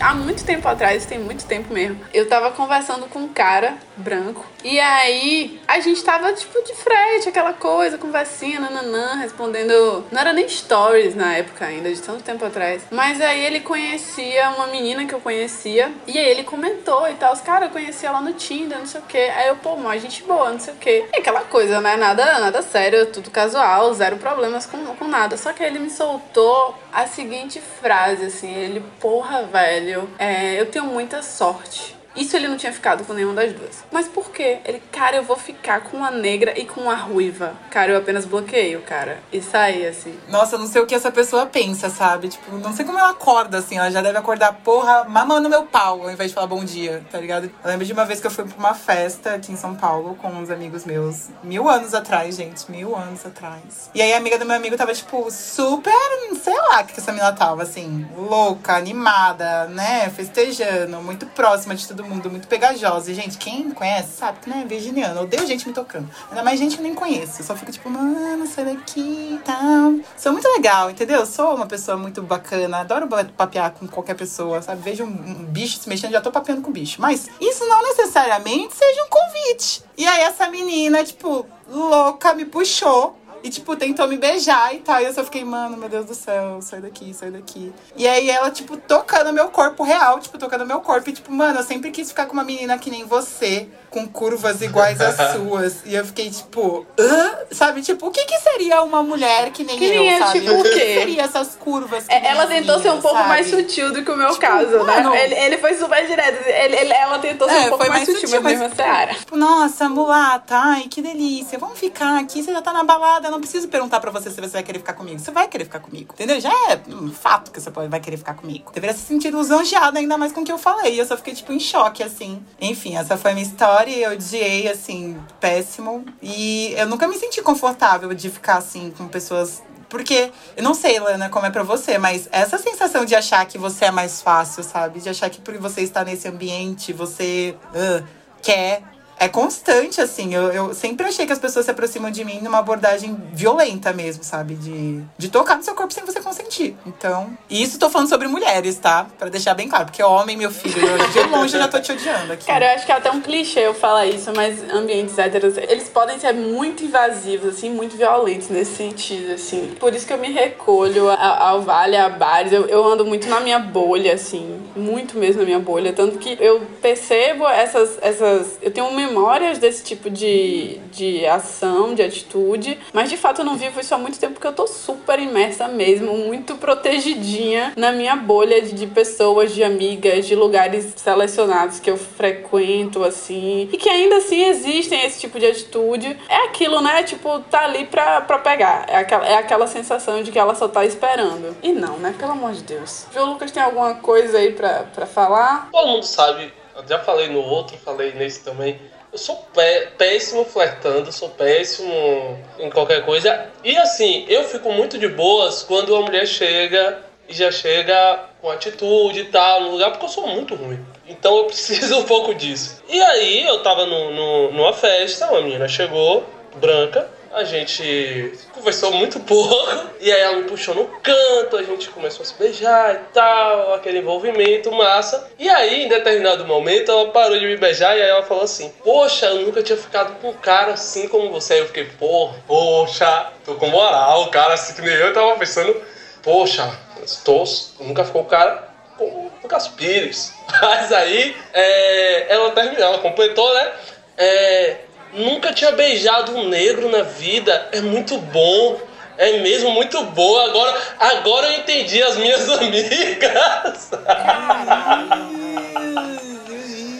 há 0.00 0.14
muito 0.14 0.44
tempo 0.44 0.66
atrás, 0.68 1.06
tem 1.06 1.18
muito 1.18 1.44
tempo 1.46 1.72
mesmo, 1.72 1.98
eu 2.12 2.28
tava 2.28 2.50
conversando 2.50 3.06
com 3.06 3.20
um 3.20 3.28
cara 3.28 3.74
branco. 3.96 4.44
E 4.62 4.80
aí 4.80 5.60
a 5.68 5.78
gente 5.80 6.02
tava 6.02 6.32
tipo 6.32 6.62
de 6.64 6.74
frente, 6.74 7.28
aquela 7.28 7.52
coisa, 7.52 7.98
conversinha, 7.98 8.58
nananã, 8.58 9.16
respondendo. 9.16 10.04
Não 10.10 10.20
era 10.20 10.32
nem 10.32 10.48
stories 10.48 11.14
na 11.14 11.34
época 11.34 11.66
ainda, 11.66 11.92
de 11.92 12.00
tanto 12.00 12.22
tempo 12.22 12.44
atrás. 12.44 12.82
Mas 12.90 13.20
aí 13.20 13.44
ele 13.44 13.60
conhecia 13.60 14.50
uma 14.50 14.66
menina 14.68 15.04
que 15.04 15.14
eu 15.14 15.20
conhecia. 15.20 15.92
E 16.06 16.18
aí 16.18 16.30
ele 16.30 16.44
comentou 16.44 17.08
e 17.08 17.14
tal. 17.14 17.34
Os 17.34 17.40
caras, 17.40 17.68
eu 17.68 17.72
conhecia 17.72 18.10
lá 18.10 18.20
no 18.20 18.32
Tinder, 18.32 18.78
não 18.78 18.86
sei 18.86 19.00
o 19.00 19.04
que. 19.04 19.18
Aí 19.18 19.48
eu, 19.48 19.56
pô, 19.56 19.76
mó 19.76 19.94
gente 19.96 20.22
boa, 20.22 20.50
não 20.50 20.58
sei 20.58 20.72
o 20.72 20.76
que. 20.76 21.04
E 21.12 21.18
aquela 21.18 21.42
coisa, 21.42 21.80
né? 21.80 21.96
Nada, 21.96 22.40
nada 22.40 22.62
sério, 22.62 23.06
tudo 23.06 23.30
casual, 23.30 23.92
zero 23.92 24.16
problemas 24.16 24.64
com, 24.64 24.78
com 24.96 25.06
nada. 25.06 25.36
Só 25.36 25.52
que 25.52 25.62
aí 25.62 25.68
ele 25.68 25.78
me 25.78 25.90
soltou 25.90 26.74
a 26.94 27.08
seguinte 27.08 27.60
frase, 27.60 28.26
assim, 28.26 28.54
ele, 28.54 28.80
porra, 29.00 29.42
velho, 29.42 30.08
é, 30.16 30.60
eu 30.60 30.66
tenho 30.66 30.84
muita 30.86 31.22
sorte. 31.22 31.96
Isso 32.16 32.36
ele 32.36 32.46
não 32.46 32.56
tinha 32.56 32.72
ficado 32.72 33.04
com 33.04 33.12
nenhuma 33.12 33.34
das 33.34 33.52
duas. 33.52 33.84
Mas 33.90 34.06
por 34.06 34.30
quê? 34.30 34.58
Ele, 34.64 34.80
cara, 34.92 35.16
eu 35.16 35.24
vou 35.24 35.36
ficar 35.36 35.80
com 35.80 35.96
uma 35.96 36.10
negra 36.10 36.58
e 36.58 36.64
com 36.64 36.82
uma 36.82 36.94
ruiva. 36.94 37.54
Cara, 37.70 37.92
eu 37.92 37.98
apenas 37.98 38.24
bloqueio, 38.24 38.82
cara. 38.82 39.18
E 39.32 39.42
saí, 39.42 39.86
assim. 39.86 40.18
Nossa, 40.28 40.54
eu 40.54 40.60
não 40.60 40.66
sei 40.66 40.80
o 40.80 40.86
que 40.86 40.94
essa 40.94 41.10
pessoa 41.10 41.46
pensa, 41.46 41.90
sabe? 41.90 42.28
Tipo, 42.28 42.56
não 42.58 42.72
sei 42.72 42.84
como 42.84 42.98
ela 42.98 43.10
acorda, 43.10 43.58
assim. 43.58 43.78
Ela 43.78 43.90
já 43.90 44.00
deve 44.00 44.16
acordar, 44.16 44.52
porra, 44.52 45.04
mamando 45.04 45.48
meu 45.48 45.64
pau, 45.64 46.02
ao 46.02 46.10
invés 46.10 46.30
de 46.30 46.34
falar 46.34 46.46
bom 46.46 46.64
dia, 46.64 47.04
tá 47.10 47.18
ligado? 47.18 47.50
Eu 47.62 47.70
lembro 47.70 47.84
de 47.84 47.92
uma 47.92 48.04
vez 48.04 48.20
que 48.20 48.26
eu 48.26 48.30
fui 48.30 48.44
pra 48.44 48.56
uma 48.56 48.74
festa 48.74 49.34
aqui 49.34 49.52
em 49.52 49.56
São 49.56 49.74
Paulo 49.74 50.14
com 50.14 50.28
uns 50.28 50.50
amigos 50.50 50.84
meus. 50.84 51.28
Mil 51.42 51.68
anos 51.68 51.94
atrás, 51.94 52.36
gente. 52.36 52.70
Mil 52.70 52.94
anos 52.94 53.26
atrás. 53.26 53.90
E 53.94 54.00
aí 54.00 54.12
a 54.12 54.16
amiga 54.16 54.38
do 54.38 54.46
meu 54.46 54.54
amigo 54.54 54.76
tava, 54.76 54.94
tipo, 54.94 55.30
super, 55.30 55.92
sei 56.40 56.54
lá 56.54 56.82
o 56.82 56.86
que 56.86 57.00
essa 57.00 57.12
menina 57.12 57.32
tava, 57.32 57.62
assim. 57.62 58.06
Louca, 58.16 58.76
animada, 58.76 59.66
né? 59.66 60.10
Festejando, 60.10 61.00
muito 61.02 61.26
próxima 61.26 61.74
de 61.74 61.86
tudo 61.86 62.03
mundo, 62.04 62.30
muito 62.30 62.46
pegajosa. 62.46 63.10
E, 63.10 63.14
gente, 63.14 63.38
quem 63.38 63.70
conhece 63.70 64.16
sabe 64.16 64.38
que, 64.40 64.50
né, 64.50 64.64
virginiana. 64.68 65.20
Eu 65.20 65.24
odeio 65.24 65.46
gente 65.46 65.66
me 65.66 65.74
tocando. 65.74 66.08
Ainda 66.30 66.42
mais 66.42 66.58
gente 66.58 66.76
que 66.76 66.82
nem 66.82 66.94
conheço. 66.94 67.40
Eu 67.40 67.46
só 67.46 67.56
fico 67.56 67.72
tipo, 67.72 67.90
mano, 67.90 68.46
sai 68.46 68.64
daqui 68.64 69.00
e 69.00 69.40
tal. 69.44 69.94
Sou 70.16 70.32
muito 70.32 70.48
legal, 70.48 70.90
entendeu? 70.90 71.24
Sou 71.26 71.54
uma 71.54 71.66
pessoa 71.66 71.96
muito 71.96 72.22
bacana. 72.22 72.78
Adoro 72.80 73.08
papear 73.36 73.72
com 73.72 73.86
qualquer 73.88 74.14
pessoa, 74.14 74.62
sabe? 74.62 74.82
Vejo 74.82 75.04
um 75.04 75.44
bicho 75.46 75.78
se 75.78 75.88
mexendo, 75.88 76.12
já 76.12 76.20
tô 76.20 76.30
papeando 76.30 76.62
com 76.62 76.70
o 76.70 76.72
bicho. 76.72 77.00
Mas 77.00 77.28
isso 77.40 77.66
não 77.66 77.82
necessariamente 77.82 78.74
seja 78.74 79.04
um 79.04 79.08
convite. 79.08 79.82
E 79.96 80.06
aí, 80.06 80.22
essa 80.22 80.48
menina, 80.48 81.02
tipo, 81.04 81.46
louca, 81.68 82.34
me 82.34 82.44
puxou 82.44 83.16
e, 83.44 83.50
tipo, 83.50 83.76
tentou 83.76 84.08
me 84.08 84.16
beijar 84.16 84.74
e 84.74 84.78
tal. 84.78 85.02
E 85.02 85.04
eu 85.04 85.12
só 85.12 85.22
fiquei, 85.22 85.44
mano, 85.44 85.76
meu 85.76 85.86
Deus 85.86 86.06
do 86.06 86.14
céu, 86.14 86.62
sai 86.62 86.80
daqui, 86.80 87.12
sai 87.12 87.30
daqui. 87.30 87.70
E 87.94 88.08
aí 88.08 88.30
ela, 88.30 88.50
tipo, 88.50 88.74
tocando 88.78 89.34
meu 89.34 89.48
corpo 89.48 89.84
real, 89.84 90.18
tipo, 90.18 90.38
tocando 90.38 90.64
meu 90.64 90.80
corpo. 90.80 91.10
E, 91.10 91.12
tipo, 91.12 91.30
mano, 91.30 91.58
eu 91.60 91.62
sempre 91.62 91.90
quis 91.90 92.08
ficar 92.08 92.24
com 92.24 92.32
uma 92.32 92.42
menina 92.42 92.78
que 92.78 92.90
nem 92.90 93.04
você 93.04 93.68
com 93.90 94.08
curvas 94.08 94.60
iguais 94.60 95.00
às 95.00 95.14
suas. 95.36 95.82
E 95.84 95.94
eu 95.94 96.04
fiquei 96.04 96.28
tipo, 96.28 96.84
Hã? 96.98 97.32
sabe? 97.52 97.80
Tipo, 97.80 98.08
o 98.08 98.10
que 98.10 98.24
que 98.24 98.38
seria 98.38 98.82
uma 98.82 99.02
mulher 99.04 99.50
que 99.52 99.62
nem 99.62 99.78
que 99.78 99.84
eu, 99.84 100.02
é, 100.02 100.18
sabe? 100.18 100.40
Tipo, 100.40 100.52
o 100.54 100.62
que 100.64 100.70
seria 100.80 101.22
essas 101.22 101.54
curvas? 101.54 102.04
É, 102.08 102.26
ela 102.26 102.46
tentou 102.46 102.80
ser 102.80 102.90
um 102.90 103.00
pouco 103.00 103.16
sabe? 103.16 103.28
mais 103.28 103.48
sutil 103.48 103.92
do 103.92 104.02
que 104.02 104.10
o 104.10 104.16
meu 104.16 104.30
tipo, 104.30 104.40
caso, 104.40 104.78
né? 104.78 104.96
mano, 104.96 105.10
né? 105.10 105.24
Ele, 105.24 105.34
ele 105.34 105.58
foi 105.58 105.74
super 105.74 106.04
direto. 106.06 106.44
Ele, 106.44 106.76
ele, 106.76 106.92
ela 106.92 107.18
tentou 107.20 107.48
ser 107.48 107.54
é, 107.54 107.60
um 107.60 107.68
pouco 107.68 107.86
mais, 107.88 108.08
mais 108.08 108.20
sutil, 108.20 108.42
mas 108.42 108.58
mesmo 108.58 108.74
Seara. 108.74 109.14
Tipo, 109.14 109.36
nossa, 109.36 109.88
mulata, 109.88 110.56
ai, 110.56 110.88
que 110.90 111.00
delícia. 111.00 111.56
Vamos 111.58 111.78
ficar 111.78 112.18
aqui, 112.18 112.42
você 112.42 112.52
já 112.52 112.62
tá 112.62 112.72
na 112.72 112.82
balada. 112.82 113.33
Não 113.34 113.40
preciso 113.40 113.66
perguntar 113.66 113.98
pra 113.98 114.12
você 114.12 114.30
se 114.30 114.40
você 114.40 114.52
vai 114.52 114.62
querer 114.62 114.78
ficar 114.78 114.92
comigo. 114.92 115.18
Você 115.18 115.32
vai 115.32 115.48
querer 115.48 115.64
ficar 115.64 115.80
comigo, 115.80 116.14
entendeu? 116.14 116.40
Já 116.40 116.52
é 116.70 116.80
um 116.88 117.12
fato 117.12 117.50
que 117.50 117.60
você 117.60 117.68
vai 117.68 117.98
querer 117.98 118.16
ficar 118.16 118.34
comigo. 118.34 118.70
Deveria 118.72 118.94
se 118.94 119.02
sentir 119.02 119.34
lisonjeada 119.34 119.98
ainda 119.98 120.16
mais 120.16 120.32
com 120.32 120.42
o 120.42 120.44
que 120.44 120.52
eu 120.52 120.58
falei. 120.58 121.00
Eu 121.00 121.04
só 121.04 121.16
fiquei, 121.16 121.34
tipo, 121.34 121.52
em 121.52 121.58
choque, 121.58 122.00
assim. 122.00 122.40
Enfim, 122.60 122.96
essa 122.96 123.16
foi 123.16 123.32
a 123.32 123.34
minha 123.34 123.44
história 123.44 123.90
eu 123.90 124.12
odiei 124.12 124.68
assim, 124.68 125.18
péssimo. 125.40 126.04
E 126.22 126.72
eu 126.76 126.86
nunca 126.86 127.08
me 127.08 127.16
senti 127.16 127.42
confortável 127.42 128.14
de 128.14 128.30
ficar, 128.30 128.58
assim, 128.58 128.92
com 128.96 129.08
pessoas 129.08 129.62
porque, 129.88 130.32
eu 130.56 130.62
não 130.62 130.74
sei, 130.74 130.98
Lana, 130.98 131.28
como 131.28 131.46
é 131.46 131.50
pra 131.50 131.62
você, 131.62 131.98
mas 131.98 132.28
essa 132.32 132.58
sensação 132.58 133.04
de 133.04 133.14
achar 133.14 133.46
que 133.46 133.56
você 133.56 133.84
é 133.84 133.90
mais 133.92 134.20
fácil, 134.20 134.64
sabe? 134.64 135.00
De 135.00 135.08
achar 135.08 135.30
que 135.30 135.40
por 135.40 135.56
você 135.58 135.82
estar 135.82 136.04
nesse 136.04 136.26
ambiente, 136.26 136.92
você 136.92 137.56
uh, 137.66 138.04
quer 138.42 138.82
é 139.18 139.28
constante, 139.28 140.00
assim. 140.00 140.34
Eu, 140.34 140.52
eu 140.52 140.74
sempre 140.74 141.06
achei 141.06 141.26
que 141.26 141.32
as 141.32 141.38
pessoas 141.38 141.64
se 141.64 141.70
aproximam 141.70 142.10
de 142.10 142.24
mim 142.24 142.40
numa 142.42 142.58
abordagem 142.58 143.16
violenta 143.32 143.92
mesmo, 143.92 144.24
sabe? 144.24 144.54
De, 144.54 145.02
de 145.16 145.28
tocar 145.28 145.56
no 145.56 145.62
seu 145.62 145.74
corpo 145.74 145.92
sem 145.92 146.04
você 146.04 146.20
consentir. 146.20 146.76
Então. 146.86 147.36
E 147.48 147.62
isso 147.62 147.78
tô 147.78 147.88
falando 147.88 148.08
sobre 148.08 148.28
mulheres, 148.28 148.76
tá? 148.76 149.06
Pra 149.18 149.28
deixar 149.28 149.54
bem 149.54 149.68
claro. 149.68 149.86
Porque 149.86 150.02
homem, 150.02 150.36
meu 150.36 150.50
filho, 150.50 150.74
de 151.12 151.22
longe 151.30 151.54
eu 151.54 151.60
já 151.60 151.68
tô 151.68 151.80
te 151.80 151.92
odiando 151.92 152.32
aqui. 152.32 152.46
Cara, 152.46 152.66
eu 152.66 152.74
acho 152.76 152.86
que 152.86 152.92
é 152.92 152.96
até 152.96 153.10
um 153.10 153.20
clichê 153.20 153.60
eu 153.60 153.74
falar 153.74 154.06
isso, 154.06 154.32
mas 154.34 154.62
ambientes 154.70 155.18
héteros, 155.18 155.56
eles 155.56 155.88
podem 155.88 156.18
ser 156.18 156.32
muito 156.32 156.84
invasivos, 156.84 157.56
assim, 157.56 157.70
muito 157.70 157.96
violentos 157.96 158.48
nesse 158.48 158.76
sentido, 158.76 159.32
assim. 159.32 159.74
Por 159.78 159.94
isso 159.94 160.06
que 160.06 160.12
eu 160.12 160.18
me 160.18 160.30
recolho 160.32 161.10
ao 161.10 161.62
vale, 161.62 161.96
a 161.96 162.08
bares. 162.08 162.52
Eu, 162.52 162.66
eu 162.66 162.84
ando 162.84 163.04
muito 163.04 163.28
na 163.28 163.40
minha 163.40 163.58
bolha, 163.58 164.14
assim. 164.14 164.60
Muito 164.76 165.18
mesmo 165.18 165.40
na 165.40 165.46
minha 165.46 165.58
bolha. 165.58 165.92
Tanto 165.92 166.18
que 166.18 166.36
eu 166.40 166.62
percebo 166.82 167.46
essas. 167.46 167.98
essas 168.00 168.58
eu 168.60 168.70
tenho 168.70 168.90
memórias 169.06 169.58
desse 169.58 169.84
tipo 169.84 170.10
de, 170.10 170.78
de 170.92 171.26
ação, 171.26 171.94
de 171.94 172.02
atitude, 172.02 172.78
mas 172.92 173.10
de 173.10 173.16
fato 173.16 173.40
eu 173.40 173.44
não 173.44 173.56
vivo 173.56 173.80
isso 173.80 173.94
há 173.94 173.98
muito 173.98 174.18
tempo 174.18 174.34
porque 174.34 174.46
eu 174.46 174.52
tô 174.52 174.66
super 174.66 175.18
imersa 175.18 175.68
mesmo, 175.68 176.16
muito 176.16 176.56
protegidinha 176.56 177.72
na 177.76 177.92
minha 177.92 178.16
bolha 178.16 178.62
de, 178.62 178.86
pessoas, 178.86 179.52
de 179.52 179.62
amigas, 179.62 180.26
de 180.26 180.34
lugares 180.34 180.94
selecionados 180.96 181.80
que 181.80 181.90
eu 181.90 181.96
frequento, 181.96 183.04
assim, 183.04 183.68
e 183.72 183.76
que 183.76 183.88
ainda 183.88 184.16
assim 184.16 184.44
existem 184.44 185.04
esse 185.04 185.20
tipo 185.20 185.38
de 185.38 185.46
atitude. 185.46 186.18
É 186.28 186.46
aquilo, 186.46 186.80
né? 186.80 187.02
Tipo, 187.02 187.40
tá 187.40 187.64
ali 187.64 187.86
pra, 187.86 188.20
pra 188.20 188.38
pegar. 188.38 188.86
É 188.88 188.96
aquela, 188.96 189.26
é 189.26 189.34
aquela 189.34 189.66
sensação 189.66 190.22
de 190.22 190.30
que 190.30 190.38
ela 190.38 190.54
só 190.54 190.68
tá 190.68 190.84
esperando. 190.84 191.56
E 191.62 191.72
não, 191.72 191.98
né? 191.98 192.14
Pelo 192.18 192.32
amor 192.32 192.52
de 192.52 192.62
Deus. 192.62 193.06
Viu, 193.12 193.26
Lucas, 193.26 193.50
tem 193.50 193.62
alguma 193.62 193.94
coisa 193.94 194.38
aí 194.38 194.52
pra, 194.52 194.84
pra 194.94 195.06
falar? 195.06 195.68
Mundo 195.72 196.04
sabe, 196.04 196.52
eu 196.76 196.86
já 196.88 196.98
falei 197.00 197.28
no 197.28 197.40
outro, 197.40 197.76
falei 197.78 198.12
nesse 198.14 198.42
também. 198.42 198.78
Eu 199.14 199.18
sou 199.18 199.36
pé- 199.54 199.90
péssimo 199.96 200.44
flertando, 200.44 201.12
sou 201.12 201.28
péssimo 201.28 202.36
em 202.58 202.68
qualquer 202.68 203.04
coisa. 203.04 203.46
E 203.62 203.76
assim, 203.78 204.26
eu 204.28 204.42
fico 204.42 204.72
muito 204.72 204.98
de 204.98 205.06
boas 205.06 205.62
quando 205.62 205.94
a 205.94 206.00
mulher 206.00 206.26
chega 206.26 206.98
e 207.28 207.32
já 207.32 207.52
chega 207.52 208.24
com 208.42 208.50
atitude 208.50 209.20
e 209.20 209.24
tal 209.26 209.60
no 209.60 209.70
lugar, 209.70 209.92
porque 209.92 210.04
eu 210.04 210.08
sou 210.08 210.26
muito 210.26 210.56
ruim. 210.56 210.84
Então 211.06 211.36
eu 211.36 211.44
preciso 211.46 211.96
um 211.98 212.02
pouco 212.02 212.34
disso. 212.34 212.82
E 212.88 213.00
aí 213.00 213.46
eu 213.46 213.62
tava 213.62 213.86
no, 213.86 214.10
no- 214.10 214.50
numa 214.50 214.72
festa, 214.72 215.30
uma 215.30 215.42
menina 215.42 215.68
chegou, 215.68 216.24
branca, 216.56 217.08
a 217.34 217.42
gente 217.42 218.32
conversou 218.52 218.92
muito 218.92 219.18
pouco, 219.20 219.90
e 220.00 220.10
aí 220.10 220.20
ela 220.20 220.36
me 220.36 220.44
puxou 220.44 220.74
no 220.74 220.84
canto, 220.84 221.56
a 221.56 221.62
gente 221.62 221.88
começou 221.90 222.22
a 222.22 222.26
se 222.26 222.34
beijar 222.38 222.94
e 222.94 222.98
tal, 223.12 223.74
aquele 223.74 223.98
envolvimento 223.98 224.70
massa. 224.70 225.28
E 225.36 225.48
aí, 225.48 225.84
em 225.84 225.88
determinado 225.88 226.46
momento, 226.46 226.92
ela 226.92 227.10
parou 227.10 227.36
de 227.36 227.44
me 227.44 227.56
beijar 227.56 227.96
e 227.96 228.02
aí 228.02 228.08
ela 228.08 228.22
falou 228.22 228.44
assim: 228.44 228.72
Poxa, 228.84 229.26
eu 229.26 229.42
nunca 229.42 229.62
tinha 229.62 229.76
ficado 229.76 230.20
com 230.20 230.28
um 230.28 230.34
cara 230.34 230.74
assim 230.74 231.08
como 231.08 231.30
você. 231.30 231.54
Aí 231.54 231.60
eu 231.60 231.66
fiquei, 231.66 231.84
porra, 231.84 232.36
poxa, 232.46 233.32
tô 233.44 233.56
com 233.56 233.66
moral, 233.66 234.22
o 234.22 234.30
cara 234.30 234.54
assim 234.54 234.74
que 234.74 234.82
nem 234.82 234.94
eu, 234.94 235.12
tava 235.12 235.36
pensando, 235.36 235.80
poxa, 236.22 236.70
estou, 237.04 237.44
nunca 237.80 238.04
ficou 238.04 238.22
com 238.22 238.30
cara 238.30 238.68
com 238.96 239.04
o 239.04 239.32
Lucas 239.42 239.66
Pires. 239.68 240.32
Mas 240.62 240.92
aí, 240.92 241.36
é, 241.52 242.32
ela 242.32 242.52
terminou, 242.52 242.84
ela 242.84 242.98
completou, 242.98 243.52
né? 243.54 243.72
É, 244.16 244.76
nunca 245.14 245.52
tinha 245.52 245.72
beijado 245.72 246.36
um 246.36 246.48
negro 246.48 246.90
na 246.90 247.02
vida, 247.02 247.68
é 247.72 247.80
muito 247.80 248.18
bom. 248.18 248.80
É 249.16 249.38
mesmo 249.38 249.70
muito 249.70 250.02
bom. 250.06 250.38
Agora, 250.40 250.76
agora 250.98 251.46
eu 251.46 251.60
entendi 251.60 252.02
as 252.02 252.16
minhas 252.16 252.48
amigas. 252.50 253.90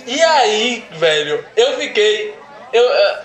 e 0.06 0.22
aí, 0.22 0.86
velho, 0.92 1.44
eu 1.56 1.76
fiquei. 1.76 2.36
Eu, 2.72 2.88
ah, 2.88 3.24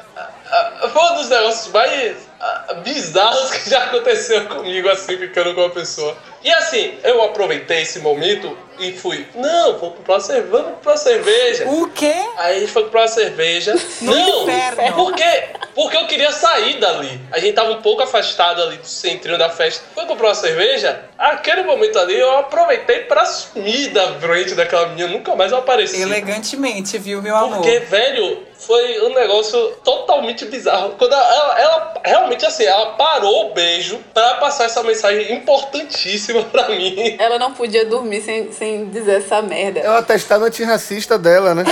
ah, 0.51 0.89
foi 0.91 1.01
um 1.03 1.15
dos 1.15 1.29
negócios 1.29 1.71
mais 1.71 2.17
ah, 2.39 2.73
bizarros 2.83 3.51
que 3.51 3.69
já 3.69 3.83
aconteceu 3.85 4.47
comigo, 4.47 4.89
assim, 4.89 5.17
ficando 5.17 5.53
com 5.53 5.61
uma 5.61 5.69
pessoa. 5.69 6.17
E 6.43 6.51
assim, 6.51 6.97
eu 7.03 7.21
aproveitei 7.23 7.83
esse 7.83 7.99
momento 7.99 8.57
e 8.79 8.93
fui, 8.97 9.25
não, 9.35 9.77
vou 9.77 9.91
comprar 9.91 10.15
uma 10.15 10.19
cerveja, 10.19 10.49
vamos 10.51 10.71
comprar 10.75 10.91
uma 10.91 10.97
cerveja. 10.97 11.65
O 11.69 11.89
quê? 11.89 12.13
Aí 12.37 12.57
a 12.57 12.59
gente 12.61 12.71
foi 12.71 12.83
comprar 12.83 13.01
uma 13.01 13.07
cerveja. 13.07 13.75
No 14.01 14.15
não, 14.15 14.43
inferno. 14.43 14.93
porque, 14.95 15.43
porque 15.75 15.97
eu 15.97 16.07
queria 16.07 16.31
sair 16.31 16.79
dali. 16.79 17.19
A 17.31 17.39
gente 17.39 17.53
tava 17.53 17.71
um 17.71 17.81
pouco 17.81 18.01
afastado 18.01 18.61
ali 18.61 18.77
do 18.77 18.87
centrinho 18.87 19.37
da 19.37 19.49
festa. 19.49 19.83
Foi 19.93 20.05
comprar 20.05 20.29
uma 20.29 20.35
cerveja, 20.35 21.03
aquele 21.17 21.63
momento 21.63 21.99
ali 21.99 22.17
eu 22.17 22.37
aproveitei 22.37 22.99
pra 22.99 23.25
sumir 23.25 23.89
da 23.91 24.13
frente 24.19 24.55
daquela 24.55 24.87
menina, 24.87 25.09
nunca 25.09 25.35
mais 25.35 25.51
eu 25.51 25.57
apareci. 25.57 26.01
Elegantemente, 26.01 26.97
viu, 26.97 27.21
meu 27.21 27.35
amor? 27.35 27.57
Porque, 27.57 27.79
velho, 27.79 28.47
foi 28.57 29.01
um 29.01 29.13
negócio 29.13 29.71
totalmente 29.83 30.45
bizarro. 30.45 30.95
Quando 30.97 31.13
ela, 31.13 31.25
ela, 31.25 31.59
ela- 31.59 31.93
realmente 32.05 32.45
assim, 32.45 32.63
ela 32.63 32.91
parou 32.93 33.47
o 33.51 33.53
beijo 33.53 33.99
pra 34.13 34.35
passar 34.35 34.65
essa 34.65 34.81
mensagem 34.83 35.33
importantíssima 35.33 36.43
pra 36.51 36.69
mim. 36.69 37.15
Ela 37.19 37.37
não 37.37 37.53
podia 37.53 37.85
dormir 37.85 38.21
sem, 38.21 38.51
sem 38.51 38.68
dizer 38.85 39.17
essa 39.17 39.41
merda. 39.41 39.79
É 39.79 39.89
o 39.89 39.93
atestado 39.95 40.45
antirracista 40.45 41.17
dela, 41.17 41.53
né? 41.55 41.63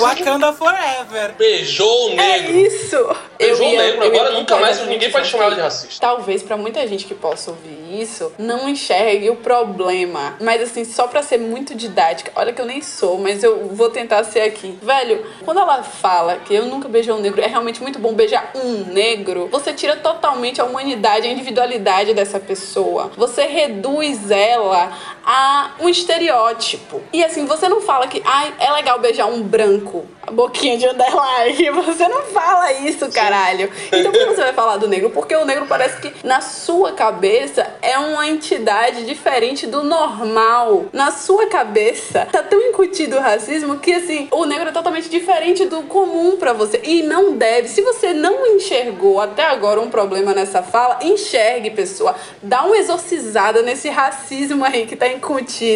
Wakanda 0.00 0.52
Forever. 0.52 1.34
Beijou 1.38 2.08
o 2.08 2.12
É 2.12 2.14
negro. 2.40 2.56
isso! 2.56 3.16
Beijou 3.38 3.66
o 3.66 3.70
ia- 3.72 3.82
negro, 3.82 4.04
agora 4.06 4.30
nunca 4.32 4.56
mais 4.56 4.84
ninguém 4.86 5.10
pode 5.10 5.28
chamar 5.28 5.44
ela 5.46 5.54
de 5.56 5.60
racista. 5.60 6.00
Talvez 6.00 6.42
pra 6.42 6.56
muita 6.56 6.86
gente 6.86 7.04
que 7.04 7.14
possa 7.14 7.50
ouvir 7.50 8.00
isso, 8.00 8.32
não 8.38 8.68
enxergue 8.68 9.28
o 9.30 9.36
problema. 9.36 10.34
Mas 10.40 10.62
assim, 10.62 10.84
só 10.84 11.06
pra 11.06 11.22
ser 11.22 11.38
muito 11.38 11.74
didática, 11.74 12.32
olha 12.34 12.52
que 12.52 12.60
eu 12.60 12.64
nem 12.66 12.80
sou, 12.80 13.18
mas 13.18 13.42
eu 13.42 13.68
vou 13.74 13.90
tentar 13.90 14.24
ser 14.24 14.40
aqui. 14.40 14.78
Velho, 14.82 15.24
quando 15.44 15.60
ela 15.60 15.82
fala 15.82 16.36
que 16.36 16.54
eu 16.54 16.64
nunca 16.66 16.88
beijei 16.88 17.12
um 17.12 17.20
negro, 17.20 17.40
é 17.42 17.46
realmente 17.46 17.82
muito 17.82 17.98
bom 17.98 18.12
beijar 18.14 18.50
um 18.54 18.84
negro, 18.92 19.48
você 19.50 19.72
tira 19.72 19.96
totalmente 19.96 20.60
a 20.60 20.64
humanidade, 20.64 21.26
a 21.26 21.30
individualidade 21.30 22.14
dessa 22.14 22.40
pessoa. 22.40 23.10
Você 23.16 23.42
reduz 23.42 24.30
ela 24.30 24.90
a 25.24 25.72
um 25.82 25.88
estereótipo. 25.88 27.02
E 27.12 27.24
assim, 27.24 27.44
você 27.44 27.68
não 27.68 27.80
fala 27.80 28.06
que 28.06 28.22
ai, 28.24 28.54
é 28.60 28.70
legal 28.72 29.00
beijar 29.00 29.26
um 29.26 29.42
branco, 29.42 30.06
a 30.24 30.30
boquinha 30.30 30.78
de 30.78 30.86
underline. 30.86 31.70
Você 31.82 32.06
não 32.06 32.22
fala 32.22 32.72
isso, 32.72 33.10
caralho. 33.10 33.68
Então 33.92 34.12
por 34.12 34.20
que 34.20 34.26
você 34.26 34.42
vai 34.42 34.52
falar 34.52 34.76
do 34.76 34.86
negro? 34.86 35.10
Porque 35.10 35.34
o 35.34 35.44
negro 35.44 35.66
parece 35.66 36.00
que 36.00 36.26
na 36.26 36.40
sua 36.40 36.92
cabeça 36.92 37.66
é 37.82 37.98
uma 37.98 38.26
entidade 38.28 39.04
diferente 39.04 39.66
do 39.66 39.82
normal. 39.82 40.86
Na 40.92 41.10
sua 41.10 41.46
cabeça 41.46 42.28
tá 42.30 42.42
tão 42.42 42.60
incutido 42.60 43.16
o 43.16 43.20
racismo 43.20 43.78
que 43.78 43.92
assim, 43.92 44.28
o 44.30 44.44
negro 44.44 44.68
é 44.68 44.72
totalmente 44.72 45.08
diferente 45.08 45.64
do 45.66 45.82
comum 45.82 46.36
pra 46.36 46.52
você. 46.52 46.80
E 46.84 47.02
não 47.02 47.32
deve. 47.32 47.68
Se 47.68 47.82
você 47.82 48.12
não 48.12 48.46
enxergou 48.46 49.20
até 49.20 49.44
agora 49.44 49.80
um 49.80 49.90
problema 49.90 50.32
nessa 50.32 50.62
fala, 50.62 51.00
enxergue, 51.02 51.70
pessoa. 51.70 52.14
Dá 52.42 52.64
uma 52.64 52.76
exorcizada 52.76 53.62
nesse 53.62 53.88
racismo 53.88 54.64
aí 54.64 54.86
que 54.86 54.94
tá 54.94 55.08
incutido 55.08 55.71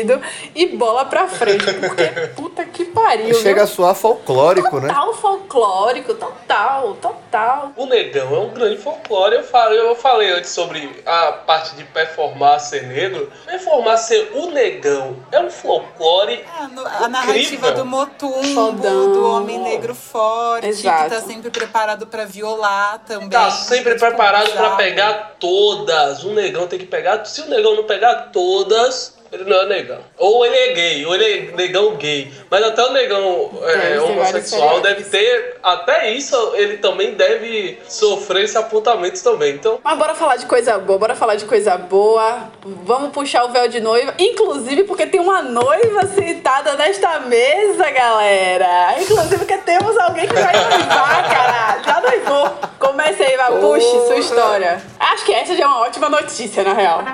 e 0.55 0.67
bola 0.77 1.05
pra 1.05 1.27
frente. 1.29 1.65
Porque 1.75 2.05
puta 2.35 2.65
que 2.65 2.85
pariu. 2.87 3.35
Chega 3.35 3.63
a 3.63 3.65
viu? 3.65 3.75
soar 3.75 3.95
folclórico, 3.95 4.81
né? 4.81 4.89
Total 4.89 5.15
folclórico, 5.15 6.15
total, 6.15 6.95
total. 7.01 7.73
O 7.77 7.87
negão 7.87 8.35
é 8.35 8.39
um 8.41 8.51
grande 8.51 8.79
folclore. 8.79 9.37
Eu 9.37 9.45
falei, 9.45 9.79
eu 9.81 9.95
falei 9.97 10.31
antes 10.33 10.51
sobre 10.51 11.03
a 11.07 11.33
parte 11.33 11.75
de 11.77 11.85
performar 11.85 12.61
ser 12.61 12.85
negro. 12.87 13.31
Performar 13.45 13.97
ser 13.99 14.31
o 14.35 14.51
negão 14.51 15.17
é 15.33 15.41
um 15.41 15.51
folclore. 15.51 16.45
Ah, 16.59 16.69
no- 16.69 16.87
a 16.87 17.09
narrativa 17.09 17.73
do 17.73 17.85
motumbo, 17.85 18.43
Fodão. 18.55 19.13
do 19.13 19.27
homem 19.31 19.59
negro 19.59 19.95
forte, 19.95 20.67
Exato. 20.69 21.05
que 21.05 21.11
tá 21.11 21.21
sempre 21.21 21.51
preparado 21.51 22.07
pra 22.07 22.25
violar 22.25 23.01
também. 23.07 23.29
Tá 23.29 23.51
sempre 23.51 23.95
Tipo, 23.95 24.07
preparado 24.07 24.51
pra 24.53 24.71
pegar 24.77 25.37
todas. 25.39 26.25
O 26.25 26.31
negão 26.33 26.67
tem 26.67 26.79
que 26.79 26.87
pegar. 26.87 27.25
Se 27.25 27.41
o 27.43 27.49
negão 27.49 27.75
não 27.77 27.85
pegar 27.85 28.31
todas, 28.33 29.15
ele 29.33 29.45
não 29.45 29.63
é 29.63 29.67
negão. 29.67 29.99
Ou 30.19 30.45
ele 30.47 30.57
é 30.57 30.73
gay, 30.73 31.07
ou 31.07 31.15
ele 31.15 31.25
é 31.25 31.57
negão 31.57 31.97
gay. 31.97 32.33
Mas 32.51 32.63
até 32.63 32.85
o 32.85 32.93
negão 32.93 33.51
é, 33.63 34.01
homossexual 34.01 34.81
deve 34.81 35.05
ter. 35.05 35.57
Até 35.63 36.11
isso 36.13 36.53
ele 36.55 36.79
também 36.79 37.15
deve 37.15 37.79
sofrer 37.89 38.45
esse 38.45 38.57
apontamento 38.57 39.23
também. 39.23 39.55
Então. 39.55 39.81
Mas 39.83 39.99
bora 39.99 40.15
falar 40.15 40.37
de 40.37 40.47
coisa 40.47 40.79
boa, 40.79 40.99
bora 40.99 41.15
falar 41.15 41.37
de 41.37 41.45
coisa 41.45 41.77
boa. 41.77 42.51
Vamos 42.65 43.13
puxar 43.13 43.45
o 43.45 43.51
véu 43.51 43.69
de 43.69 43.81
noiva. 43.81 44.15
Inclusive 44.19 44.85
porque 44.85 45.07
tem 45.07 45.21
uma 45.21 45.43
noiva 45.43 46.07
citada 46.07 46.75
nesta 46.75 47.21
mesa, 47.21 47.91
galera. 47.91 48.97
Inclusive 49.01 49.39
porque 49.39 49.59
temos 49.59 49.97
alguém 49.99 50.27
que 50.27 50.35
vai 50.35 50.55
noivar, 50.55 51.31
caralho. 51.31 51.85
Já 51.85 52.01
noivou. 52.01 52.51
Comece 52.79 53.23
aí, 53.23 53.37
vai, 53.37 53.53
puxe 53.61 54.07
sua 54.07 54.17
história. 54.17 54.81
Acho 54.99 55.25
que 55.25 55.33
essa 55.33 55.55
já 55.55 55.65
é 55.65 55.67
uma 55.67 55.81
ótima 55.81 56.09
notícia, 56.09 56.63
na 56.63 56.73
real. 56.73 57.05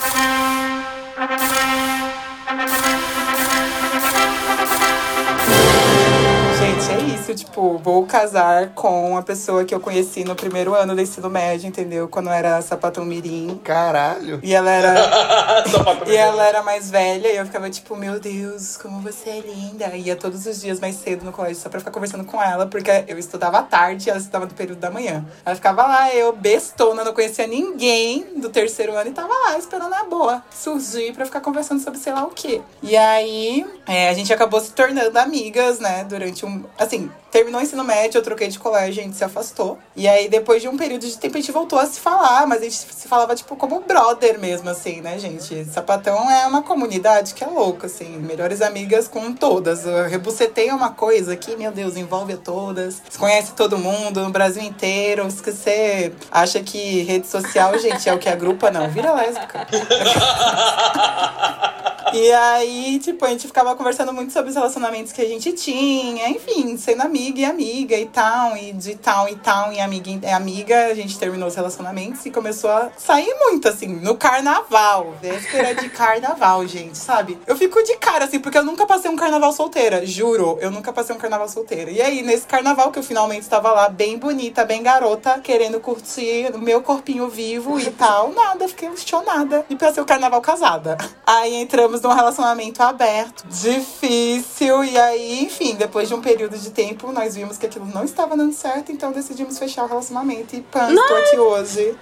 Gente, 1.15 1.33
é 2.49 3.12
muito, 7.33 7.45
tipo, 7.47 7.79
vou 7.79 8.05
casar 8.07 8.69
com 8.75 9.17
a 9.17 9.23
pessoa 9.23 9.65
que 9.65 9.75
eu 9.75 9.81
conheci 9.81 10.23
no 10.23 10.35
primeiro 10.35 10.75
ano 10.75 10.95
do 10.95 11.01
ensino 11.01 11.31
médio, 11.31 11.67
entendeu? 11.67 12.07
Quando 12.07 12.27
eu 12.27 12.33
era 12.33 12.61
sapatão 12.61 13.05
mirim. 13.05 13.59
Caralho. 13.65 14.39
E 14.43 14.55
ela 14.55 14.71
era. 14.71 14.93
E 16.07 16.17
ela 16.17 16.45
era 16.45 16.63
mais 16.63 16.91
velha 16.91 17.29
e 17.29 17.37
eu 17.37 17.47
ficava 17.47 17.71
tipo, 17.71 17.97
meu 17.97 18.19
Deus, 18.19 18.77
como 18.77 19.01
você 19.01 19.31
é 19.31 19.41
linda. 19.41 19.87
E 19.95 20.03
ia 20.03 20.17
todos 20.17 20.47
os 20.47 20.61
dias 20.61 20.81
mais 20.81 20.97
cedo 20.97 21.25
no 21.25 21.33
colégio 21.33 21.63
só 21.63 21.69
pra 21.69 21.79
ficar 21.79 21.91
conversando 21.91 22.25
com 22.25 22.43
ela, 22.43 22.67
porque 22.67 23.05
eu 23.07 23.19
estudava 23.19 23.59
à 23.59 23.63
tarde 23.63 24.09
e 24.09 24.11
ela 24.11 24.19
estudava 24.19 24.47
no 24.47 24.53
período 24.53 24.79
da 24.79 24.91
manhã. 24.91 25.25
Ela 25.45 25.55
ficava 25.55 25.83
lá, 25.87 26.13
eu 26.15 26.33
bestona, 26.33 27.05
não 27.05 27.15
conhecia 27.15 27.47
ninguém 27.47 28.27
do 28.37 28.51
terceiro 28.51 28.95
ano 28.95 29.11
e 29.11 29.13
tava 29.13 29.33
lá 29.33 29.57
esperando 29.57 29.95
a 29.95 30.05
boa 30.05 30.43
surgir 30.51 31.13
pra 31.13 31.25
ficar 31.25 31.41
conversando 31.41 31.81
sobre 31.81 31.99
sei 31.99 32.13
lá 32.13 32.25
o 32.25 32.31
quê. 32.31 32.61
E 32.83 32.97
aí 32.97 33.65
é, 33.87 34.09
a 34.09 34.15
gente 34.15 34.33
acabou 34.33 34.61
se 34.61 34.73
tornando 34.73 35.19
amigas, 35.19 35.79
né, 35.79 36.05
durante 36.05 36.45
um. 36.45 36.65
Assim, 36.79 37.11
terminou 37.33 37.61
o 37.61 37.65
ensino 37.65 37.83
médio, 37.83 38.19
eu 38.19 38.23
troquei 38.23 38.49
de 38.49 38.59
colégio, 38.59 39.01
a 39.01 39.05
gente 39.05 39.17
se 39.17 39.25
afastou. 39.25 39.79
E 39.97 40.07
aí, 40.07 40.29
depois 40.29 40.61
de 40.61 40.69
um 40.69 40.77
período 40.77 41.07
de 41.07 41.17
tempo, 41.17 41.39
a 41.39 41.41
gente 41.41 41.51
voltou 41.51 41.79
a 41.79 41.87
se 41.87 41.99
falar, 41.99 42.47
mas 42.47 42.61
a 42.61 42.65
gente 42.65 42.77
se 42.77 43.09
falava, 43.09 43.35
tipo, 43.35 43.57
como 43.57 43.81
brother 43.81 44.39
mesmo, 44.39 44.69
assim, 44.69 45.01
né, 45.01 45.19
gente? 45.19 45.65
Sapatão 45.65 46.31
é 46.31 46.47
uma 46.47 46.63
comunidade 46.63 47.33
que 47.33 47.43
é 47.43 47.47
louca, 47.47 47.87
assim, 47.87 48.19
melhores 48.19 48.61
amigas 48.61 49.09
com 49.09 49.33
todas. 49.33 49.85
Rebucetei 50.11 50.69
é 50.69 50.75
uma 50.75 50.91
coisa 50.91 51.35
que, 51.35 51.57
meu 51.57 51.73
Deus, 51.73 51.97
envolve 51.97 52.37
todas. 52.37 53.01
Você 53.09 53.19
conhece 53.19 53.55
todo 53.55 53.79
mundo 53.79 54.23
no 54.23 54.31
Brasil 54.31 54.63
inteiro. 54.63 55.29
Se 55.31 55.43
você 55.43 56.13
acha 56.31 56.63
que 56.63 57.03
rede 57.03 57.27
social, 57.27 57.79
gente, 57.79 58.07
é 58.09 58.13
o 58.13 58.19
que 58.19 58.31
grupo, 58.37 58.69
não, 58.71 58.91
vira 58.91 59.15
lésbica. 59.15 59.67
E 62.13 62.33
aí, 62.33 62.99
tipo, 62.99 63.25
a 63.25 63.29
gente 63.29 63.47
ficava 63.47 63.75
conversando 63.75 64.13
muito 64.13 64.33
sobre 64.33 64.51
os 64.51 64.55
relacionamentos 64.55 65.13
que 65.13 65.21
a 65.21 65.27
gente 65.27 65.53
tinha, 65.53 66.29
enfim, 66.29 66.77
sendo 66.77 67.03
amiga 67.03 67.41
e 67.41 67.45
amiga 67.45 67.97
e 67.97 68.07
tal, 68.07 68.57
e 68.57 68.73
de 68.73 68.95
tal 68.97 69.29
e 69.29 69.37
tal, 69.37 69.73
e 69.73 69.81
amiga 69.81 70.11
e 70.11 70.31
amiga, 70.31 70.87
a 70.87 70.95
gente 70.95 71.19
terminou 71.19 71.49
os 71.49 71.55
relacionamentos 71.55 72.25
e 72.27 72.31
começou 72.31 72.71
a 72.71 72.91
sair 72.97 73.35
muito, 73.41 73.69
assim, 73.69 73.89
no 73.89 74.17
carnaval, 74.17 75.15
véspera 75.21 75.75
de 75.75 75.89
carnaval, 75.91 76.67
gente, 76.67 76.99
sabe? 76.99 77.39
Eu 77.47 77.57
fico 77.57 77.83
de 77.83 77.97
cara, 77.97 78.25
assim, 78.25 78.39
porque 78.39 78.59
eu 78.59 78.65
nunca 78.65 78.87
passei 78.87 79.11
um 79.11 79.17
carnaval 79.17 79.53
solteira, 79.53 80.05
juro, 80.05 80.59
eu 80.61 80.71
nunca 80.71 80.93
passei 80.93 81.15
um 81.15 81.19
carnaval 81.19 81.49
solteira. 81.49 81.91
E 81.91 82.01
aí, 82.01 82.23
nesse 82.23 82.47
carnaval 82.47 82.91
que 82.91 82.99
eu 82.99 83.03
finalmente 83.03 83.43
estava 83.43 83.73
lá, 83.73 83.89
bem 83.89 84.19
bonita, 84.19 84.65
bem 84.65 84.83
garota, 84.83 85.39
querendo 85.41 85.81
curtir 85.81 86.51
o 86.55 86.59
meu 86.59 86.83
corpinho 86.83 87.29
vivo 87.29 87.79
e 87.81 87.91
tal, 87.91 88.33
nada, 88.33 88.69
fiquei 88.69 88.89
questionada. 88.91 89.65
E 89.69 89.77
pra 89.77 89.93
ser 89.93 90.01
o 90.01 90.05
carnaval 90.05 90.41
casada. 90.41 90.97
Aí 91.27 91.55
entramos 91.55 91.92
num 92.01 92.15
relacionamento 92.15 92.83
aberto, 92.83 93.45
difícil, 93.49 94.85
e 94.85 94.99
aí, 94.99 95.45
enfim, 95.45 95.75
depois 95.75 96.09
de 96.09 96.15
um 96.15 96.21
período 96.21 96.57
de 96.57 96.71
tempo, 96.71 97.13
nós 97.13 97.35
vimos 97.35 97.59
que 97.59 97.67
aquilo 97.67 97.87
não 97.87 98.05
estava 98.05 98.37
dando 98.37 98.53
certo, 98.53 98.91
então 98.93 99.13
decidimos 99.13 99.59
fechar 99.59 99.85
o 99.85 99.89
relacionamento. 99.89 100.57
E 100.57 100.63
pã, 100.63 100.89
estou 100.93 101.17
aqui 101.17 101.39
hoje. 101.39 101.97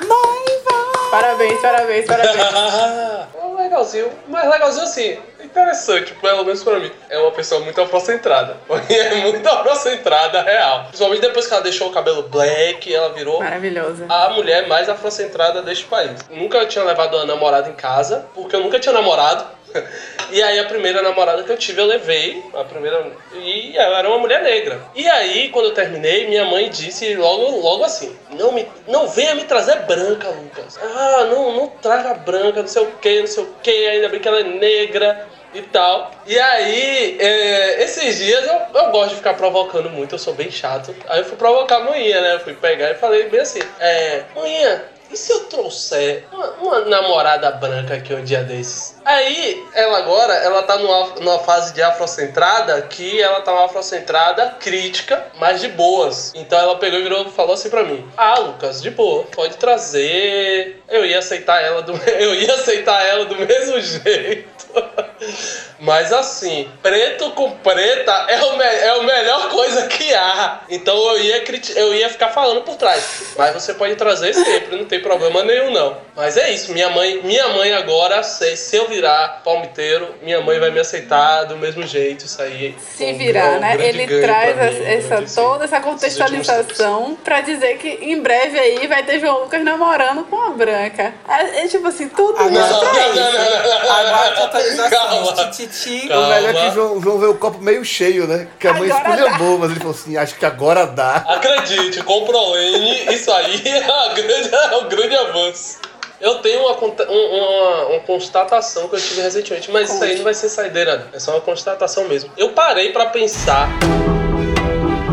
Noiva! 0.00 1.10
Parabéns, 1.10 1.60
parabéns, 1.60 2.06
parabéns. 2.06 2.36
Legalzinho. 3.56 4.10
Mas 4.28 4.48
legalzinho 4.48 4.84
assim. 4.84 5.18
Interessante, 5.40 6.14
pelo 6.14 6.44
menos 6.44 6.62
pra 6.62 6.78
mim. 6.78 6.90
É 7.08 7.18
uma 7.18 7.30
pessoa 7.32 7.60
muito 7.60 7.80
afrocentrada. 7.80 8.56
É 8.88 9.14
muito 9.16 9.46
afrocentrada, 9.48 10.42
real. 10.42 10.84
Principalmente 10.84 11.20
depois 11.20 11.46
que 11.46 11.52
ela 11.52 11.62
deixou 11.62 11.88
o 11.88 11.92
cabelo 11.92 12.22
black, 12.24 12.92
ela 12.92 13.10
virou 13.10 13.40
Maravilhosa. 13.40 14.06
a 14.08 14.30
mulher 14.30 14.66
mais 14.66 14.88
afrocentrada 14.88 15.62
deste 15.62 15.84
país. 15.84 16.12
Nunca 16.30 16.64
tinha 16.66 16.84
levado 16.84 17.16
a 17.18 17.26
namorada 17.26 17.68
em 17.68 17.74
casa, 17.74 18.26
porque 18.34 18.54
eu 18.56 18.60
nunca 18.60 18.78
tinha 18.78 18.92
namorado. 18.92 19.44
E 20.28 20.42
aí 20.42 20.58
a 20.58 20.64
primeira 20.64 21.02
namorada 21.02 21.44
que 21.44 21.52
eu 21.52 21.56
tive 21.56 21.80
eu 21.80 21.86
levei, 21.86 22.42
a 22.52 22.64
primeira 22.64 23.12
e 23.32 23.76
ela 23.76 24.00
era 24.00 24.08
uma 24.08 24.18
mulher 24.18 24.42
negra. 24.42 24.80
E 24.92 25.06
aí 25.08 25.50
quando 25.50 25.66
eu 25.66 25.74
terminei, 25.74 26.26
minha 26.26 26.44
mãe 26.46 26.68
disse 26.68 27.14
logo 27.14 27.60
logo 27.60 27.84
assim: 27.84 28.16
"Não 28.36 28.52
me 28.52 28.66
não 28.86 29.08
venha 29.08 29.34
me 29.34 29.44
trazer 29.44 29.80
branca, 29.80 30.28
Lucas. 30.28 30.78
Ah, 30.82 31.24
não 31.30 31.52
não 31.52 31.68
traga 31.68 32.14
branca, 32.14 32.60
não 32.60 32.68
sei 32.68 32.82
o 32.82 32.92
que, 32.92 33.20
não 33.20 33.26
sei 33.26 33.42
o 33.44 33.48
que, 33.62 33.88
ainda 33.88 34.08
bem 34.08 34.20
que 34.20 34.28
ela 34.28 34.40
é 34.40 34.44
negra." 34.44 35.26
E 35.54 35.62
tal. 35.62 36.10
E 36.26 36.38
aí, 36.38 37.16
é, 37.18 37.82
esses 37.82 38.18
dias 38.18 38.46
eu, 38.46 38.60
eu 38.74 38.90
gosto 38.90 39.10
de 39.10 39.14
ficar 39.16 39.34
provocando 39.34 39.88
muito, 39.88 40.14
eu 40.14 40.18
sou 40.18 40.34
bem 40.34 40.50
chato. 40.50 40.94
Aí 41.08 41.20
eu 41.20 41.24
fui 41.24 41.36
provocar 41.36 41.76
a 41.76 41.80
manhã, 41.80 42.20
né? 42.20 42.34
Eu 42.34 42.40
fui 42.40 42.52
pegar 42.52 42.90
e 42.90 42.94
falei 42.96 43.30
bem 43.30 43.40
assim: 43.40 43.60
É, 43.80 44.24
manhã, 44.34 44.82
e 45.10 45.16
se 45.16 45.32
eu 45.32 45.44
trouxer 45.44 46.24
uma, 46.32 46.46
uma 46.60 46.80
namorada 46.80 47.50
branca 47.52 47.94
aqui 47.94 48.12
um 48.12 48.24
dia 48.24 48.42
desses? 48.42 48.95
Aí, 49.06 49.64
ela 49.72 49.98
agora, 49.98 50.34
ela 50.34 50.64
tá 50.64 50.76
numa, 50.78 51.06
numa 51.20 51.38
fase 51.38 51.72
de 51.72 51.80
afrocentrada 51.80 52.82
que 52.82 53.22
ela 53.22 53.40
tá 53.40 53.52
uma 53.52 53.66
afrocentrada 53.66 54.56
crítica, 54.58 55.24
mas 55.38 55.60
de 55.60 55.68
boas. 55.68 56.32
Então 56.34 56.58
ela 56.58 56.76
pegou 56.76 56.98
e 56.98 57.04
virou 57.04 57.30
falou 57.30 57.54
assim 57.54 57.70
pra 57.70 57.84
mim: 57.84 58.04
Ah, 58.16 58.40
Lucas, 58.40 58.82
de 58.82 58.90
boa, 58.90 59.22
pode 59.26 59.58
trazer. 59.58 60.82
Eu 60.88 61.06
ia 61.06 61.20
aceitar 61.20 61.62
ela 61.62 61.82
do, 61.82 61.92
eu 62.18 62.34
ia 62.34 62.52
aceitar 62.52 63.00
ela 63.06 63.26
do 63.26 63.36
mesmo 63.36 63.80
jeito. 63.80 64.56
Mas 65.78 66.12
assim, 66.12 66.68
preto 66.82 67.30
com 67.30 67.50
preta 67.58 68.12
é, 68.28 68.42
o 68.42 68.62
é 68.62 68.88
a 68.88 69.02
melhor 69.02 69.48
coisa 69.50 69.86
que 69.86 70.14
há. 70.14 70.60
Então 70.68 70.96
eu 71.12 71.20
ia, 71.20 71.44
eu 71.76 71.94
ia 71.94 72.08
ficar 72.08 72.30
falando 72.30 72.62
por 72.62 72.76
trás. 72.76 73.34
Mas 73.36 73.54
você 73.54 73.74
pode 73.74 73.94
trazer 73.94 74.34
sempre, 74.34 74.76
não 74.76 74.84
tem 74.84 75.00
problema 75.00 75.42
nenhum 75.44 75.70
não. 75.70 75.96
Mas 76.14 76.36
é 76.36 76.50
isso, 76.50 76.72
minha 76.72 76.90
mãe, 76.90 77.20
minha 77.22 77.48
mãe 77.48 77.72
agora, 77.74 78.22
se, 78.22 78.56
se 78.56 78.76
eu 78.76 78.88
virar 78.96 79.42
palmiteiro, 79.44 80.14
minha 80.22 80.40
mãe 80.40 80.58
vai 80.58 80.70
me 80.70 80.80
aceitar 80.80 81.44
do 81.44 81.56
mesmo 81.56 81.86
jeito, 81.86 82.24
isso 82.24 82.40
aí. 82.40 82.74
Se 82.96 83.04
é 83.04 83.10
é 83.10 83.12
virar, 83.12 83.50
um 83.56 83.60
né? 83.60 83.76
Ele 83.78 84.20
traz 84.20 84.56
mim 84.56 84.62
essa, 84.86 85.14
esse- 85.22 85.34
toda 85.34 85.64
essa 85.64 85.80
contextualização 85.80 87.16
pra 87.22 87.40
dizer 87.42 87.76
que 87.78 87.88
em 87.88 88.20
breve 88.20 88.58
aí 88.58 88.86
vai 88.86 89.02
ter 89.04 89.20
João 89.20 89.40
Lucas 89.40 89.62
namorando 89.62 90.24
com 90.24 90.40
a 90.40 90.50
Branca. 90.50 91.12
É, 91.28 91.64
é 91.64 91.68
tipo 91.68 91.86
assim, 91.86 92.08
tudo 92.08 92.38
Agora, 92.38 92.52
isso 92.54 92.78
pra 92.80 92.92
não, 92.92 93.10
isso. 93.10 93.20
não, 93.20 93.32
não, 93.32 93.42
não. 93.86 93.92
Agora. 93.92 95.50
Tititi. 95.50 96.08
O 96.12 96.26
melhor 96.26 96.50
é 96.50 96.52
que 96.52 96.66
o 96.68 96.72
João, 96.72 96.96
o 96.98 97.02
João 97.02 97.18
vê 97.18 97.26
o 97.26 97.34
copo 97.34 97.58
meio 97.62 97.84
cheio, 97.84 98.26
né? 98.26 98.48
Que 98.58 98.68
a 98.68 98.74
mãe 98.74 98.88
esculhambou, 98.88 99.58
mas 99.58 99.70
ele 99.70 99.80
falou 99.80 99.94
assim: 99.94 100.16
acho 100.16 100.34
que 100.36 100.46
agora 100.46 100.86
dá. 100.86 101.16
Acredite, 101.28 102.02
com 102.02 102.22
o 102.22 102.26
Prolene, 102.26 103.14
isso 103.14 103.30
aí 103.32 103.62
é, 103.66 104.14
grande, 104.14 104.54
é 104.54 104.76
um 104.76 104.88
grande 104.88 105.16
avanço. 105.16 105.78
Eu 106.20 106.36
tenho 106.38 106.60
uma, 106.60 106.72
um- 106.72 107.36
uma, 107.36 107.86
uma 107.88 108.00
constatação 108.00 108.88
que 108.88 108.96
eu 108.96 109.00
tive 109.00 109.20
recentemente, 109.20 109.70
mas 109.70 109.92
isso 109.92 110.02
aí 110.02 110.16
não 110.16 110.24
vai 110.24 110.32
ser 110.34 110.48
saideira. 110.48 111.08
É 111.12 111.18
só 111.18 111.32
uma 111.32 111.40
constatação 111.42 112.04
mesmo. 112.08 112.30
Eu 112.36 112.50
parei 112.52 112.90
pra 112.92 113.06
pensar 113.06 113.68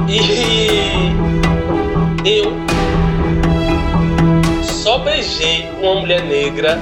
e 0.08 0.20
eu 2.40 2.54
só 4.64 5.00
beijei 5.00 5.70
uma 5.82 5.96
mulher 5.96 6.24
negra 6.24 6.80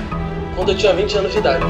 quando 0.55 0.71
eu 0.71 0.77
tinha 0.77 0.93
20 0.93 1.17
anos 1.17 1.31
de 1.31 1.39
idade. 1.39 1.63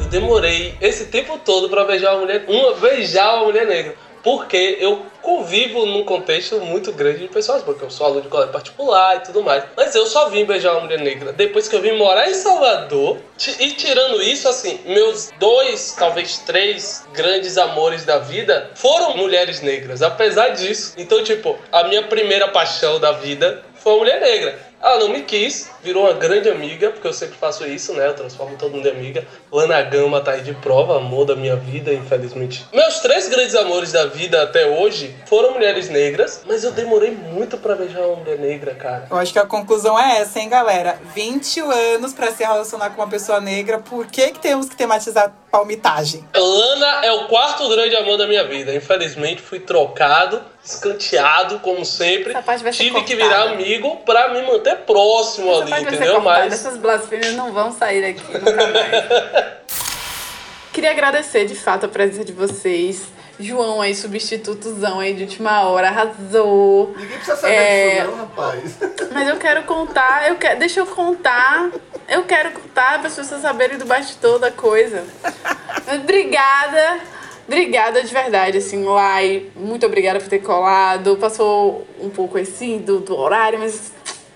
Eu 0.00 0.06
demorei 0.06 0.74
esse 0.80 1.06
tempo 1.06 1.38
todo 1.38 1.68
pra 1.68 1.84
beijar 1.84 2.12
uma 2.12 2.20
mulher, 2.22 2.44
uma, 2.48 2.72
beijar 2.74 3.34
uma 3.36 3.44
mulher 3.44 3.66
negra. 3.66 3.94
Porque 4.22 4.78
eu 4.80 5.04
convivo 5.20 5.84
num 5.86 6.04
contexto 6.04 6.60
muito 6.60 6.92
grande 6.92 7.20
de 7.20 7.28
pessoas 7.28 7.62
brancas. 7.62 7.82
Eu 7.82 7.90
sou 7.90 8.06
aluno 8.06 8.22
de 8.22 8.28
colégio 8.28 8.52
particular 8.52 9.16
e 9.16 9.20
tudo 9.20 9.42
mais. 9.42 9.64
Mas 9.76 9.94
eu 9.94 10.06
só 10.06 10.28
vim 10.28 10.44
beijar 10.44 10.72
uma 10.72 10.82
mulher 10.82 11.00
negra 11.00 11.32
depois 11.32 11.68
que 11.68 11.74
eu 11.74 11.80
vim 11.80 11.92
morar 11.92 12.28
em 12.28 12.34
Salvador. 12.34 13.18
E 13.58 13.72
tirando 13.72 14.22
isso, 14.22 14.48
assim, 14.48 14.80
meus 14.86 15.30
dois, 15.38 15.94
talvez 15.98 16.38
três 16.38 17.06
grandes 17.12 17.58
amores 17.58 18.04
da 18.04 18.18
vida 18.18 18.70
foram 18.74 19.16
mulheres 19.16 19.60
negras. 19.60 20.02
Apesar 20.02 20.50
disso. 20.50 20.94
Então, 20.96 21.22
tipo, 21.24 21.58
a 21.70 21.84
minha 21.84 22.04
primeira 22.04 22.48
paixão 22.48 23.00
da 23.00 23.12
vida 23.12 23.64
foi 23.74 23.92
uma 23.92 23.98
mulher 24.00 24.20
negra. 24.20 24.71
Ela 24.82 24.98
não 24.98 25.10
me 25.10 25.22
quis, 25.22 25.70
virou 25.80 26.02
uma 26.02 26.12
grande 26.12 26.50
amiga, 26.50 26.90
porque 26.90 27.06
eu 27.06 27.12
sempre 27.12 27.36
faço 27.36 27.64
isso, 27.64 27.92
né? 27.92 28.08
Eu 28.08 28.14
transformo 28.14 28.56
todo 28.58 28.72
mundo 28.72 28.88
em 28.88 28.90
amiga. 28.90 29.24
Lana 29.50 29.80
Gama 29.82 30.20
tá 30.20 30.32
aí 30.32 30.40
de 30.40 30.52
prova, 30.54 30.96
amor 30.96 31.24
da 31.24 31.36
minha 31.36 31.54
vida, 31.54 31.92
infelizmente. 31.94 32.66
Meus 32.72 32.98
três 32.98 33.28
grandes 33.28 33.54
amores 33.54 33.92
da 33.92 34.06
vida 34.06 34.42
até 34.42 34.66
hoje 34.66 35.14
foram 35.26 35.52
mulheres 35.52 35.88
negras, 35.88 36.42
mas 36.46 36.64
eu 36.64 36.72
demorei 36.72 37.12
muito 37.12 37.56
pra 37.56 37.76
beijar 37.76 38.00
uma 38.00 38.16
mulher 38.16 38.38
negra, 38.40 38.74
cara. 38.74 39.06
Eu 39.08 39.16
acho 39.16 39.32
que 39.32 39.38
a 39.38 39.46
conclusão 39.46 39.96
é 39.96 40.20
essa, 40.20 40.40
hein, 40.40 40.48
galera? 40.48 41.00
20 41.14 41.60
anos 41.60 42.12
pra 42.12 42.32
se 42.32 42.42
relacionar 42.42 42.90
com 42.90 43.02
uma 43.02 43.08
pessoa 43.08 43.40
negra, 43.40 43.78
por 43.78 44.06
que, 44.06 44.32
que 44.32 44.40
temos 44.40 44.68
que 44.68 44.74
tematizar 44.74 45.32
palmitagem? 45.48 46.26
Lana 46.34 47.04
é 47.04 47.12
o 47.12 47.28
quarto 47.28 47.68
grande 47.68 47.94
amor 47.94 48.18
da 48.18 48.26
minha 48.26 48.42
vida. 48.42 48.74
Infelizmente 48.74 49.40
fui 49.42 49.60
trocado, 49.60 50.42
escanteado, 50.64 51.58
como 51.60 51.84
sempre. 51.84 52.30
Essa 52.30 52.42
parte 52.42 52.62
vai 52.62 52.72
ser 52.72 52.84
Tive 52.84 53.02
que 53.02 53.16
virar 53.16 53.50
amigo 53.50 53.96
pra 53.98 54.28
me 54.28 54.42
manter 54.42 54.76
próximo 54.78 55.50
Essa 55.50 55.74
ali, 55.74 55.82
entendeu? 55.84 56.20
Mas 56.20 56.52
Essas 56.52 56.76
blasfêmias 56.76 57.34
não 57.34 57.52
vão 57.52 57.72
sair 57.72 58.00
daqui 58.00 58.32
nunca 58.32 58.66
mais. 58.68 59.52
Queria 60.72 60.90
agradecer 60.90 61.44
de 61.44 61.54
fato 61.54 61.86
a 61.86 61.88
presença 61.88 62.24
de 62.24 62.32
vocês. 62.32 63.02
João 63.38 63.80
aí, 63.80 63.94
substitutozão 63.94 65.00
aí 65.00 65.14
de 65.14 65.22
última 65.24 65.62
hora, 65.62 65.88
arrasou. 65.88 66.94
Ninguém 66.96 67.16
precisa 67.16 67.36
saber 67.36 67.54
É. 67.54 67.94
disso, 68.00 68.10
não, 68.10 68.16
rapaz. 68.18 68.78
Mas 69.12 69.28
eu 69.28 69.36
quero 69.36 69.62
contar, 69.64 70.28
eu 70.28 70.36
quero, 70.36 70.58
deixa 70.58 70.80
eu 70.80 70.86
contar. 70.86 71.70
Eu 72.08 72.22
quero 72.24 72.52
contar 72.52 72.98
para 72.98 73.08
as 73.08 73.14
pessoas 73.14 73.42
saberem 73.42 73.78
do 73.78 73.84
bastidor 73.84 74.38
da 74.38 74.50
coisa. 74.50 75.04
Obrigada 75.94 77.00
Obrigada 77.46 78.02
de 78.02 78.12
verdade, 78.12 78.58
assim, 78.58 78.84
Lai. 78.84 79.46
Muito 79.56 79.84
obrigada 79.84 80.20
por 80.20 80.28
ter 80.28 80.38
colado. 80.40 81.16
Passou 81.16 81.86
um 82.00 82.08
pouco 82.08 82.38
assim 82.38 82.78
do, 82.78 83.00
do 83.00 83.16
horário, 83.16 83.58
mas 83.58 83.92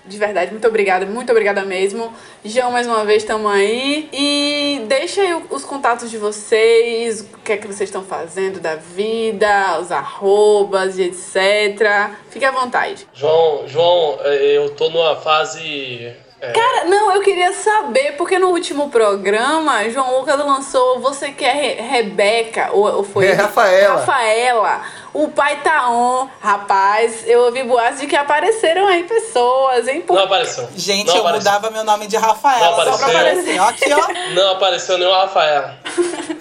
de 0.07 0.17
verdade, 0.17 0.51
muito 0.51 0.67
obrigada, 0.67 1.05
muito 1.05 1.29
obrigada 1.31 1.65
mesmo. 1.65 2.13
João, 2.43 2.71
mais 2.71 2.87
uma 2.87 3.03
vez, 3.03 3.23
estamos 3.23 3.51
aí. 3.51 4.09
E 4.13 4.81
deixa 4.87 5.21
aí 5.21 5.43
os 5.49 5.63
contatos 5.63 6.09
de 6.09 6.17
vocês, 6.17 7.21
o 7.21 7.37
que 7.39 7.51
é 7.51 7.57
que 7.57 7.67
vocês 7.67 7.89
estão 7.89 8.03
fazendo 8.03 8.59
da 8.59 8.75
vida, 8.75 9.79
os 9.81 9.91
arrobas 9.91 10.97
e 10.97 11.03
etc. 11.03 12.15
Fique 12.29 12.45
à 12.45 12.51
vontade. 12.51 13.07
João, 13.13 13.67
João, 13.67 14.17
eh, 14.23 14.57
eu 14.57 14.69
tô 14.71 14.89
numa 14.89 15.15
fase. 15.17 16.13
É, 16.39 16.51
Cara, 16.51 16.85
não, 16.85 17.11
eu 17.15 17.21
queria 17.21 17.51
saber, 17.53 18.13
porque 18.17 18.37
no 18.37 18.49
último 18.49 18.89
programa, 18.89 19.89
João 19.89 20.19
Lucas 20.19 20.37
lançou 20.37 20.99
Você 20.99 21.31
Quer 21.31 21.53
Re 21.55 21.73
Rebeca, 21.81 22.69
ou, 22.73 22.97
ou 22.97 23.03
foi? 23.03 23.27
É, 23.27 23.33
Rafaela. 23.33 23.95
Rafaela. 23.99 24.81
O 25.13 25.29
pai 25.29 25.61
tá 25.63 25.89
on. 25.89 26.27
Rapaz, 26.39 27.23
eu 27.27 27.45
ouvi 27.45 27.63
boatos 27.63 27.99
de 28.01 28.05
que 28.07 28.15
apareceram 28.15 28.85
aí 28.85 29.03
pessoas, 29.03 29.87
hein? 29.87 30.01
Por- 30.01 30.15
Não 30.15 30.25
apareceu. 30.25 30.67
Gente, 30.75 31.07
não 31.07 31.15
eu 31.15 31.21
apareceu. 31.21 31.51
mudava 31.51 31.71
meu 31.71 31.83
nome 31.83 32.05
de 32.05 32.17
Rafaela 32.17 32.85
Não 32.85 32.91
só 32.93 32.97
pra 32.97 33.07
apareceu. 33.07 33.19
aparecer. 33.19 33.59
Ó, 33.59 33.67
Aqui, 33.69 33.93
ó. 33.93 34.33
Não 34.35 34.51
apareceu 34.51 34.97
nenhuma 34.99 35.17
Rafaela. 35.21 35.75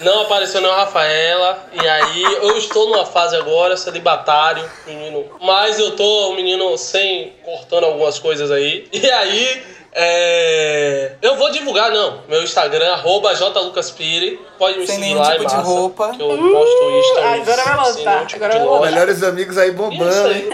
Não 0.02 0.20
apareceu 0.22 0.60
nenhuma 0.60 0.80
Rafaela. 0.80 1.66
E 1.72 1.88
aí, 1.88 2.22
eu 2.22 2.58
estou 2.58 2.90
numa 2.90 3.06
fase 3.06 3.34
agora, 3.34 3.78
celibatário, 3.78 4.68
menino. 4.86 5.24
Mas 5.40 5.78
eu 5.78 5.96
tô 5.96 6.32
um 6.32 6.36
menino 6.36 6.76
sem, 6.76 7.32
cortando 7.44 7.84
algumas 7.84 8.18
coisas 8.18 8.50
aí. 8.50 8.86
E 8.92 9.10
aí, 9.10 9.64
é... 9.98 11.12
Eu 11.22 11.36
vou 11.36 11.50
divulgar, 11.50 11.90
não. 11.90 12.20
Meu 12.28 12.42
Instagram, 12.42 12.92
arroba 12.92 13.34
jlucaspire. 13.34 14.38
Pode 14.58 14.78
me 14.78 14.86
Sem 14.86 14.96
seguir 14.96 15.06
nenhum 15.08 15.20
lá, 15.20 15.32
tipo 15.32 15.44
é 15.44 15.46
de 15.46 15.54
massa, 15.54 15.66
roupa. 15.66 16.10
Que 16.14 16.22
eu 16.22 16.28
posto 16.28 17.02
stories. 17.10 17.48
agora 17.48 17.62
vai 17.64 17.76
lotar, 17.76 18.14
nenhum 18.14 18.26
tipo 18.26 18.44
agora 18.44 18.60
de 18.60 18.66
vai. 18.66 18.90
Melhores 18.90 19.22
amigos 19.22 19.58
aí 19.58 19.68
Isso 19.68 19.76
bombando. 19.76 20.28
aí. 20.28 20.48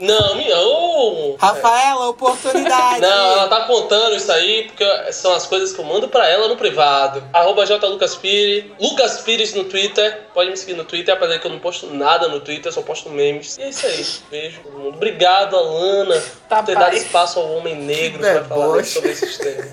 Não, 0.00 0.36
minha... 0.36 0.56
ô, 0.60 1.36
Rafaela, 1.40 2.08
oportunidade. 2.10 3.00
Não, 3.00 3.32
ela 3.32 3.48
tá 3.48 3.62
contando 3.64 4.14
isso 4.14 4.30
aí 4.30 4.64
porque 4.68 5.12
são 5.12 5.32
as 5.34 5.44
coisas 5.44 5.72
que 5.72 5.80
eu 5.80 5.84
mando 5.84 6.08
pra 6.08 6.28
ela 6.28 6.46
no 6.46 6.56
privado. 6.56 7.22
Arroba 7.32 7.66
jlucaspire, 7.66 8.72
Lucas 8.80 9.20
Pires 9.22 9.54
no 9.54 9.64
Twitter. 9.64 10.20
Pode 10.32 10.50
me 10.50 10.56
seguir 10.56 10.74
no 10.74 10.84
Twitter, 10.84 11.12
apesar 11.14 11.40
que 11.40 11.46
eu 11.46 11.50
não 11.50 11.58
posto 11.58 11.86
nada 11.88 12.28
no 12.28 12.38
Twitter, 12.38 12.72
só 12.72 12.80
posto 12.82 13.10
memes. 13.10 13.58
E 13.58 13.62
é 13.62 13.68
isso 13.70 13.86
aí. 13.86 14.06
Beijo 14.30 14.60
todo 14.62 14.78
mundo. 14.78 14.94
Obrigado, 14.94 15.56
Alana, 15.56 16.22
Tá, 16.48 16.58
por 16.58 16.66
ter 16.66 16.74
pai. 16.74 16.84
dado 16.84 16.96
espaço 16.96 17.40
ao 17.40 17.56
homem 17.56 17.74
negro 17.74 18.18
Que 18.22 18.30
pra 18.30 18.44
falar 18.44 18.66
deboche. 18.66 18.77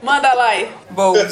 Manda 0.02 0.34
lá 0.34 0.48
aí. 0.48 0.72
Bom, 0.90 1.16
gente, 1.16 1.30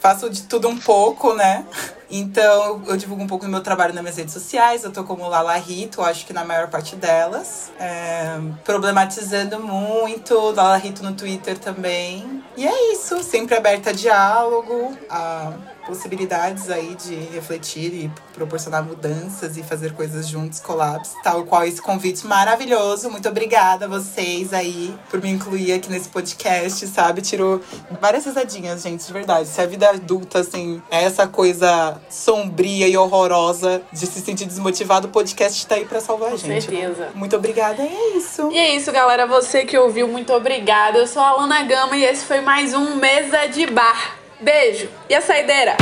faço 0.00 0.30
de 0.30 0.42
tudo 0.42 0.68
um 0.68 0.78
pouco, 0.78 1.34
né? 1.34 1.64
Então, 2.10 2.82
eu 2.86 2.96
divulgo 2.96 3.22
um 3.22 3.26
pouco 3.26 3.44
do 3.44 3.50
meu 3.50 3.60
trabalho 3.60 3.92
nas 3.92 4.02
minhas 4.02 4.16
redes 4.16 4.32
sociais. 4.32 4.82
Eu 4.82 4.90
tô 4.90 5.04
como 5.04 5.28
Lala 5.28 5.56
Rito, 5.56 6.00
acho 6.00 6.24
que 6.24 6.32
na 6.32 6.44
maior 6.44 6.68
parte 6.68 6.96
delas. 6.96 7.70
É, 7.78 8.38
problematizando 8.64 9.60
muito. 9.60 10.34
Lala 10.52 10.76
Rito 10.76 11.02
no 11.02 11.12
Twitter 11.12 11.58
também. 11.58 12.42
E 12.56 12.66
é 12.66 12.92
isso, 12.92 13.22
sempre 13.22 13.54
aberta 13.54 13.90
a 13.90 13.92
diálogo, 13.92 14.96
a 15.10 15.52
possibilidades 15.88 16.68
aí 16.68 16.94
de 16.94 17.14
refletir 17.14 17.94
e 17.94 18.12
proporcionar 18.34 18.84
mudanças 18.84 19.56
e 19.56 19.62
fazer 19.62 19.94
coisas 19.94 20.28
juntos, 20.28 20.60
collabs, 20.60 21.14
tal 21.24 21.44
qual 21.44 21.64
esse 21.64 21.80
convite 21.80 22.26
maravilhoso. 22.26 23.10
Muito 23.10 23.26
obrigada 23.26 23.86
a 23.86 23.88
vocês 23.88 24.52
aí 24.52 24.94
por 25.10 25.22
me 25.22 25.30
incluir 25.30 25.72
aqui 25.72 25.90
nesse 25.90 26.10
podcast, 26.10 26.86
sabe? 26.88 27.22
Tirou 27.22 27.62
várias 28.02 28.26
risadinhas, 28.26 28.82
gente, 28.82 29.06
de 29.06 29.12
verdade. 29.12 29.48
Se 29.48 29.62
a 29.62 29.66
vida 29.66 29.87
adulta, 29.90 30.40
assim, 30.40 30.82
é 30.90 31.04
essa 31.04 31.26
coisa 31.26 32.00
sombria 32.10 32.88
e 32.88 32.96
horrorosa 32.96 33.82
de 33.92 34.06
se 34.06 34.20
sentir 34.20 34.46
desmotivado, 34.46 35.08
o 35.08 35.10
podcast 35.10 35.66
tá 35.66 35.74
aí 35.76 35.84
pra 35.84 36.00
salvar 36.00 36.28
a 36.28 36.30
Com 36.32 36.38
gente. 36.38 36.64
certeza. 36.66 37.08
Muito 37.14 37.36
obrigada, 37.36 37.82
e 37.82 37.86
é 37.86 38.16
isso. 38.16 38.50
E 38.50 38.58
é 38.58 38.74
isso, 38.74 38.90
galera. 38.92 39.26
Você 39.26 39.64
que 39.64 39.76
ouviu, 39.78 40.08
muito 40.08 40.32
obrigada. 40.32 40.98
Eu 40.98 41.06
sou 41.06 41.22
a 41.22 41.28
Alana 41.28 41.62
Gama 41.64 41.96
e 41.96 42.04
esse 42.04 42.24
foi 42.24 42.40
mais 42.40 42.74
um 42.74 42.96
Mesa 42.96 43.46
de 43.46 43.66
Bar. 43.66 44.16
Beijo. 44.40 44.88
E 45.08 45.14
a 45.14 45.20
saideira? 45.20 45.76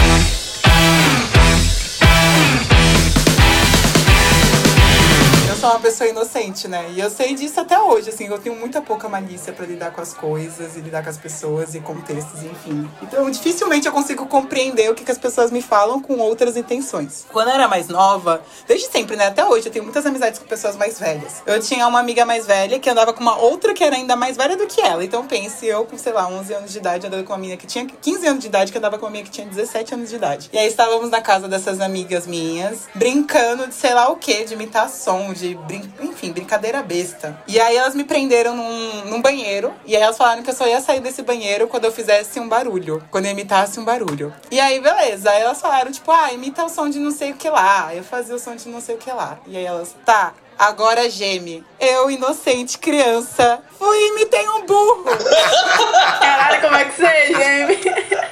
Sou 5.67 5.75
uma 5.75 5.81
pessoa 5.81 6.09
inocente, 6.09 6.69
né? 6.69 6.93
E 6.95 7.01
eu 7.01 7.11
sei 7.11 7.35
disso 7.35 7.61
até 7.61 7.77
hoje, 7.77 8.11
assim. 8.11 8.27
Eu 8.27 8.39
tenho 8.39 8.55
muita 8.55 8.81
pouca 8.81 9.09
malícia 9.09 9.53
pra 9.53 9.67
lidar 9.67 9.91
com 9.91 10.01
as 10.01 10.15
coisas 10.15 10.77
e 10.77 10.81
lidar 10.81 11.03
com 11.03 11.11
as 11.11 11.17
pessoas 11.17 11.75
e 11.75 11.81
contextos, 11.81 12.45
enfim. 12.45 12.89
Então, 13.03 13.29
dificilmente 13.29 13.85
eu 13.87 13.93
consigo 13.93 14.27
compreender 14.27 14.89
o 14.89 14.95
que, 14.95 15.05
que 15.05 15.11
as 15.11 15.19
pessoas 15.19 15.51
me 15.51 15.61
falam 15.61 16.01
com 16.01 16.19
outras 16.19 16.57
intenções. 16.57 17.27
Quando 17.33 17.49
eu 17.49 17.55
era 17.55 17.67
mais 17.67 17.89
nova, 17.89 18.41
desde 18.69 18.87
sempre, 18.87 19.17
né? 19.17 19.27
Até 19.27 19.45
hoje, 19.45 19.67
eu 19.67 19.73
tenho 19.73 19.85
muitas 19.85 20.07
amizades 20.07 20.39
com 20.39 20.47
pessoas 20.47 20.77
mais 20.77 21.01
velhas. 21.01 21.43
Eu 21.45 21.61
tinha 21.61 21.89
uma 21.89 21.99
amiga 21.99 22.25
mais 22.25 22.47
velha 22.47 22.79
que 22.79 22.89
andava 22.89 23.13
com 23.13 23.21
uma 23.21 23.37
outra 23.37 23.75
que 23.75 23.83
era 23.83 23.97
ainda 23.97 24.15
mais 24.15 24.37
velha 24.37 24.57
do 24.57 24.69
que 24.69 24.81
ela. 24.81 25.05
Então, 25.05 25.27
pense, 25.27 25.67
eu 25.67 25.85
com, 25.85 25.99
sei 25.99 26.13
lá, 26.13 26.29
11 26.29 26.55
anos 26.55 26.73
de 26.73 26.79
idade, 26.79 27.09
andando 27.09 27.25
com 27.25 27.33
uma 27.33 27.39
menina 27.39 27.57
que 27.57 27.67
tinha 27.67 27.85
15 27.87 28.27
anos 28.27 28.41
de 28.41 28.47
idade, 28.47 28.71
que 28.71 28.79
andava 28.79 28.99
com 28.99 29.07
uma 29.07 29.11
menina 29.11 29.29
que 29.29 29.35
tinha 29.35 29.47
17 29.49 29.95
anos 29.95 30.11
de 30.11 30.15
idade. 30.15 30.49
E 30.53 30.59
aí 30.59 30.69
estávamos 30.69 31.11
na 31.11 31.21
casa 31.21 31.49
dessas 31.49 31.81
amigas 31.81 32.25
minhas, 32.25 32.87
brincando 32.95 33.67
de 33.67 33.75
sei 33.75 33.93
lá 33.93 34.09
o 34.09 34.17
que, 34.17 34.45
de 34.45 34.55
imitação, 34.55 35.33
de 35.33 35.56
brin... 35.57 35.93
enfim, 36.01 36.33
brincadeira 36.33 36.83
besta. 36.83 37.39
E 37.47 37.61
aí 37.61 37.77
elas 37.77 37.95
me 37.95 38.05
prenderam 38.05 38.55
num, 38.55 39.05
num 39.07 39.23
banheiro. 39.23 39.73
E 39.85 39.97
aí 39.97 40.03
elas 40.03 40.17
falaram 40.17 40.43
que 40.43 40.51
eu 40.51 40.55
só 40.55 40.67
ia 40.67 40.81
sair 40.81 41.01
desse 41.01 41.23
banheiro 41.23 41.69
quando 41.69 41.85
eu 41.85 41.93
fizesse 41.93 42.39
um 42.41 42.49
barulho. 42.49 43.03
Quando 43.11 43.27
eu 43.27 43.33
imitasse 43.33 43.79
um 43.81 43.85
barulho. 43.85 44.33
E 44.51 44.61
aí, 44.61 44.81
beleza. 44.81 45.31
Aí 45.31 45.43
elas 45.43 45.61
falaram, 45.61 45.91
tipo, 45.91 46.11
ah, 46.11 46.33
imita 46.33 46.65
o 46.65 46.69
som 46.69 46.89
de 46.89 46.99
não 46.99 47.11
sei 47.11 47.33
o 47.33 47.37
que 47.37 47.49
lá. 47.49 47.95
Eu 47.95 48.05
fazia 48.05 48.35
o 48.35 48.39
som 48.39 48.57
de 48.57 48.69
não 48.69 48.81
sei 48.81 48.95
o 48.95 48.99
que 48.99 49.11
lá. 49.11 49.39
E 49.47 49.57
aí 49.57 49.65
elas, 49.65 49.95
tá. 50.05 50.35
Agora 50.59 51.11
geme. 51.11 51.63
Eu, 51.79 52.11
inocente 52.11 52.79
criança, 52.79 53.61
fui 53.79 53.97
e 53.97 54.09
imitei 54.13 54.49
um 54.49 54.65
burro. 54.65 55.05
Caralho, 56.19 56.63
como 56.63 56.77
é 56.77 56.87
que 56.87 56.97
você, 56.97 57.27
Geme? 57.27 57.77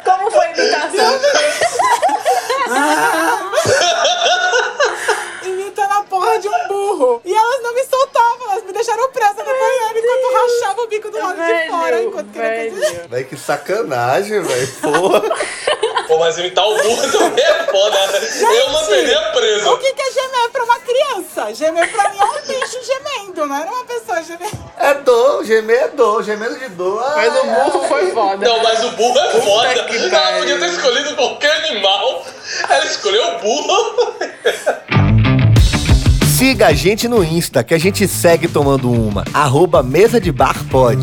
Como 0.03 0.31
foi 0.31 0.47
a 0.47 0.53
imitação? 0.53 1.21
imitando 5.75 5.93
a 5.93 6.03
porra 6.05 6.39
de 6.39 6.49
um 6.49 6.69
burro. 6.69 7.21
E 7.25 7.35
elas 7.35 7.63
não 7.63 7.75
me 7.75 7.85
soltavam, 7.85 8.53
elas 8.53 8.65
me 8.65 8.73
deixaram 8.73 9.11
presa 9.11 9.35
no 9.39 9.45
banheiro 9.45 9.99
enquanto 9.99 10.35
rachava 10.35 10.83
o 10.83 10.87
bico 10.87 11.11
do 11.11 11.19
lado 11.19 11.37
de 11.45 11.69
fora. 11.69 12.03
Enquanto 12.03 12.33
que 12.33 12.39
velho. 12.39 13.09
Véi, 13.09 13.25
que 13.25 13.37
sacanagem, 13.37 14.41
velho. 14.41 14.69
Porra. 14.81 15.23
Pô, 16.07 16.19
mas 16.19 16.37
imitar 16.39 16.67
o 16.69 16.77
burro 16.83 17.11
também 17.11 17.45
é 17.45 17.65
foda. 17.65 17.97
Eu 18.55 18.69
manteria 18.71 19.19
O 19.21 19.33
preso. 19.33 19.79
que 19.79 19.93
que 19.95 20.03
é 20.03 20.13
gemer 20.13 20.51
pra 20.53 20.65
uma 20.65 20.79
criança? 20.81 21.55
Gemer 21.55 21.91
pra 21.93 22.11
mim 22.11 22.19
é 22.19 22.25
um 22.25 22.43
bicho 22.47 22.79
gemendo, 22.85 23.47
não 23.47 23.57
era 23.57 23.71
uma 23.71 23.85
pessoa 23.85 24.23
gemendo. 24.23 24.65
É 24.77 24.95
dor, 24.95 25.45
gemer 25.45 25.85
é 25.85 25.89
dor, 25.89 26.23
gemendo 26.23 26.59
de 26.59 26.69
dor. 26.69 27.03
Mas 27.17 27.35
o 27.35 27.39
Ah, 27.39 27.43
burro 27.65 27.89
foi 27.89 28.11
foda. 28.13 28.47
Não, 28.47 28.63
mas 28.63 28.85
o 28.85 28.91
burro 28.91 29.19
é 29.19 29.41
foda. 29.41 29.85
que 29.85 29.97
Ela 29.97 30.39
podia 30.39 30.59
ter 30.59 30.69
escolhido 30.69 31.17
qualquer 31.17 31.53
animal. 31.69 32.25
Ela 32.69 32.85
escolheu 32.85 33.25
o 33.27 33.39
burro. 33.39 34.15
Siga 36.35 36.67
a 36.67 36.73
gente 36.73 37.07
no 37.07 37.23
Insta, 37.23 37.63
que 37.63 37.73
a 37.73 37.79
gente 37.79 38.09
segue 38.09 38.49
tomando 38.49 38.91
uma. 38.91 39.25
Arroba 39.33 39.85
Mesa 39.85 40.21
de 40.21 40.33
Bar 40.33 40.65
Pod. 40.65 40.99